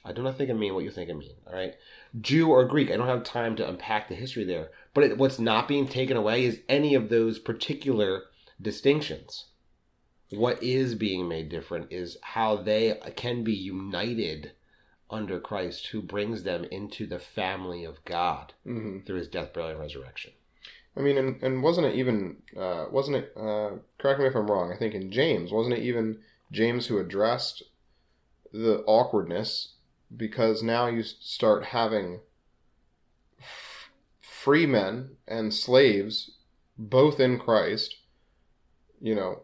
I 0.05 0.13
do 0.13 0.23
not 0.23 0.37
think 0.37 0.49
it 0.49 0.55
mean 0.55 0.73
what 0.73 0.85
you 0.85 0.91
think 0.91 1.09
it 1.09 1.17
mean. 1.17 1.35
All 1.47 1.53
right, 1.53 1.75
Jew 2.21 2.49
or 2.49 2.63
Greek. 2.65 2.89
I 2.89 2.95
don't 2.95 3.07
have 3.07 3.23
time 3.23 3.55
to 3.57 3.67
unpack 3.67 4.07
the 4.07 4.15
history 4.15 4.45
there. 4.45 4.69
But 4.93 5.03
it, 5.03 5.17
what's 5.17 5.39
not 5.39 5.67
being 5.67 5.87
taken 5.87 6.15
away 6.15 6.45
is 6.45 6.61
any 6.69 6.95
of 6.95 7.09
those 7.09 7.37
particular 7.37 8.23
distinctions 8.61 9.45
what 10.37 10.61
is 10.63 10.95
being 10.95 11.27
made 11.27 11.49
different 11.49 11.91
is 11.91 12.17
how 12.21 12.55
they 12.55 12.99
can 13.15 13.43
be 13.43 13.53
united 13.53 14.51
under 15.09 15.39
Christ, 15.39 15.87
who 15.87 16.01
brings 16.01 16.43
them 16.43 16.65
into 16.65 17.05
the 17.05 17.19
family 17.19 17.83
of 17.83 18.03
God 18.03 18.53
mm-hmm. 18.65 18.99
through 19.05 19.17
His 19.17 19.27
death, 19.27 19.53
burial, 19.53 19.71
and 19.71 19.79
resurrection. 19.79 20.31
I 20.97 21.01
mean, 21.01 21.17
and, 21.17 21.41
and 21.41 21.63
wasn't 21.63 21.87
it 21.87 21.95
even 21.95 22.37
uh, 22.57 22.85
wasn't 22.91 23.17
it? 23.17 23.33
Uh, 23.35 23.77
correct 23.97 24.19
me 24.19 24.27
if 24.27 24.35
I'm 24.35 24.49
wrong. 24.49 24.71
I 24.71 24.77
think 24.77 24.93
in 24.93 25.11
James 25.11 25.51
wasn't 25.51 25.77
it 25.77 25.83
even 25.83 26.19
James 26.51 26.87
who 26.87 26.99
addressed 26.99 27.63
the 28.51 28.83
awkwardness 28.85 29.73
because 30.15 30.61
now 30.61 30.87
you 30.87 31.01
start 31.01 31.65
having 31.65 32.19
f- 33.39 33.89
free 34.21 34.67
men 34.67 35.11
and 35.27 35.53
slaves 35.53 36.31
both 36.77 37.19
in 37.19 37.39
Christ. 37.39 37.95
You 39.01 39.15
know, 39.15 39.41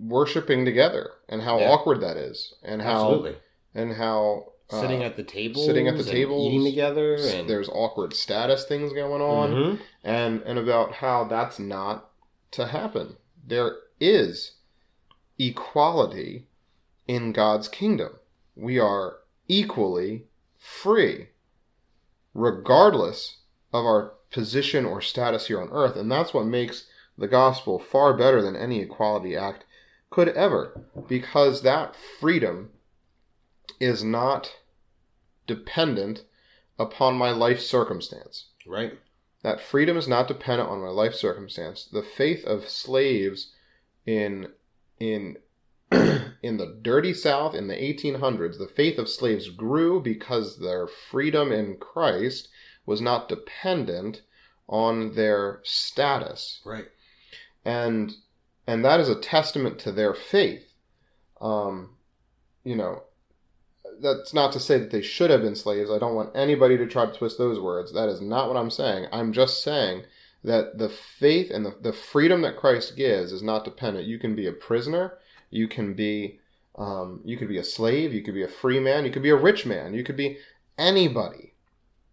worshiping 0.00 0.64
together 0.64 1.10
and 1.28 1.42
how 1.42 1.58
yeah. 1.58 1.68
awkward 1.68 2.00
that 2.00 2.16
is 2.16 2.54
and 2.62 2.80
how 2.80 3.02
Absolutely. 3.02 3.36
and 3.74 3.94
how 3.94 4.52
uh, 4.70 4.80
sitting 4.80 5.02
at 5.02 5.16
the 5.16 5.22
table 5.22 5.62
sitting 5.62 5.88
at 5.88 5.96
the 5.96 6.04
table 6.04 6.48
eating 6.48 6.64
together 6.64 7.16
and... 7.16 7.48
there's 7.48 7.68
awkward 7.68 8.14
status 8.14 8.64
things 8.64 8.92
going 8.92 9.20
on 9.20 9.50
mm-hmm. 9.50 9.82
and 10.02 10.40
and 10.42 10.58
about 10.58 10.94
how 10.94 11.24
that's 11.24 11.58
not 11.58 12.10
to 12.50 12.66
happen 12.68 13.16
there 13.46 13.76
is 14.00 14.52
equality 15.38 16.46
in 17.06 17.32
God's 17.32 17.68
kingdom 17.68 18.12
we 18.56 18.78
are 18.78 19.16
equally 19.48 20.24
free 20.56 21.28
regardless 22.32 23.38
of 23.72 23.84
our 23.84 24.14
position 24.30 24.86
or 24.86 25.02
status 25.02 25.48
here 25.48 25.60
on 25.60 25.68
earth 25.72 25.96
and 25.96 26.10
that's 26.10 26.32
what 26.32 26.46
makes 26.46 26.86
the 27.18 27.28
gospel 27.28 27.78
far 27.78 28.16
better 28.16 28.40
than 28.40 28.56
any 28.56 28.80
equality 28.80 29.36
act 29.36 29.64
could 30.10 30.28
ever, 30.28 30.84
because 31.08 31.62
that 31.62 31.94
freedom 31.96 32.70
is 33.78 34.04
not 34.04 34.52
dependent 35.46 36.24
upon 36.78 37.14
my 37.14 37.30
life 37.30 37.60
circumstance. 37.60 38.46
Right. 38.66 38.98
That 39.42 39.60
freedom 39.60 39.96
is 39.96 40.08
not 40.08 40.28
dependent 40.28 40.68
on 40.68 40.80
my 40.80 40.88
life 40.88 41.14
circumstance. 41.14 41.88
The 41.90 42.02
faith 42.02 42.44
of 42.44 42.68
slaves 42.68 43.52
in 44.06 44.48
in 44.98 45.38
in 45.92 46.56
the 46.56 46.78
dirty 46.82 47.14
South 47.14 47.54
in 47.54 47.68
the 47.68 47.74
1800s, 47.74 48.58
the 48.58 48.68
faith 48.68 48.98
of 48.98 49.08
slaves 49.08 49.48
grew 49.48 50.00
because 50.00 50.58
their 50.58 50.86
freedom 50.86 51.50
in 51.50 51.76
Christ 51.78 52.48
was 52.86 53.00
not 53.00 53.28
dependent 53.28 54.22
on 54.68 55.14
their 55.14 55.60
status. 55.64 56.60
Right. 56.64 56.86
And 57.64 58.14
and 58.70 58.84
that 58.84 59.00
is 59.00 59.08
a 59.08 59.20
testament 59.20 59.80
to 59.80 59.90
their 59.90 60.14
faith. 60.14 60.62
Um, 61.40 61.96
you 62.62 62.76
know, 62.76 63.02
that's 64.00 64.32
not 64.32 64.52
to 64.52 64.60
say 64.60 64.78
that 64.78 64.92
they 64.92 65.02
should 65.02 65.30
have 65.30 65.42
been 65.42 65.56
slaves. 65.56 65.90
I 65.90 65.98
don't 65.98 66.14
want 66.14 66.36
anybody 66.36 66.76
to 66.76 66.86
try 66.86 67.06
to 67.06 67.12
twist 67.12 67.36
those 67.36 67.58
words. 67.58 67.92
That 67.92 68.08
is 68.08 68.20
not 68.20 68.46
what 68.46 68.56
I'm 68.56 68.70
saying. 68.70 69.06
I'm 69.10 69.32
just 69.32 69.64
saying 69.64 70.04
that 70.44 70.78
the 70.78 70.88
faith 70.88 71.50
and 71.50 71.66
the, 71.66 71.74
the 71.80 71.92
freedom 71.92 72.42
that 72.42 72.56
Christ 72.58 72.96
gives 72.96 73.32
is 73.32 73.42
not 73.42 73.64
dependent. 73.64 74.06
You 74.06 74.20
can 74.20 74.36
be 74.36 74.46
a 74.46 74.52
prisoner 74.52 75.18
You 75.50 75.66
can 75.66 75.94
be 75.94 76.38
um, 76.76 77.22
you 77.24 77.36
could 77.36 77.48
be 77.48 77.58
a 77.58 77.64
slave, 77.64 78.14
you 78.14 78.22
could 78.22 78.34
be 78.34 78.44
a 78.44 78.48
free 78.48 78.78
man, 78.78 79.04
you 79.04 79.10
could 79.10 79.24
be 79.24 79.30
a 79.30 79.36
rich 79.36 79.66
man, 79.66 79.94
you 79.94 80.04
could 80.04 80.16
be 80.16 80.38
anybody. 80.78 81.54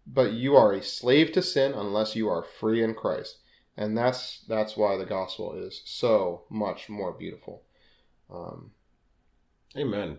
But 0.08 0.32
you 0.32 0.56
are 0.56 0.72
a 0.72 0.82
slave 0.82 1.30
to 1.32 1.42
sin 1.42 1.72
unless 1.72 2.16
you 2.16 2.28
are 2.28 2.42
free 2.42 2.82
in 2.82 2.94
Christ. 2.94 3.38
And 3.78 3.96
that's 3.96 4.40
that's 4.48 4.76
why 4.76 4.96
the 4.96 5.06
gospel 5.06 5.54
is 5.54 5.82
so 5.84 6.42
much 6.50 6.88
more 6.88 7.12
beautiful. 7.12 7.62
Um, 8.28 8.72
Amen. 9.76 10.18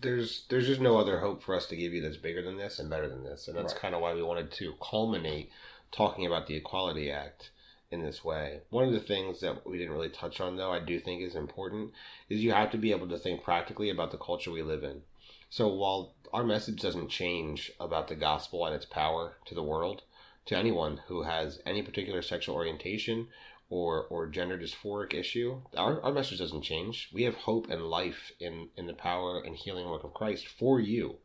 There's 0.00 0.44
there's 0.50 0.66
just 0.66 0.80
no 0.80 0.98
other 0.98 1.20
hope 1.20 1.40
for 1.40 1.54
us 1.54 1.66
to 1.66 1.76
give 1.76 1.92
you 1.92 2.02
that's 2.02 2.16
bigger 2.16 2.42
than 2.42 2.56
this 2.56 2.80
and 2.80 2.90
better 2.90 3.08
than 3.08 3.22
this, 3.22 3.46
and 3.46 3.56
that's 3.56 3.72
Right. 3.74 3.82
kind 3.82 3.94
of 3.94 4.00
why 4.00 4.12
we 4.12 4.24
wanted 4.24 4.50
to 4.52 4.74
culminate 4.82 5.50
talking 5.92 6.26
about 6.26 6.48
the 6.48 6.56
Equality 6.56 7.12
Act 7.12 7.50
in 7.92 8.02
this 8.02 8.24
way. 8.24 8.62
One 8.70 8.84
of 8.84 8.92
the 8.92 8.98
things 8.98 9.38
that 9.40 9.64
we 9.64 9.78
didn't 9.78 9.92
really 9.92 10.08
touch 10.08 10.40
on, 10.40 10.56
though, 10.56 10.72
I 10.72 10.80
do 10.80 10.98
think 10.98 11.22
is 11.22 11.36
important, 11.36 11.92
is 12.28 12.42
you 12.42 12.50
have 12.52 12.72
to 12.72 12.78
be 12.78 12.90
able 12.90 13.08
to 13.08 13.18
think 13.18 13.44
practically 13.44 13.88
about 13.88 14.10
the 14.10 14.18
culture 14.18 14.50
we 14.50 14.62
live 14.62 14.82
in. 14.82 15.02
So 15.48 15.68
while 15.68 16.14
our 16.32 16.42
message 16.42 16.82
doesn't 16.82 17.08
change 17.08 17.70
about 17.78 18.08
the 18.08 18.16
gospel 18.16 18.66
and 18.66 18.74
its 18.74 18.84
power 18.84 19.36
to 19.44 19.54
the 19.54 19.62
world, 19.62 20.02
to 20.46 20.56
anyone 20.56 21.00
who 21.08 21.22
has 21.22 21.60
any 21.66 21.82
particular 21.82 22.22
sexual 22.22 22.54
orientation 22.54 23.28
or 23.68 24.04
or 24.04 24.26
gender 24.28 24.56
dysphoric 24.56 25.12
issue, 25.12 25.60
our, 25.76 26.00
our 26.02 26.12
message 26.12 26.38
doesn't 26.38 26.62
change. 26.62 27.10
We 27.12 27.24
have 27.24 27.34
hope 27.34 27.68
and 27.68 27.82
life 27.82 28.32
in 28.38 28.68
in 28.76 28.86
the 28.86 28.94
power 28.94 29.42
and 29.44 29.56
healing 29.56 29.88
work 29.88 30.04
of 30.04 30.14
Christ 30.14 30.46
for 30.46 30.80
you. 30.80 31.16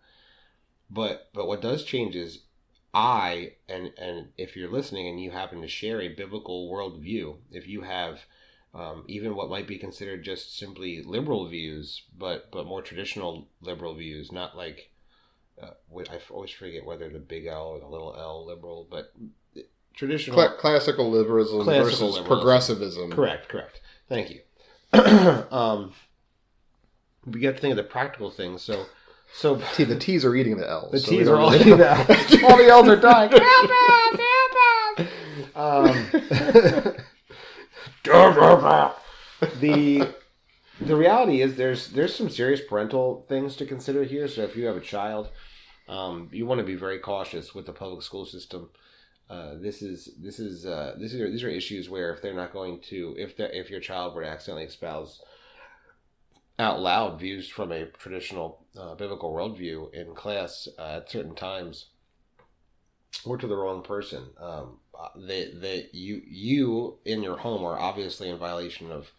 But 0.90 1.30
but 1.34 1.48
what 1.48 1.62
does 1.62 1.84
change 1.84 2.16
is 2.16 2.40
I 2.94 3.54
and 3.70 3.94
and 3.98 4.30
if 4.38 4.56
you're 4.56 4.72
listening 4.72 5.08
and 5.08 5.22
you 5.22 5.32
happen 5.32 5.62
to 5.62 5.68
share 5.68 6.02
a 6.02 6.10
biblical 6.10 6.70
worldview, 6.72 7.38
if 7.52 7.68
you 7.68 7.82
have 7.82 8.26
um, 8.74 9.04
even 9.08 9.36
what 9.36 9.50
might 9.50 9.68
be 9.68 9.78
considered 9.78 10.24
just 10.24 10.58
simply 10.58 11.02
liberal 11.04 11.48
views, 11.48 12.04
but 12.18 12.50
but 12.52 12.66
more 12.66 12.82
traditional 12.82 13.48
liberal 13.62 13.94
views, 13.94 14.32
not 14.32 14.58
like 14.58 14.91
uh, 15.62 15.72
I 16.10 16.20
always 16.30 16.52
forget 16.52 16.86
whether 16.86 17.10
the 17.10 17.20
big 17.20 17.46
L 17.46 17.68
or 17.68 17.80
the 17.80 17.88
little 17.88 18.16
L 18.18 18.46
liberal, 18.46 18.88
but 18.90 19.14
traditional. 19.94 20.36
cla- 20.36 20.56
classical 20.58 21.10
liberalism 21.12 21.64
Classical 21.64 21.84
versus 21.86 22.02
liberalism. 22.02 22.26
progressivism. 22.28 23.12
Correct, 23.12 23.50
correct. 23.50 23.82
Thank 24.10 24.30
you. 24.32 24.40
um, 25.52 25.94
we 27.26 27.40
got 27.40 27.56
to 27.56 27.62
think 27.62 27.72
of 27.72 27.78
the 27.78 27.84
practical 27.84 28.30
things. 28.32 28.62
So, 28.62 28.86
so 29.34 29.62
T, 29.76 29.84
the 29.84 29.98
T's 29.98 30.26
are 30.26 30.36
eating 30.36 30.58
the 30.58 30.70
L's. 30.70 30.92
the 30.92 31.00
so 31.00 31.12
T's 31.12 31.28
are 31.28 31.38
all 31.38 31.54
eating 31.54 31.78
that. 31.78 32.10
all 32.44 32.58
the 32.58 32.68
L's 32.68 32.88
are 32.88 32.96
dying. 32.96 33.32
Help 33.32 33.44
us! 33.44 34.20
Help 34.20 35.06
us! 35.06 35.08
Um, 35.56 36.96
the 39.60 40.14
the 40.80 40.96
reality 40.96 41.42
is 41.42 41.56
there's 41.56 41.90
there's 41.90 42.16
some 42.16 42.30
serious 42.30 42.62
parental 42.68 43.26
things 43.28 43.56
to 43.58 43.66
consider 43.66 44.04
here. 44.04 44.28
So 44.28 44.42
if 44.44 44.56
you 44.56 44.66
have 44.66 44.76
a 44.76 44.82
child, 44.82 45.30
um, 45.92 46.30
you 46.32 46.46
want 46.46 46.60
to 46.60 46.66
be 46.66 46.76
very 46.76 47.00
cautious 47.00 47.54
with 47.54 47.66
the 47.66 47.74
public 47.74 48.02
school 48.02 48.26
system. 48.26 48.70
Uh, 49.30 49.56
this 49.56 49.82
is 49.82 50.10
this 50.18 50.40
is 50.40 50.66
uh, 50.66 50.96
this 50.98 51.14
is 51.14 51.20
these 51.32 51.44
are 51.44 51.50
issues 51.50 51.90
where 51.90 52.14
if 52.14 52.22
they're 52.22 52.34
not 52.34 52.54
going 52.54 52.80
to 52.80 53.14
if 53.18 53.34
if 53.38 53.70
your 53.70 53.82
child 53.82 54.16
were 54.16 54.24
to 54.24 54.30
accidentally 54.30 54.66
espouse 54.66 55.22
out 56.60 56.80
loud 56.80 57.20
views 57.20 57.50
from 57.50 57.72
a 57.72 57.86
traditional 57.86 58.64
uh, 58.80 58.96
biblical 58.96 59.34
worldview 59.34 59.94
in 59.94 60.14
class 60.16 60.68
uh, 60.80 60.98
at 60.98 61.10
certain 61.10 61.36
times 61.36 61.88
or 63.26 63.38
to 63.38 63.48
the 63.48 63.56
wrong 63.56 63.82
person 63.82 64.24
um, 64.40 64.78
uh, 65.00 65.08
they, 65.16 65.52
they 65.54 65.88
you 65.92 66.22
you 66.26 66.98
in 67.06 67.24
your 67.24 67.38
home 67.38 67.64
are 67.64 67.80
obviously 67.80 68.30
in 68.30 68.38
violation 68.38 68.92
of 68.92 69.12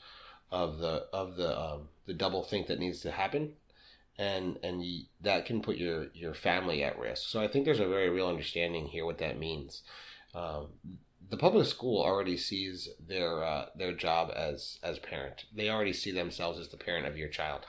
of 0.51 0.79
the 0.79 1.07
of 1.13 1.37
the 1.37 1.59
um, 1.59 1.89
the 2.07 2.15
double 2.15 2.43
think 2.43 2.67
that 2.67 2.79
needs 2.79 3.01
to 3.01 3.11
happen 3.11 3.55
and 4.23 4.59
and 4.63 4.85
that 5.21 5.47
can 5.47 5.61
put 5.61 5.77
your 5.77 6.07
your 6.15 6.35
family 6.35 6.83
at 6.83 6.99
risk 6.99 7.29
so 7.29 7.41
i 7.41 7.49
think 7.49 7.65
there's 7.65 7.81
a 7.81 7.89
very 7.89 8.09
real 8.09 8.29
understanding 8.29 8.87
here 8.87 9.05
what 9.05 9.19
that 9.19 9.39
means 9.39 9.83
um, 10.35 10.69
the 11.31 11.37
public 11.37 11.67
school 11.67 12.03
already 12.03 12.37
sees 12.37 12.89
their 13.07 13.43
uh, 13.43 13.67
their 13.77 13.93
job 13.93 14.31
as 14.35 14.79
as 14.83 14.99
parent 14.99 15.45
they 15.55 15.69
already 15.69 15.93
see 15.93 16.13
themselves 16.13 16.59
as 16.59 16.69
the 16.69 16.77
parent 16.77 17.07
of 17.07 17.17
your 17.17 17.29
child 17.29 17.67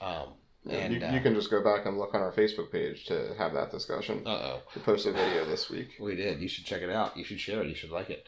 um, 0.00 0.28
and 0.68 0.94
you, 0.94 1.06
uh, 1.06 1.12
you 1.12 1.20
can 1.20 1.34
just 1.34 1.50
go 1.50 1.62
back 1.62 1.84
and 1.84 1.98
look 1.98 2.14
on 2.14 2.22
our 2.22 2.32
Facebook 2.32 2.72
page 2.72 3.04
to 3.06 3.34
have 3.36 3.52
that 3.52 3.70
discussion. 3.70 4.22
uh-oh 4.26 4.62
We 4.74 4.80
posted 4.80 5.14
a 5.14 5.18
video 5.18 5.44
this 5.44 5.68
week. 5.68 5.88
We 6.00 6.16
did. 6.16 6.40
You 6.40 6.48
should 6.48 6.64
check 6.64 6.80
it 6.80 6.88
out. 6.88 7.16
You 7.18 7.24
should 7.24 7.38
share 7.38 7.60
it. 7.62 7.68
You 7.68 7.74
should 7.74 7.90
like 7.90 8.08
it. 8.08 8.26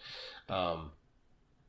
Um, 0.50 0.90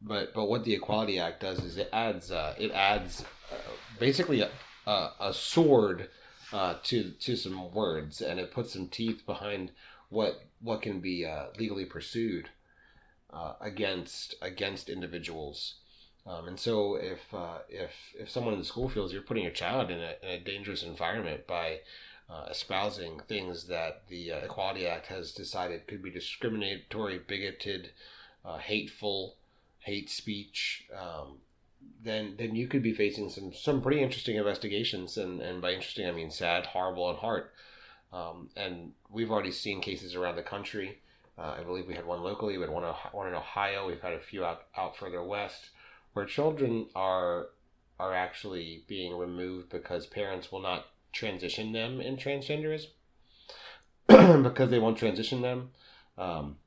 but 0.01 0.33
but 0.33 0.45
what 0.49 0.65
the 0.65 0.73
Equality 0.73 1.19
Act 1.19 1.39
does 1.41 1.63
is 1.63 1.77
it 1.77 1.89
adds 1.93 2.31
uh, 2.31 2.53
it 2.59 2.71
adds 2.71 3.23
uh, 3.51 3.55
basically 3.97 4.41
a, 4.41 4.49
a, 4.87 5.09
a 5.19 5.33
sword 5.33 6.09
uh, 6.51 6.75
to 6.83 7.11
to 7.11 7.35
some 7.35 7.71
words, 7.71 8.21
and 8.21 8.39
it 8.39 8.51
puts 8.51 8.73
some 8.73 8.87
teeth 8.87 9.25
behind 9.25 9.71
what 10.09 10.45
what 10.61 10.81
can 10.81 10.99
be 10.99 11.25
uh, 11.25 11.47
legally 11.59 11.85
pursued 11.85 12.49
uh, 13.31 13.53
against 13.61 14.35
against 14.41 14.89
individuals. 14.89 15.75
Um, 16.25 16.47
and 16.47 16.59
so 16.59 16.95
if 16.95 17.33
uh, 17.33 17.59
if 17.69 17.91
if 18.17 18.29
someone 18.29 18.53
in 18.53 18.59
the 18.59 18.65
school 18.65 18.89
feels 18.89 19.13
you're 19.13 19.21
putting 19.21 19.43
your 19.43 19.53
child 19.53 19.91
in 19.91 19.99
a, 19.99 20.15
in 20.23 20.29
a 20.29 20.39
dangerous 20.39 20.83
environment 20.83 21.45
by 21.47 21.79
uh, 22.29 22.45
espousing 22.49 23.21
things 23.27 23.67
that 23.67 24.03
the 24.09 24.31
uh, 24.31 24.37
Equality 24.37 24.87
Act 24.87 25.07
has 25.07 25.31
decided 25.31 25.87
could 25.87 26.03
be 26.03 26.11
discriminatory, 26.11 27.19
bigoted, 27.19 27.91
uh, 28.43 28.57
hateful, 28.57 29.35
hate 29.79 30.09
speech, 30.09 30.87
um, 30.93 31.37
then 32.03 32.35
then 32.37 32.55
you 32.55 32.67
could 32.67 32.83
be 32.83 32.93
facing 32.93 33.29
some 33.29 33.53
some 33.53 33.81
pretty 33.81 34.01
interesting 34.01 34.35
investigations, 34.35 35.17
and 35.17 35.41
and 35.41 35.61
by 35.61 35.71
interesting 35.71 36.07
I 36.07 36.11
mean 36.11 36.31
sad, 36.31 36.67
horrible, 36.67 37.09
and 37.09 37.19
hard. 37.19 37.45
Um, 38.13 38.49
and 38.55 38.93
we've 39.09 39.31
already 39.31 39.51
seen 39.51 39.81
cases 39.81 40.15
around 40.15 40.37
the 40.37 40.43
country. 40.43 40.99
Uh, 41.37 41.55
I 41.59 41.63
believe 41.63 41.87
we 41.87 41.93
had 41.93 42.05
one 42.05 42.23
locally. 42.23 42.57
We 42.57 42.63
had 42.63 42.71
one, 42.71 42.83
one 43.11 43.27
in 43.27 43.33
Ohio. 43.33 43.85
We've 43.85 44.01
had 44.01 44.13
a 44.13 44.19
few 44.19 44.43
out, 44.43 44.63
out 44.75 44.97
further 44.97 45.21
west, 45.23 45.69
where 46.13 46.25
children 46.25 46.87
are 46.95 47.49
are 47.99 48.13
actually 48.13 48.83
being 48.87 49.17
removed 49.17 49.69
because 49.69 50.05
parents 50.05 50.51
will 50.51 50.61
not 50.61 50.87
transition 51.11 51.71
them 51.71 51.99
in 51.99 52.15
transgenderism 52.15 52.89
because 54.07 54.69
they 54.69 54.79
won't 54.79 54.97
transition 54.97 55.41
them 55.41 55.71
um, 56.17 56.57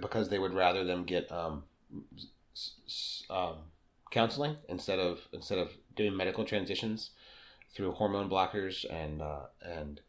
because 0.00 0.28
they 0.28 0.38
would 0.38 0.52
rather 0.52 0.84
them 0.84 1.04
get 1.04 1.30
um, 1.32 1.64
um, 3.30 3.56
counseling 4.14 4.56
instead 4.68 4.98
of 4.98 5.18
instead 5.32 5.58
of 5.58 5.68
doing 5.96 6.16
medical 6.16 6.44
transitions 6.44 7.10
through 7.74 7.92
hormone 7.92 8.30
blockers 8.30 8.84
and 8.88 9.20
uh, 9.20 9.46
and 9.60 10.00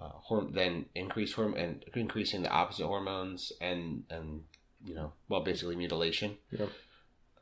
uh, 0.00 0.12
horm- 0.28 0.54
then 0.54 0.86
increase 0.94 1.34
horm- 1.34 1.58
and 1.62 1.84
increasing 1.94 2.42
the 2.42 2.50
opposite 2.50 2.86
hormones 2.86 3.52
and 3.60 4.04
and 4.10 4.42
you 4.84 4.94
know 4.94 5.12
well 5.28 5.44
basically 5.44 5.76
mutilation. 5.76 6.38
Yep. 6.50 6.70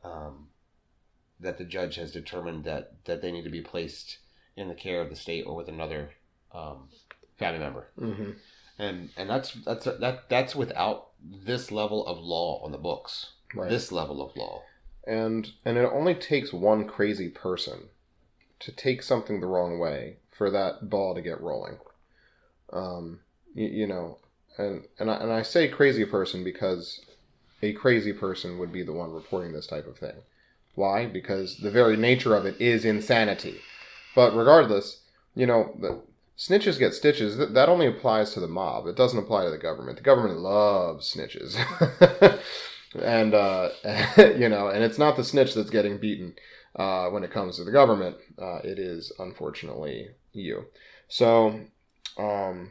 um, 0.05 0.49
that 1.39 1.57
the 1.57 1.65
judge 1.65 1.95
has 1.95 2.11
determined 2.13 2.65
that 2.65 2.93
that 3.05 3.23
they 3.23 3.33
need 3.33 3.45
to 3.45 3.51
be 3.51 3.63
placed 3.63 4.19
in 4.57 4.69
the 4.69 4.75
care 4.75 5.01
of 5.01 5.09
the 5.11 5.17
state 5.17 5.45
or 5.47 5.55
with 5.55 5.69
another 5.69 6.11
um, 6.53 6.89
family 7.39 7.61
member. 7.61 7.87
Hmm 7.99 8.33
and 8.81 9.11
and 9.17 9.29
that's 9.29 9.53
that's 9.53 9.85
that 9.85 10.29
that's 10.29 10.57
without 10.57 11.09
this 11.23 11.71
level 11.71 12.07
of 12.07 12.19
law 12.19 12.63
on 12.65 12.73
the 12.73 12.79
books. 12.79 13.33
Right. 13.53 13.69
this 13.69 13.91
level 13.91 14.23
of 14.23 14.37
law 14.37 14.63
and 15.11 15.51
and 15.65 15.77
it 15.77 15.91
only 15.93 16.15
takes 16.15 16.53
one 16.53 16.87
crazy 16.87 17.29
person 17.29 17.89
to 18.61 18.71
take 18.71 19.03
something 19.03 19.41
the 19.41 19.47
wrong 19.47 19.79
way 19.81 20.17
for 20.31 20.51
that 20.51 20.89
ball 20.89 21.15
to 21.15 21.21
get 21.21 21.41
rolling. 21.41 21.79
Um, 22.73 23.21
you, 23.53 23.67
you 23.67 23.87
know, 23.89 24.19
and 24.57 24.85
and 25.01 25.11
I, 25.11 25.15
and 25.17 25.33
I 25.33 25.43
say 25.43 25.67
crazy 25.67 26.05
person 26.05 26.45
because 26.45 27.01
a 27.61 27.73
crazy 27.73 28.13
person 28.13 28.59
would 28.59 28.73
be 28.73 28.85
the 28.85 28.93
one 28.93 29.13
reporting 29.13 29.53
this 29.53 29.67
type 29.67 29.89
of 29.89 29.99
thing. 29.99 30.23
Why? 30.77 31.07
Because 31.07 31.59
the 31.59 31.73
very 31.73 31.97
nature 31.97 32.37
of 32.37 32.47
it 32.47 32.61
is 32.61 32.85
insanity. 32.85 33.61
But 34.15 34.37
regardless, 34.37 35.01
you 35.35 35.47
know, 35.47 35.75
the 35.81 36.01
snitches 36.39 36.79
get 36.79 36.95
stitches. 36.95 37.37
That, 37.37 37.55
that 37.55 37.69
only 37.69 37.89
applies 37.89 38.33
to 38.35 38.41
the 38.41 38.49
mob. 38.49 38.87
It 38.87 38.97
doesn't 38.97 39.19
apply 39.19 39.45
to 39.45 39.51
the 39.51 39.59
government. 39.59 39.99
The 39.99 40.05
government 40.05 40.39
loves 40.39 41.13
snitches. 41.13 41.57
and 42.99 43.35
uh, 43.35 43.71
you 44.17 44.49
know, 44.49 44.69
and 44.69 44.83
it's 44.83 44.99
not 44.99 45.17
the 45.17 45.25
snitch 45.25 45.55
that's 45.55 45.71
getting 45.71 45.99
beaten 45.99 46.35
uh, 46.77 47.09
when 47.09 47.25
it 47.25 47.31
comes 47.31 47.57
to 47.57 47.65
the 47.65 47.73
government. 47.73 48.17
Uh, 48.41 48.59
it 48.65 48.79
is 48.79 49.13
unfortunately 49.19 50.09
you. 50.33 50.67
So, 51.09 51.61
um, 52.19 52.71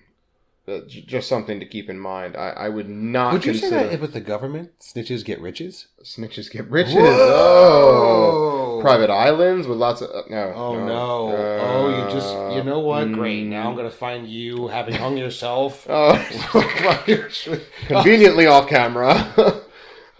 uh, 0.67 0.81
just 0.87 1.27
something 1.27 1.59
to 1.59 1.65
keep 1.65 1.89
in 1.89 1.99
mind. 1.99 2.35
I, 2.37 2.49
I 2.49 2.69
would 2.69 2.89
not 2.89 3.33
would 3.33 3.45
you 3.45 3.53
say 3.55 3.69
that 3.69 3.99
with 4.01 4.13
the 4.13 4.21
government 4.21 4.79
snitches 4.79 5.25
get 5.25 5.41
riches 5.41 5.87
snitches 6.03 6.51
get 6.51 6.69
riches. 6.69 6.95
Oh, 6.97 8.79
private 8.81 9.09
islands 9.09 9.67
with 9.67 9.77
lots 9.77 10.01
of 10.01 10.09
uh, 10.09 10.21
no. 10.29 10.53
oh 10.55 10.85
no 10.85 11.59
oh 11.59 11.89
you 11.89 12.13
just 12.13 12.33
you 12.55 12.63
know 12.63 12.79
what 12.79 13.11
great 13.11 13.45
now 13.45 13.69
i'm 13.69 13.75
gonna 13.75 13.91
find 13.91 14.27
you 14.27 14.67
having 14.67 14.93
hung 14.93 15.17
yourself 15.17 15.85
Oh, 15.89 16.13
conveniently 17.87 18.45
off 18.45 18.69
camera. 18.69 19.63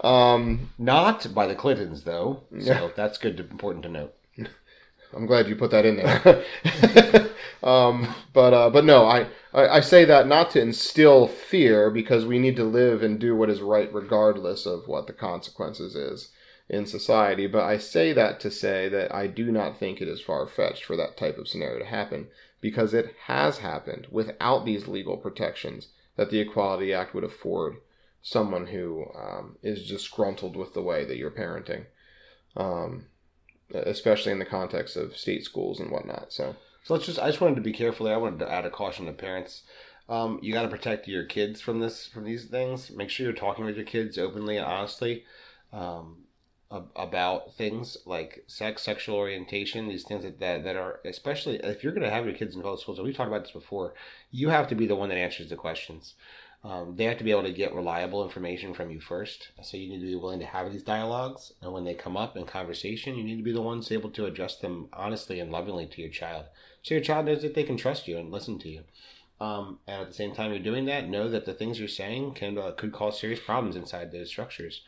Um, 0.00 0.70
Not 0.78 1.34
by 1.34 1.46
the 1.46 1.54
Clintons, 1.54 2.04
though. 2.04 2.42
So 2.58 2.72
Yeah. 2.72 2.88
that's 2.96 3.18
good, 3.18 3.36
to, 3.36 3.42
important 3.42 3.82
to 3.84 3.90
note. 3.90 4.14
I'm 5.14 5.26
glad 5.26 5.48
you 5.48 5.56
put 5.56 5.72
that 5.72 5.84
in 5.84 5.96
there. 5.96 6.44
um, 7.62 8.14
but 8.32 8.54
uh, 8.54 8.70
but 8.70 8.84
no, 8.84 9.04
I, 9.06 9.26
I 9.52 9.68
I 9.68 9.80
say 9.80 10.04
that 10.04 10.28
not 10.28 10.50
to 10.52 10.60
instill 10.60 11.26
fear 11.26 11.90
because 11.90 12.24
we 12.24 12.38
need 12.38 12.56
to 12.56 12.64
live 12.64 13.02
and 13.02 13.18
do 13.18 13.34
what 13.34 13.50
is 13.50 13.60
right 13.60 13.92
regardless 13.92 14.66
of 14.66 14.86
what 14.86 15.06
the 15.08 15.12
consequences 15.12 15.96
is 15.96 16.30
in 16.68 16.86
society. 16.86 17.48
But 17.48 17.64
I 17.64 17.76
say 17.78 18.12
that 18.12 18.38
to 18.40 18.50
say 18.52 18.88
that 18.88 19.12
I 19.12 19.26
do 19.26 19.50
not 19.50 19.78
think 19.78 20.00
it 20.00 20.06
is 20.08 20.20
far 20.20 20.46
fetched 20.46 20.84
for 20.84 20.96
that 20.96 21.16
type 21.16 21.38
of 21.38 21.48
scenario 21.48 21.80
to 21.80 21.84
happen 21.86 22.28
because 22.60 22.94
it 22.94 23.14
has 23.26 23.58
happened 23.58 24.06
without 24.10 24.64
these 24.64 24.86
legal 24.86 25.16
protections 25.16 25.88
that 26.16 26.30
the 26.30 26.38
Equality 26.38 26.94
Act 26.94 27.14
would 27.14 27.24
afford 27.24 27.78
someone 28.22 28.66
who 28.66 29.06
um, 29.14 29.56
is 29.62 29.88
disgruntled 29.88 30.56
with 30.56 30.74
the 30.74 30.82
way 30.82 31.04
that 31.04 31.16
you're 31.16 31.30
parenting. 31.30 31.86
Um, 32.56 33.06
especially 33.72 34.32
in 34.32 34.40
the 34.40 34.44
context 34.44 34.96
of 34.96 35.16
state 35.16 35.44
schools 35.44 35.78
and 35.78 35.90
whatnot. 35.92 36.32
So 36.32 36.56
So 36.84 36.94
let's 36.94 37.06
just, 37.06 37.18
I 37.18 37.28
just 37.28 37.40
wanted 37.40 37.54
to 37.56 37.60
be 37.60 37.72
careful 37.72 38.06
there. 38.06 38.14
I 38.14 38.18
wanted 38.18 38.40
to 38.40 38.50
add 38.50 38.64
a 38.64 38.70
caution 38.70 39.06
to 39.06 39.12
parents. 39.12 39.62
Um, 40.08 40.40
you 40.42 40.52
got 40.52 40.62
to 40.62 40.68
protect 40.68 41.06
your 41.06 41.24
kids 41.24 41.60
from 41.60 41.78
this, 41.78 42.08
from 42.08 42.24
these 42.24 42.46
things. 42.46 42.90
Make 42.90 43.10
sure 43.10 43.24
you're 43.26 43.32
talking 43.32 43.64
with 43.64 43.76
your 43.76 43.84
kids 43.84 44.18
openly 44.18 44.56
and 44.56 44.66
honestly 44.66 45.24
um, 45.72 46.24
ab- 46.72 46.90
about 46.96 47.54
things 47.54 47.96
like 48.06 48.42
sex, 48.48 48.82
sexual 48.82 49.14
orientation, 49.14 49.86
these 49.86 50.02
things 50.04 50.24
that, 50.24 50.40
that, 50.40 50.64
that 50.64 50.74
are, 50.74 50.98
especially 51.04 51.56
if 51.58 51.84
you're 51.84 51.92
going 51.92 52.02
to 52.02 52.10
have 52.10 52.24
your 52.24 52.34
kids 52.34 52.56
in 52.56 52.62
public 52.62 52.80
schools, 52.80 52.98
and 52.98 53.06
we've 53.06 53.16
talked 53.16 53.28
about 53.28 53.42
this 53.42 53.52
before, 53.52 53.94
you 54.32 54.48
have 54.48 54.66
to 54.66 54.74
be 54.74 54.88
the 54.88 54.96
one 54.96 55.10
that 55.10 55.18
answers 55.18 55.48
the 55.48 55.56
questions. 55.56 56.14
Um, 56.62 56.94
they 56.96 57.04
have 57.04 57.16
to 57.18 57.24
be 57.24 57.30
able 57.30 57.44
to 57.44 57.52
get 57.52 57.74
reliable 57.74 58.22
information 58.22 58.74
from 58.74 58.90
you 58.90 59.00
first. 59.00 59.48
So 59.62 59.78
you 59.78 59.88
need 59.88 60.00
to 60.00 60.06
be 60.06 60.14
willing 60.14 60.40
to 60.40 60.46
have 60.46 60.70
these 60.70 60.82
dialogues. 60.82 61.54
And 61.62 61.72
when 61.72 61.84
they 61.84 61.94
come 61.94 62.18
up 62.18 62.36
in 62.36 62.44
conversation, 62.44 63.16
you 63.16 63.24
need 63.24 63.38
to 63.38 63.42
be 63.42 63.52
the 63.52 63.62
ones 63.62 63.90
able 63.90 64.10
to 64.10 64.26
address 64.26 64.56
them 64.56 64.88
honestly 64.92 65.40
and 65.40 65.50
lovingly 65.50 65.86
to 65.86 66.02
your 66.02 66.10
child. 66.10 66.46
So 66.82 66.94
your 66.94 67.02
child 67.02 67.26
knows 67.26 67.42
that 67.42 67.54
they 67.54 67.62
can 67.64 67.78
trust 67.78 68.06
you 68.06 68.18
and 68.18 68.30
listen 68.30 68.58
to 68.58 68.68
you. 68.68 68.82
Um, 69.40 69.78
and 69.86 70.02
at 70.02 70.08
the 70.08 70.14
same 70.14 70.34
time 70.34 70.50
you're 70.50 70.60
doing 70.60 70.84
that, 70.84 71.08
know 71.08 71.30
that 71.30 71.46
the 71.46 71.54
things 71.54 71.78
you're 71.78 71.88
saying 71.88 72.34
can 72.34 72.58
uh, 72.58 72.72
could 72.72 72.92
cause 72.92 73.18
serious 73.18 73.40
problems 73.40 73.74
inside 73.74 74.12
those 74.12 74.28
structures. 74.28 74.82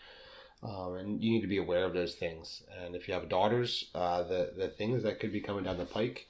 Um, 0.62 0.95
and 0.95 1.25
you 1.25 1.33
need 1.33 1.41
to 1.41 1.47
be 1.49 1.57
aware 1.57 1.85
of 1.85 1.95
those 1.95 2.14
things. 2.14 2.62
And 2.85 2.95
if 2.95 3.09
you 3.09 3.14
have 3.14 3.31
daughters, 3.31 3.91
uh, 3.95 4.23
the 4.25 4.53
the 4.57 4.68
things 4.68 5.03
that 5.05 5.20
could 5.20 5.33
be 5.33 5.41
coming 5.41 5.64
down 5.64 5.79
the 5.79 5.87
pike 5.87 6.29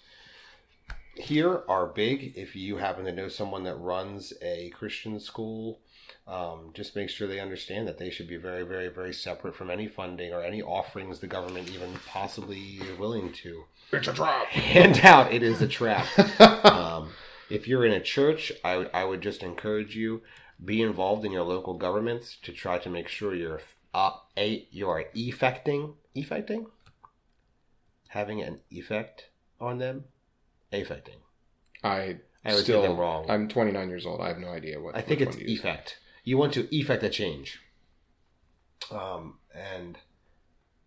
here 1.14 1.62
are 1.68 1.86
big. 1.86 2.32
If 2.36 2.56
you 2.56 2.76
happen 2.76 3.04
to 3.04 3.12
know 3.12 3.28
someone 3.28 3.64
that 3.64 3.76
runs 3.76 4.32
a 4.42 4.70
Christian 4.70 5.20
school, 5.20 5.80
um, 6.26 6.70
just 6.74 6.96
make 6.96 7.10
sure 7.10 7.26
they 7.26 7.40
understand 7.40 7.88
that 7.88 7.98
they 7.98 8.10
should 8.10 8.28
be 8.28 8.36
very, 8.36 8.62
very, 8.62 8.88
very 8.88 9.12
separate 9.12 9.56
from 9.56 9.70
any 9.70 9.88
funding 9.88 10.32
or 10.32 10.42
any 10.42 10.62
offerings 10.62 11.18
the 11.18 11.26
government 11.26 11.68
even 11.70 11.92
possibly 12.06 12.58
is 12.58 12.98
willing 12.98 13.32
to 13.32 13.64
it's 13.92 14.08
a 14.08 14.12
trap. 14.12 14.46
hand 14.48 15.00
out. 15.04 15.32
It 15.32 15.42
is 15.42 15.60
a 15.60 15.68
trap. 15.68 16.06
um, 16.64 17.10
if 17.50 17.68
you're 17.68 17.84
in 17.84 17.92
a 17.92 18.00
church, 18.00 18.52
I 18.64 18.76
would 18.78 18.90
I 18.94 19.04
would 19.04 19.20
just 19.20 19.42
encourage 19.42 19.94
you 19.94 20.22
be 20.64 20.80
involved 20.80 21.24
in 21.24 21.32
your 21.32 21.42
local 21.42 21.74
governments 21.74 22.38
to 22.42 22.52
try 22.52 22.78
to 22.78 22.88
make 22.88 23.08
sure 23.08 23.34
you're 23.34 23.60
uh, 23.92 24.12
a 24.36 24.66
you 24.70 24.88
are 24.88 25.04
effecting 25.14 25.94
effecting 26.14 26.66
having 28.08 28.42
an 28.42 28.60
effect 28.70 29.28
on 29.60 29.78
them 29.78 30.04
affecting. 30.80 31.16
I 31.84 32.18
I 32.44 32.50
always 32.50 32.64
still 32.64 32.96
wrong. 32.96 33.26
I'm 33.28 33.48
29 33.48 33.88
years 33.88 34.06
old. 34.06 34.20
I 34.20 34.28
have 34.28 34.38
no 34.38 34.48
idea 34.48 34.80
what. 34.80 34.96
I 34.96 35.00
think 35.00 35.20
it's 35.20 35.36
effect. 35.36 35.98
You 36.24 36.38
want 36.38 36.52
to 36.54 36.74
effect 36.74 37.02
a 37.02 37.10
change. 37.10 37.60
Um, 38.90 39.38
and 39.54 39.98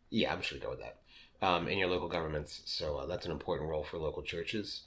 yeah, 0.10 0.34
I'm 0.34 0.42
sure 0.42 0.58
gonna 0.58 0.66
go 0.66 0.78
with 0.78 0.86
that. 0.86 0.98
Um, 1.42 1.68
in 1.68 1.78
your 1.78 1.90
local 1.90 2.08
governments, 2.08 2.62
so 2.66 2.98
uh, 2.98 3.06
that's 3.06 3.26
an 3.26 3.32
important 3.32 3.70
role 3.70 3.84
for 3.84 3.98
local 3.98 4.24
churches 4.24 4.84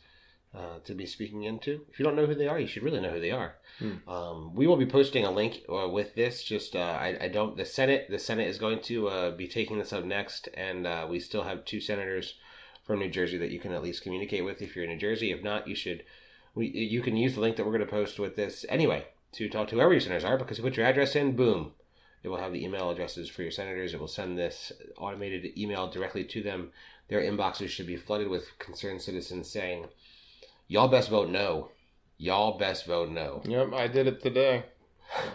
uh, 0.55 0.79
to 0.85 0.95
be 0.95 1.07
speaking 1.07 1.45
into. 1.45 1.83
If 1.91 1.99
you 1.99 2.05
don't 2.05 2.17
know 2.17 2.27
who 2.27 2.35
they 2.35 2.49
are, 2.49 2.59
you 2.59 2.67
should 2.67 2.83
really 2.83 3.01
know 3.01 3.11
who 3.11 3.21
they 3.21 3.31
are. 3.31 3.55
Hmm. 3.79 4.09
Um, 4.09 4.55
we 4.55 4.67
will 4.67 4.77
be 4.77 4.87
posting 4.87 5.25
a 5.25 5.31
link 5.31 5.63
uh, 5.69 5.89
with 5.89 6.15
this. 6.15 6.43
Just 6.43 6.75
uh, 6.75 6.99
I, 7.01 7.17
I 7.21 7.29
don't 7.29 7.57
the 7.57 7.65
Senate 7.65 8.07
the 8.11 8.19
Senate 8.19 8.49
is 8.49 8.59
going 8.59 8.81
to 8.83 9.09
uh, 9.09 9.31
be 9.31 9.47
taking 9.47 9.79
this 9.79 9.93
up 9.93 10.05
next, 10.05 10.49
and 10.55 10.87
uh, 10.87 11.07
we 11.09 11.21
still 11.21 11.45
have 11.45 11.65
two 11.65 11.81
senators 11.81 12.35
from 12.89 12.99
New 13.01 13.11
Jersey 13.11 13.37
that 13.37 13.51
you 13.51 13.61
can 13.61 13.73
at 13.73 13.83
least 13.83 14.03
communicate 14.03 14.45
with 14.47 14.63
if 14.63 14.75
you're 14.75 14.85
in 14.85 14.91
New 14.91 14.97
Jersey. 14.97 15.31
If 15.31 15.45
not, 15.45 15.69
you 15.69 15.77
should 15.77 16.03
we 16.55 16.67
you 16.67 17.03
can 17.03 17.17
use 17.17 17.35
the 17.35 17.41
link 17.41 17.57
that 17.57 17.67
we're 17.67 17.77
going 17.77 17.87
to 17.87 17.91
post 17.91 18.19
with 18.19 18.35
this 18.35 18.65
anyway 18.69 19.07
to 19.33 19.49
talk 19.51 19.69
to 19.69 19.75
whoever 19.75 19.93
your 19.93 20.01
senators 20.01 20.25
are 20.25 20.39
because 20.39 20.57
you 20.57 20.65
put 20.65 20.79
your 20.79 20.87
address 20.87 21.15
in, 21.15 21.37
boom, 21.37 21.73
it 22.23 22.29
will 22.29 22.39
have 22.39 22.51
the 22.51 22.65
email 22.65 22.91
addresses 22.91 23.29
for 23.29 23.43
your 23.43 23.51
senators. 23.51 23.93
It 23.93 24.01
will 24.01 24.09
send 24.09 24.39
this 24.39 24.73
automated 24.97 25.57
email 25.59 25.91
directly 25.91 26.25
to 26.25 26.43
them. 26.43 26.73
Their 27.09 27.21
inboxes 27.21 27.69
should 27.69 27.87
be 27.87 27.97
flooded 27.97 28.29
with 28.29 28.59
concerned 28.59 29.03
citizens 29.03 29.51
saying, 29.51 29.89
"Y'all 30.67 30.89
best 30.89 31.11
vote 31.11 31.29
no. 31.29 31.69
Y'all 32.17 32.59
best 32.59 32.87
vote 32.87 33.11
no." 33.11 33.43
Yep, 33.45 33.75
I 33.75 33.87
did 33.87 34.07
it 34.07 34.23
today. 34.23 34.65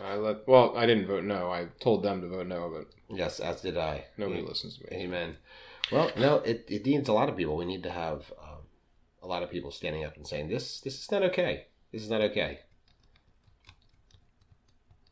I 0.04 0.16
let. 0.16 0.48
Well, 0.48 0.76
I 0.76 0.88
didn't 0.88 1.06
vote 1.08 1.24
no. 1.24 1.52
I 1.52 1.68
told 1.80 2.02
them 2.04 2.22
to 2.22 2.28
vote 2.28 2.48
no, 2.48 2.72
but 2.76 2.88
Yes, 3.16 3.40
as 3.40 3.62
did 3.62 3.78
I. 3.78 4.06
nobody 4.18 4.42
listens 4.42 4.78
to 4.78 4.84
me. 4.84 5.04
Amen. 5.04 5.38
Well, 5.92 6.12
no, 6.18 6.38
it, 6.38 6.66
it 6.68 6.86
needs 6.86 7.10
a 7.10 7.14
lot 7.14 7.30
of 7.30 7.38
people. 7.38 7.58
We 7.58 7.66
need 7.66 7.84
to 7.84 7.92
have 7.92 8.32
um, 8.42 8.64
a 9.22 9.28
lot 9.28 9.44
of 9.44 9.52
people 9.52 9.72
standing 9.72 10.06
up 10.06 10.16
and 10.16 10.28
saying 10.28 10.50
this 10.50 10.80
this 10.82 11.00
is 11.00 11.12
not 11.12 11.24
okay. 11.24 11.68
This 11.92 12.02
is 12.02 12.10
not 12.10 12.22
okay. 12.22 12.60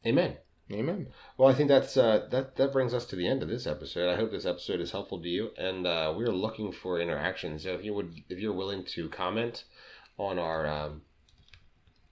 Amen. 0.05 0.37
Amen. 0.71 1.07
Well, 1.37 1.49
I 1.49 1.53
think 1.53 1.69
that's 1.69 1.97
uh, 1.97 2.27
that 2.31 2.55
that 2.55 2.71
brings 2.71 2.93
us 2.93 3.05
to 3.07 3.15
the 3.15 3.27
end 3.27 3.43
of 3.43 3.49
this 3.49 3.67
episode. 3.67 4.09
I 4.09 4.15
hope 4.15 4.31
this 4.31 4.45
episode 4.45 4.79
is 4.79 4.91
helpful 4.91 5.21
to 5.21 5.27
you, 5.27 5.51
and 5.57 5.85
uh, 5.85 6.13
we're 6.15 6.31
looking 6.31 6.71
for 6.71 6.99
interaction. 6.99 7.59
So 7.59 7.73
if 7.73 7.83
you 7.83 7.93
would, 7.93 8.13
if 8.29 8.39
you're 8.39 8.53
willing 8.53 8.85
to 8.85 9.09
comment 9.09 9.65
on 10.17 10.39
our 10.39 10.65
um, 10.67 11.01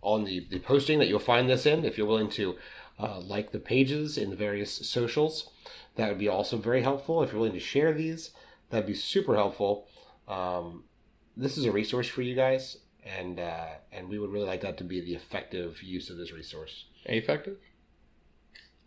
on 0.02 0.26
the 0.26 0.46
the 0.50 0.60
posting 0.60 1.00
that 1.00 1.08
you'll 1.08 1.20
find 1.20 1.50
this 1.50 1.66
in, 1.66 1.86
if 1.86 1.98
you're 1.98 2.08
willing 2.08 2.30
to 2.32 2.58
uh, 3.00 3.20
like 3.22 3.52
the 3.52 3.60
pages 3.60 4.18
in 4.18 4.30
the 4.30 4.36
various 4.36 4.74
socials, 4.90 5.50
that 5.96 6.10
would 6.10 6.20
be 6.20 6.28
also 6.28 6.58
very 6.58 6.82
helpful. 6.82 7.24
If 7.24 7.32
you're 7.32 7.40
willing 7.40 7.54
to 7.54 7.60
share 7.60 7.94
these, 7.94 8.32
that'd 8.70 8.88
be 8.88 8.94
super 8.94 9.36
helpful. 9.36 9.88
Um, 10.28 10.84
this 11.36 11.58
is 11.58 11.66
a 11.66 11.72
resource 11.72 12.08
for 12.08 12.22
you 12.22 12.36
guys, 12.36 12.78
and 13.06 13.40
uh, 13.40 13.68
and 13.92 14.10
we 14.10 14.20
would 14.20 14.32
really 14.32 14.48
like 14.48 14.62
that 14.62 14.78
to 14.78 14.84
be 14.84 15.02
the 15.02 15.16
effective 15.16 15.82
use 15.82 16.10
of 16.10 16.18
this 16.18 16.32
resource. 16.32 16.86
Effective? 17.06 17.58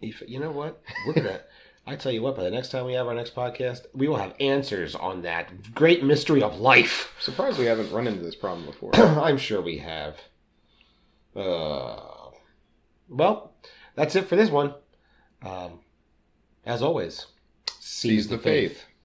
If 0.01 0.23
you 0.27 0.41
know 0.41 0.51
what, 0.51 0.83
we're 1.07 1.15
gonna. 1.15 1.41
I 1.85 1.97
tell 1.97 2.13
you 2.13 2.23
what, 2.23 2.37
by 2.37 2.45
the 2.45 2.51
next 2.51 2.69
time 2.69 2.87
we 2.87 2.93
have 2.93 3.09
our 3.09 3.15
next 3.15 3.35
podcast, 3.35 3.87
we 3.93 4.07
will 4.07 4.17
have 4.17 4.35
answers 4.39 4.95
on 4.95 5.23
that 5.23 5.75
great 5.75 6.05
mystery 6.05 6.41
of 6.41 6.61
life. 6.61 7.13
Surprised 7.19 7.59
we 7.59 7.65
haven't 7.65 7.91
run 7.91 8.07
into 8.07 8.23
this 8.23 8.37
problem 8.37 8.65
before. 8.67 8.95
I'm 8.95 9.37
sure 9.37 9.61
we 9.61 9.79
have. 9.79 10.15
Uh, 11.35 12.31
well, 13.09 13.55
that's 13.97 14.15
it 14.15 14.29
for 14.29 14.37
this 14.37 14.49
one. 14.49 14.75
Um, 15.45 15.81
as 16.65 16.83
always, 16.83 17.27
Seize 17.81 18.29
the 18.29 18.39
faith. 18.39 18.85